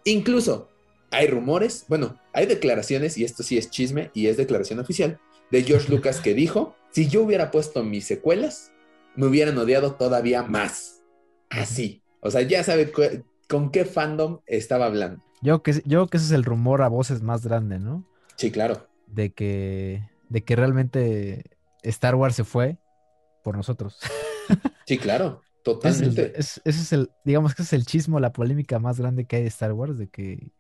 [0.05, 0.69] Incluso
[1.11, 5.21] hay rumores, bueno, hay declaraciones, y esto sí es chisme y es declaración oficial,
[5.51, 8.73] de George Lucas que dijo, si yo hubiera puesto mis secuelas,
[9.15, 11.03] me hubieran odiado todavía más.
[11.51, 12.03] Así.
[12.21, 12.93] O sea, ya sabe
[13.49, 15.23] con qué fandom estaba hablando.
[15.43, 18.05] Yo que, yo que ese es el rumor a voces más grande, ¿no?
[18.37, 18.89] Sí, claro.
[19.07, 22.79] De que, de que realmente Star Wars se fue
[23.43, 23.99] por nosotros.
[24.87, 25.41] Sí, claro.
[25.63, 26.39] Totalmente.
[26.39, 29.43] Ese es, es, el, digamos que es el chismo, la polémica más grande que hay
[29.43, 30.53] de Star Wars, de que,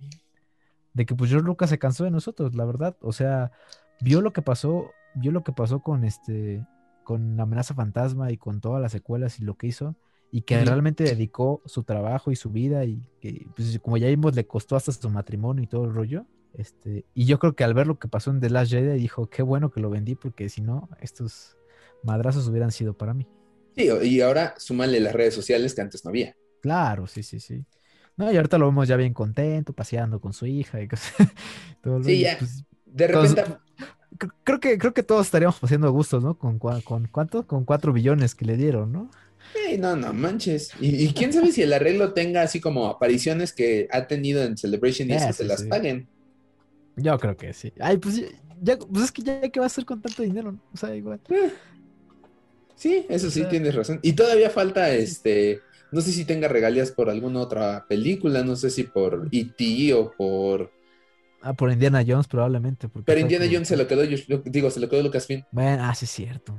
[0.94, 2.96] de que pues George Lucas se cansó de nosotros, la verdad.
[3.02, 3.52] O sea,
[4.00, 6.64] vio lo que pasó, vio lo que pasó con este,
[7.04, 9.94] con Amenaza Fantasma y con todas las secuelas y lo que hizo,
[10.32, 14.34] y que realmente dedicó su trabajo y su vida, y que, pues, como ya vimos,
[14.34, 16.24] le costó hasta su matrimonio y todo el rollo.
[16.54, 19.28] Este, y yo creo que al ver lo que pasó en The Last Jedi, dijo,
[19.28, 21.56] qué bueno que lo vendí, porque si no, estos
[22.02, 23.28] madrazos hubieran sido para mí.
[23.76, 26.34] Sí, y ahora súmale las redes sociales que antes no había.
[26.60, 27.64] Claro, sí, sí, sí.
[28.16, 31.12] No, y ahorita lo vemos ya bien contento, paseando con su hija y cosas.
[31.82, 32.38] todo Sí, ya.
[32.38, 33.42] pues, De repente,
[34.18, 36.38] cr- creo que, creo que todos estaríamos paseando a gusto, ¿no?
[36.38, 37.46] Con, con cuánto?
[37.46, 39.10] Con cuatro billones que le dieron, ¿no?
[39.52, 40.74] Ey, no, no manches.
[40.74, 44.56] Y, y quién sabe si el arreglo tenga así como apariciones que ha tenido en
[44.56, 45.64] Celebration y eso sí, se las sí.
[45.64, 46.10] paguen.
[46.96, 47.72] Yo creo que sí.
[47.80, 48.22] Ay, pues
[48.62, 50.60] ya, pues es que ya qué va a hacer con tanto dinero, ¿no?
[50.72, 51.20] O sea, igual.
[52.76, 54.00] Sí, eso sí, O sea- tienes razón.
[54.02, 55.60] Y todavía falta este,
[55.92, 59.94] no sé si tenga regalías por alguna otra película, no sé si por E.T.
[59.94, 60.72] o por...
[61.40, 62.88] Ah, por Indiana Jones probablemente.
[62.88, 65.42] porque Pero Indiana Jones se lo quedó, yo- digo, se lo quedó Lucasfilm.
[65.52, 66.58] Bueno, ah, sí es cierto.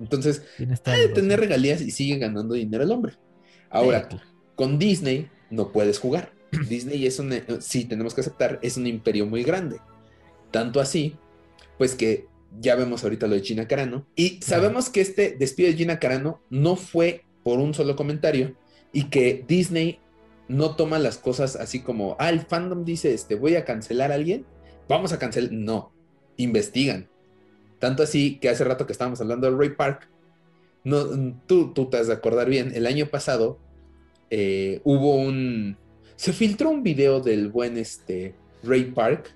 [0.00, 1.22] Entonces, Tienes toda ha la de razón.
[1.22, 3.14] tener regalías y sigue ganando dinero el hombre.
[3.70, 4.16] Ahora, Sí,
[4.56, 6.32] con Disney no puedes jugar.
[6.68, 9.78] Disney es un, eh, sí, tenemos que aceptar, es un imperio muy grande.
[10.50, 11.16] Tanto así,
[11.78, 12.26] pues que
[12.58, 14.06] ya vemos ahorita lo de Gina Carano.
[14.16, 18.56] Y sabemos que este despido de Gina Carano no fue por un solo comentario
[18.92, 19.98] y que Disney
[20.48, 24.16] no toma las cosas así como, ah, el fandom dice, este, voy a cancelar a
[24.16, 24.44] alguien,
[24.88, 25.52] vamos a cancelar.
[25.52, 25.92] No,
[26.36, 27.08] investigan.
[27.78, 30.08] Tanto así que hace rato que estábamos hablando de Ray Park,
[30.82, 31.06] no,
[31.46, 33.58] tú, tú te has de acordar bien, el año pasado
[34.30, 35.76] eh, hubo un...
[36.20, 39.34] Se filtró un video del buen este, Ray Park,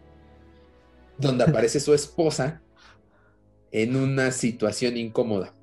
[1.16, 2.60] donde aparece su esposa
[3.72, 5.54] en una situación incómoda.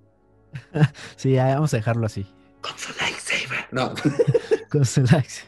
[1.18, 2.26] Sí, vamos a dejarlo así.
[2.61, 3.68] Con su lightsaber.
[3.72, 3.93] No,
[4.72, 5.43] Con su likes.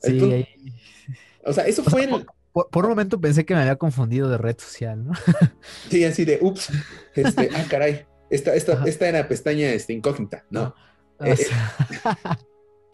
[0.00, 0.48] Sí, ahí-
[1.44, 2.04] o sea, eso O sea, fue...
[2.04, 5.12] el- por, un momento pensé que me había confundido de red social, ¿no?
[5.90, 6.70] Sí, así de, ups,
[7.14, 10.46] este, ah, caray, esta, esta, esta era pestaña este, incógnita.
[10.48, 10.74] No,
[11.18, 11.76] O Eh, sea,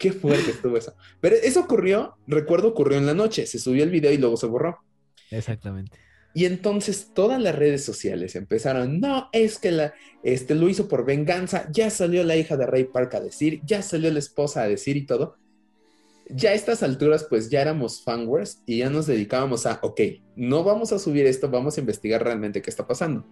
[0.03, 0.93] qué fuerte estuvo eso.
[1.21, 3.45] Pero eso ocurrió, recuerdo, ocurrió en la noche.
[3.45, 4.79] Se subió el video y luego se borró.
[5.31, 5.97] Exactamente.
[6.33, 9.93] Y entonces todas las redes sociales empezaron, no, es que la,
[10.23, 13.81] este, lo hizo por venganza, ya salió la hija de Ray Park a decir, ya
[13.81, 15.37] salió la esposa a decir y todo.
[16.29, 20.01] Ya a estas alturas pues ya éramos fanwares y ya nos dedicábamos a, ok,
[20.35, 23.25] no vamos a subir esto, vamos a investigar realmente qué está pasando.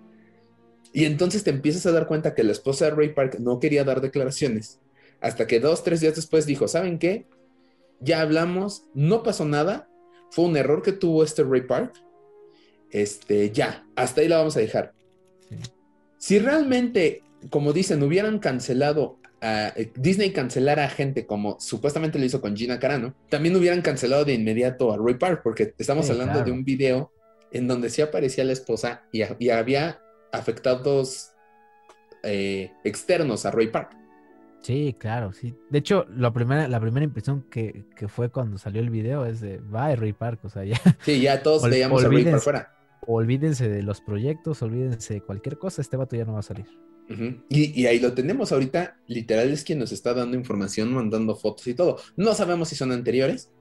[0.93, 3.83] Y entonces te empiezas a dar cuenta que la esposa de Ray Park no quería
[3.83, 4.79] dar declaraciones,
[5.21, 7.27] hasta que dos, tres días después dijo, ¿saben qué?
[7.99, 9.87] Ya hablamos, no pasó nada,
[10.31, 11.93] fue un error que tuvo este Ray Park,
[12.89, 14.93] este, ya, hasta ahí la vamos a dejar.
[15.47, 15.55] Sí.
[16.17, 22.25] Si realmente, como dicen, hubieran cancelado, a, eh, Disney cancelara a gente como supuestamente lo
[22.25, 26.11] hizo con Gina Carano, también hubieran cancelado de inmediato a Ray Park, porque estamos Sí,
[26.11, 26.45] hablando claro.
[26.45, 27.11] de un video
[27.51, 29.99] en donde sí aparecía la esposa y, y había
[30.31, 31.31] afectados
[32.23, 33.97] eh, externos a Ray Park.
[34.61, 35.55] Sí, claro, sí.
[35.69, 39.41] De hecho, la primera, la primera impresión que, que fue cuando salió el video es
[39.41, 42.73] de, bye, Ray Park, o sea, ya, Sí, ya todos veíamos a Ray Park fuera.
[43.07, 46.67] olvídense de los proyectos, olvídense de cualquier cosa, este vato ya no va a salir.
[47.49, 51.67] Y, y ahí lo tenemos ahorita, literal es quien nos está dando información, mandando fotos
[51.67, 51.97] y todo.
[52.15, 53.51] No sabemos si son anteriores,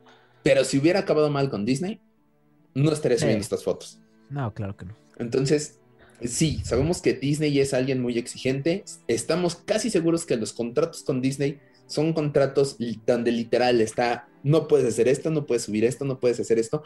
[0.44, 2.00] pero si hubiera acabado mal con Disney,
[2.74, 3.98] no estaría subiendo estas fotos.
[4.28, 4.94] No, claro que no.
[5.18, 5.79] Entonces,
[6.24, 8.84] sí, sabemos que Disney es alguien muy exigente.
[9.06, 12.76] Estamos casi seguros que los contratos con Disney son contratos
[13.06, 16.84] donde literal está, no puedes hacer esto, no puedes subir esto, no puedes hacer esto.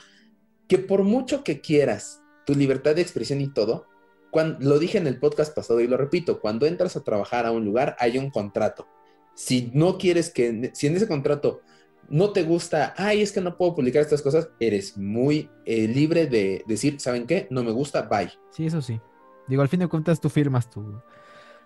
[0.66, 3.86] Que por mucho que quieras tu libertad de expresión y todo,
[4.30, 7.52] cuando, lo dije en el podcast pasado y lo repito, cuando entras a trabajar a
[7.52, 8.86] un lugar hay un contrato.
[9.34, 11.60] Si no quieres que, si en ese contrato
[12.08, 16.26] no te gusta, ay, es que no puedo publicar estas cosas, eres muy eh, libre
[16.26, 17.46] de decir, ¿saben qué?
[17.50, 18.32] No me gusta, bye.
[18.50, 19.00] Sí, eso sí.
[19.46, 21.00] Digo, al fin de cuentas tú firmas tu,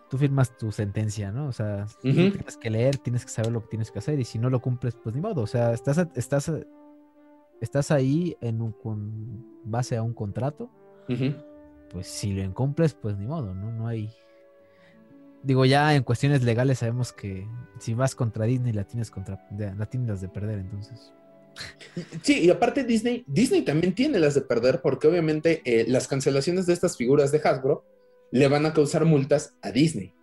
[0.08, 1.46] tú firmas tu sentencia, ¿no?
[1.46, 2.30] O sea, Ujú.
[2.30, 4.60] tienes que leer, tienes que saber lo que tienes que hacer y si no lo
[4.60, 5.42] cumples, pues ni modo.
[5.42, 6.50] O sea, estás, estás,
[7.60, 10.70] estás ahí en un, con base a un contrato,
[11.90, 13.72] pues si lo incumples, pues ni modo, ¿no?
[13.72, 14.10] No hay...
[15.42, 17.46] Digo, ya en cuestiones legales sabemos que
[17.78, 21.12] si vas contra Disney la tienes contra la tienes de perder, entonces.
[22.22, 26.66] Sí, y aparte Disney, Disney también tiene las de perder porque obviamente eh, las cancelaciones
[26.66, 27.84] de estas figuras de Hasbro
[28.30, 30.14] le van a causar multas a Disney.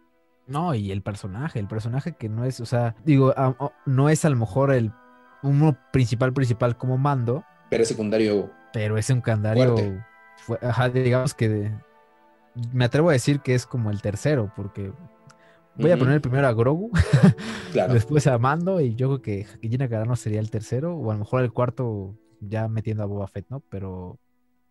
[0.47, 4.09] No, y el personaje, el personaje que no es, o sea, digo, a- a- no
[4.09, 4.91] es a lo mejor el
[5.43, 9.75] uno principal principal como mando, Pero es secundario, pero es un candario,
[10.37, 11.71] fue- ajá, digamos que de-
[12.71, 14.93] me atrevo a decir que es como el tercero, porque
[15.77, 16.91] voy a poner primero a Grogu,
[17.71, 17.93] claro.
[17.93, 21.19] después a Mando, y yo creo que Gina Carano sería el tercero, o a lo
[21.19, 23.61] mejor el cuarto ya metiendo a Boba Fett, ¿no?
[23.69, 24.19] Pero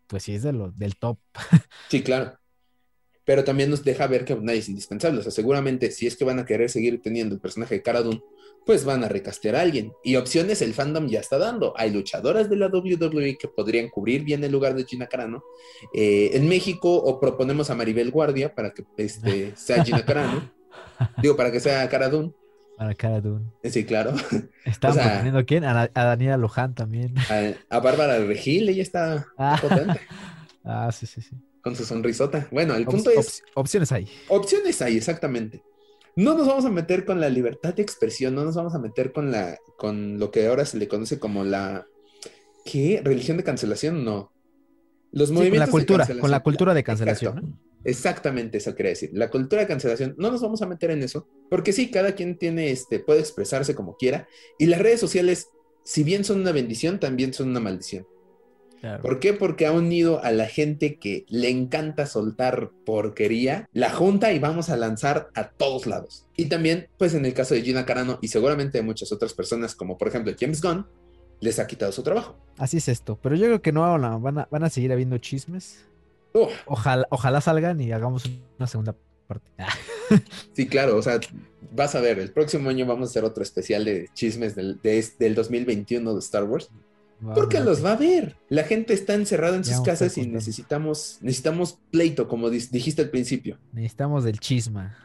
[0.07, 1.19] pues sí es de lo, del top.
[1.89, 2.39] Sí, claro.
[3.25, 5.21] Pero también nos deja ver que nadie es indispensable.
[5.21, 8.03] O sea, seguramente si es que van a querer seguir teniendo el personaje de Cara
[8.03, 8.23] Dune,
[8.67, 9.93] pues van a recastear a alguien.
[10.03, 11.73] Y opciones el fandom ya está dando.
[11.77, 15.43] Hay luchadoras de la WWE que podrían cubrir bien el lugar de Gina Carano.
[15.95, 20.53] Eh, en México, o proponemos a Maribel Guardia para que este, sea Gina Carano.
[21.23, 22.33] Digo, para que sea Cara Dune.
[22.77, 23.47] Para Cara Dune.
[23.63, 24.13] Eh, Sí, claro.
[24.65, 25.65] Estaban O sea- proponiendo a quién?
[25.65, 27.15] A, a Daniela Luján también.
[27.19, 29.59] A, a Bárbara Regil, ella está Ah.
[29.61, 30.01] potente
[30.65, 31.37] Ah, sí, sí, sí.
[31.63, 32.49] con su sonrisota.
[32.51, 33.43] Bueno, el Op- punto es.
[33.55, 34.09] op- opciones hay.
[34.29, 35.63] Opciones hay, exactamente.
[36.17, 39.13] No nos vamos a meter con la libertad de expresión, no nos vamos a meter
[39.13, 41.87] con la, con lo que ahora se le conoce como la
[42.65, 43.01] ¿qué?
[43.05, 44.33] religión de cancelación, no.
[45.13, 47.59] Los Sí, con la movimientos de cultura, con la cultura de cancelación.
[47.85, 49.11] Exactamente, eso quería decir.
[49.13, 52.37] La cultura de cancelación, no nos vamos a meter en eso, porque sí, cada quien
[52.39, 54.27] tiene, este, puede expresarse como quiera,
[54.59, 55.49] y las redes sociales,
[55.85, 58.07] si bien son una bendición, también son una maldición.
[58.81, 59.03] Claro.
[59.03, 59.33] ¿Por qué?
[59.33, 64.69] Porque ha unido a la gente que le encanta soltar porquería, la junta y vamos
[64.69, 66.27] a lanzar a todos lados.
[66.37, 69.75] Y también, pues en el caso de Gina Carano y seguramente de muchas otras personas,
[69.75, 70.87] como por ejemplo James Gunn,
[71.41, 72.37] les ha quitado su trabajo.
[72.59, 73.19] Así es esto.
[73.23, 75.87] Pero yo creo que no van a, van a, van a seguir habiendo chismes.
[76.35, 78.25] Uf, Ojalá, ojalá salgan y hagamos
[78.59, 78.95] una segunda
[79.27, 79.49] parte.
[79.59, 79.69] Ah,
[80.53, 81.19] sí, claro, o sea,
[81.73, 84.99] vas a ver, el próximo año vamos a hacer otro especial de chismes del, de
[84.99, 86.71] es- del 2021 de Star Wars.
[87.35, 88.37] Porque los va a ver.
[88.51, 93.09] La gente está encerrada en sus vamos casas y necesitamos, necesitamos pleito, como dijiste al
[93.11, 94.99] principio, Necesitamos del chisma.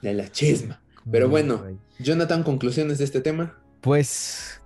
[0.00, 0.80] de la chisma.
[1.10, 1.62] Pero bueno.
[1.98, 3.58] Jonathan, conclusiones de este tema.
[3.82, 4.62] Pues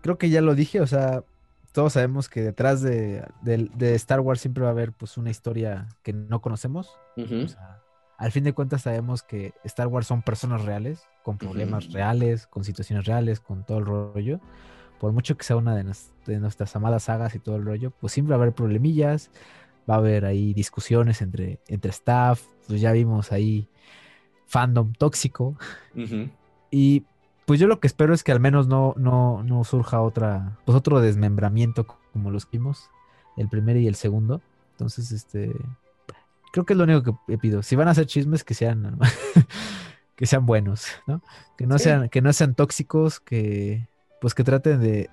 [0.00, 1.24] creo que ya lo dije, o sea,
[1.72, 5.30] todos sabemos que detrás de, del- de Star Wars siempre va a haber pues una
[5.30, 6.90] historia que no conocemos.
[7.16, 7.42] Ujú.
[7.44, 7.80] O sea,
[8.18, 11.94] al fin de cuentas sabemos que Star Wars son personas reales, con problemas Ujú.
[11.94, 14.40] reales, con situaciones reales, con todo el rollo.
[14.98, 17.90] Por mucho que sea una de, nos- de nuestras amadas sagas y todo el rollo,
[18.00, 19.30] pues siempre va a haber problemillas,
[19.88, 23.66] va a haber ahí discusiones entre, entre staff, pues ya vimos ahí
[24.46, 25.56] fandom tóxico.
[25.96, 26.28] Ujú.
[26.70, 27.04] Y
[27.50, 30.76] pues yo lo que espero es que al menos no, no, no surja otra, pues
[30.78, 32.88] otro desmembramiento como los que vimos,
[33.36, 34.40] el primero y el segundo.
[34.70, 35.52] Entonces, este,
[36.52, 37.64] creo que es lo único que pido.
[37.64, 39.00] Si van a hacer chismes, que sean,
[40.14, 41.22] que sean buenos, ¿no?
[41.58, 41.86] Que no Sí.
[41.86, 43.88] sean, que no sean tóxicos, que,
[44.20, 45.10] pues que traten de,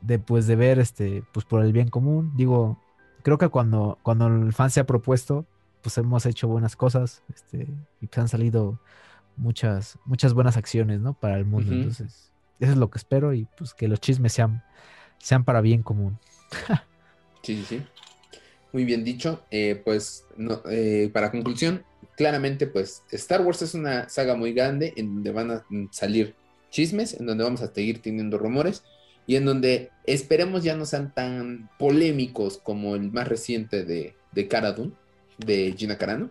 [0.00, 2.32] de, pues de ver, este, pues por el bien común.
[2.36, 2.78] Digo,
[3.22, 5.44] creo que cuando, cuando el fan se ha propuesto,
[5.82, 7.68] pues hemos hecho buenas cosas, este,
[8.00, 8.78] y pues han salido
[9.40, 11.14] muchas, muchas buenas acciones, ¿no?
[11.14, 11.72] Para el mundo.
[11.72, 12.30] Entonces,
[12.60, 14.62] eso es lo que espero y pues que los chismes sean,
[15.18, 16.18] sean para bien común.
[17.42, 17.82] Sí, sí, sí.
[18.70, 19.42] Muy bien dicho.
[19.50, 21.84] Eh, pues, no, eh, para conclusión,
[22.18, 26.34] claramente, pues, Star Wars es una saga muy grande en donde van a salir
[26.70, 28.84] chismes, en donde vamos a seguir teniendo rumores
[29.26, 34.48] y en donde esperemos ya no sean tan polémicos como el más reciente de, de
[34.48, 34.92] Cara Dune,
[35.38, 36.30] de Gina Carano.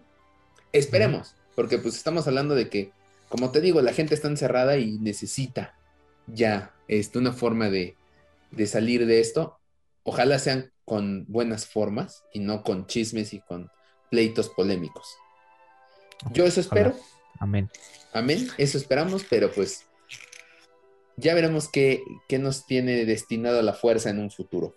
[0.72, 2.92] Esperemos, porque pues estamos hablando de que,
[3.30, 5.78] como te digo, la gente está encerrada y necesita
[6.28, 7.96] ya este, una forma de,
[8.52, 9.60] de salir de esto.
[10.04, 13.70] Ojalá sean con buenas formas y no con chismes y con
[14.10, 15.16] pleitos polémicos.
[16.34, 16.96] Yo eso espero.
[17.40, 17.70] Amén.
[18.12, 18.48] Amén.
[18.58, 19.86] Eso esperamos, pero pues
[21.16, 24.76] ya veremos qué, qué nos tiene destinado la fuerza en un futuro.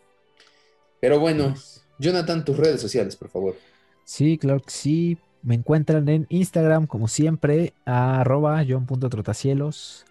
[1.01, 1.55] Pero bueno,
[1.99, 3.57] Jonathan, tus redes sociales, por favor.
[4.05, 5.19] Sí, claro que sí.
[5.43, 10.05] Me encuentran en Instagram, como siempre, a arroba john.trotacielos.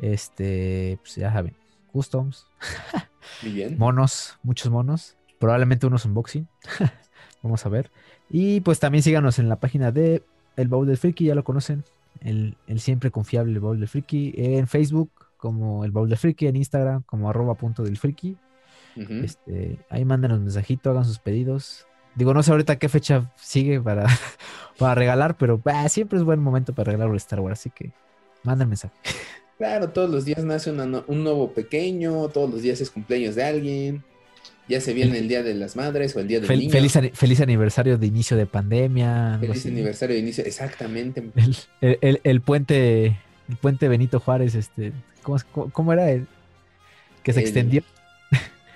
[0.00, 1.54] Este, pues ya saben,
[1.92, 2.46] customs.
[3.42, 3.78] Muy bien.
[3.78, 5.16] Monos, muchos monos.
[5.38, 6.48] Probablemente unos unboxing.
[7.42, 7.90] Vamos a ver.
[8.28, 10.24] Y pues también síganos en la página de
[10.56, 11.84] El Baúl del Friki, ya lo conocen.
[12.20, 14.34] El, el siempre confiable El Baúl del Friki.
[14.36, 18.36] En Facebook como El Baúl del Friki, en Instagram como arroba punto del friki.
[18.96, 21.86] Este, ahí mándenos mensajito, hagan sus pedidos.
[22.18, 24.04] Digo, no sé ahorita qué fecha sigue para,
[24.78, 27.90] para regalar, pero bah, siempre es buen momento para regalar un Star Wars, así que
[28.42, 28.92] manden mensaje.
[29.56, 33.44] Claro, todos los días nace una un nuevo pequeño, todos los días es cumpleaños de
[33.44, 34.04] alguien.
[34.68, 36.70] Ya se viene el Día de las Madres o el Día del Fel- Niño.
[36.70, 39.38] feliz, feliz aniversario de inicio de pandemia.
[39.40, 40.44] Feliz aniversario de inicio.
[40.44, 41.24] Exactamente.
[41.36, 43.06] El, el- el- el puente,
[43.48, 44.92] el puente Benito Juárez, este,
[45.22, 45.38] ¿cómo,
[45.72, 46.10] cómo- era?
[46.10, 46.26] El,
[47.22, 47.82] que se El- extendió.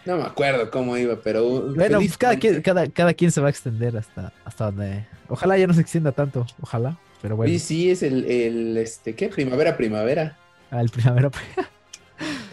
[0.04, 1.46] No me acuerdo cómo iba, pero.
[1.46, 5.06] uh, Bueno, pues cada quien, cada, cada quien se va a extender hasta, hasta donde.
[5.28, 6.98] Ojalá ya no se extienda tanto, ojalá.
[7.22, 9.28] Pero bueno, Oye, sí, es el, el, este, ¿qué?
[9.28, 10.36] Primavera, primavera.
[10.70, 11.30] al primavera.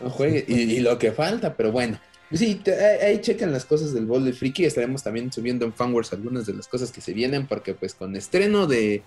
[0.01, 0.45] No juegue.
[0.47, 1.99] Y, y lo que falta, pero bueno.
[2.31, 4.63] Sí, te- ahí, chequen las cosas del Bol de Friki.
[4.63, 8.15] Estaremos también subiendo en Fanworks algunas de las cosas que se vienen, porque pues con
[8.15, 9.01] estreno de,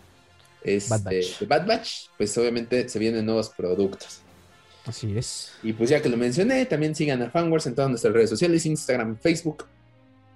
[0.65, 1.39] este, Bad Batch.
[1.39, 4.21] de Bad Batch, pues obviamente se vienen nuevos productos.
[4.87, 5.53] Así es.
[5.63, 8.67] Y pues ya que lo mencioné, también sigan a Fanworks en todas nuestras redes sociales,
[8.67, 9.67] Instagram, Facebook,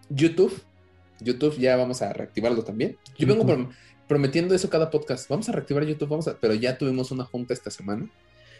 [0.08, 0.62] YouTube.
[1.20, 2.96] YouTube ya vamos a reactivarlo también.
[3.18, 3.70] Yo vengo prom-
[4.06, 5.28] prometiendo eso cada podcast.
[5.28, 8.08] Vamos a reactivar YouTube, vamos a, pero ya tuvimos una junta esta semana.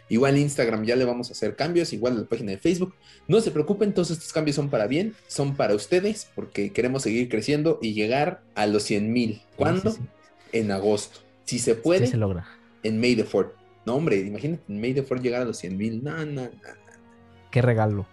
[0.09, 2.95] Igual Instagram ya le vamos a hacer cambios, igual en la página de Facebook.
[3.27, 7.27] No se preocupen, todos estos cambios son para bien, son para ustedes, porque queremos seguir
[7.27, 9.41] creciendo y llegar a los 100 mil.
[9.57, 9.91] ¿Cuándo?
[9.91, 10.07] Sí, sí,
[10.59, 11.19] En agosto.
[11.43, 12.47] Si se puede, se logra.
[12.83, 13.53] en May the 4
[13.87, 16.03] No, hombre, imagínate en May the 4 llegar a los 100 mil.
[16.03, 16.49] No, no, no.
[17.51, 18.05] Qué regalo.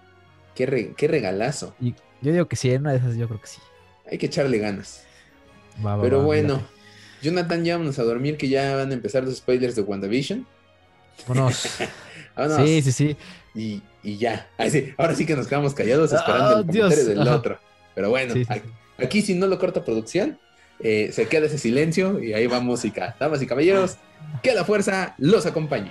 [0.54, 1.74] Qué, re- qué regalazo.
[1.80, 3.58] Y yo digo que sí, en una de esas yo creo que sí.
[4.08, 5.04] Hay que echarle ganas.
[5.84, 6.74] Va, va, Pero va, bueno, mírate.
[7.22, 10.46] Jonathan, ya vámonos a dormir que ya van a empezar los spoilers de WandaVision.
[11.26, 11.66] Vámonos.
[12.36, 12.64] Vámonos.
[12.68, 13.16] sí, sí, sí.
[13.56, 14.48] Y, y ya.
[14.56, 17.06] Ay, sí, ahora sí que nos quedamos callados esperando Ah, el comentario Dios.
[17.06, 17.58] del otro.
[17.96, 18.68] Pero bueno, Sí, sí, aquí,
[18.98, 19.04] sí.
[19.04, 20.38] aquí si no lo corta producción,
[20.80, 23.16] eh, se queda ese silencio y ahí va música.
[23.18, 23.96] Damas y caballeros,
[24.42, 25.90] que la fuerza los acompañe.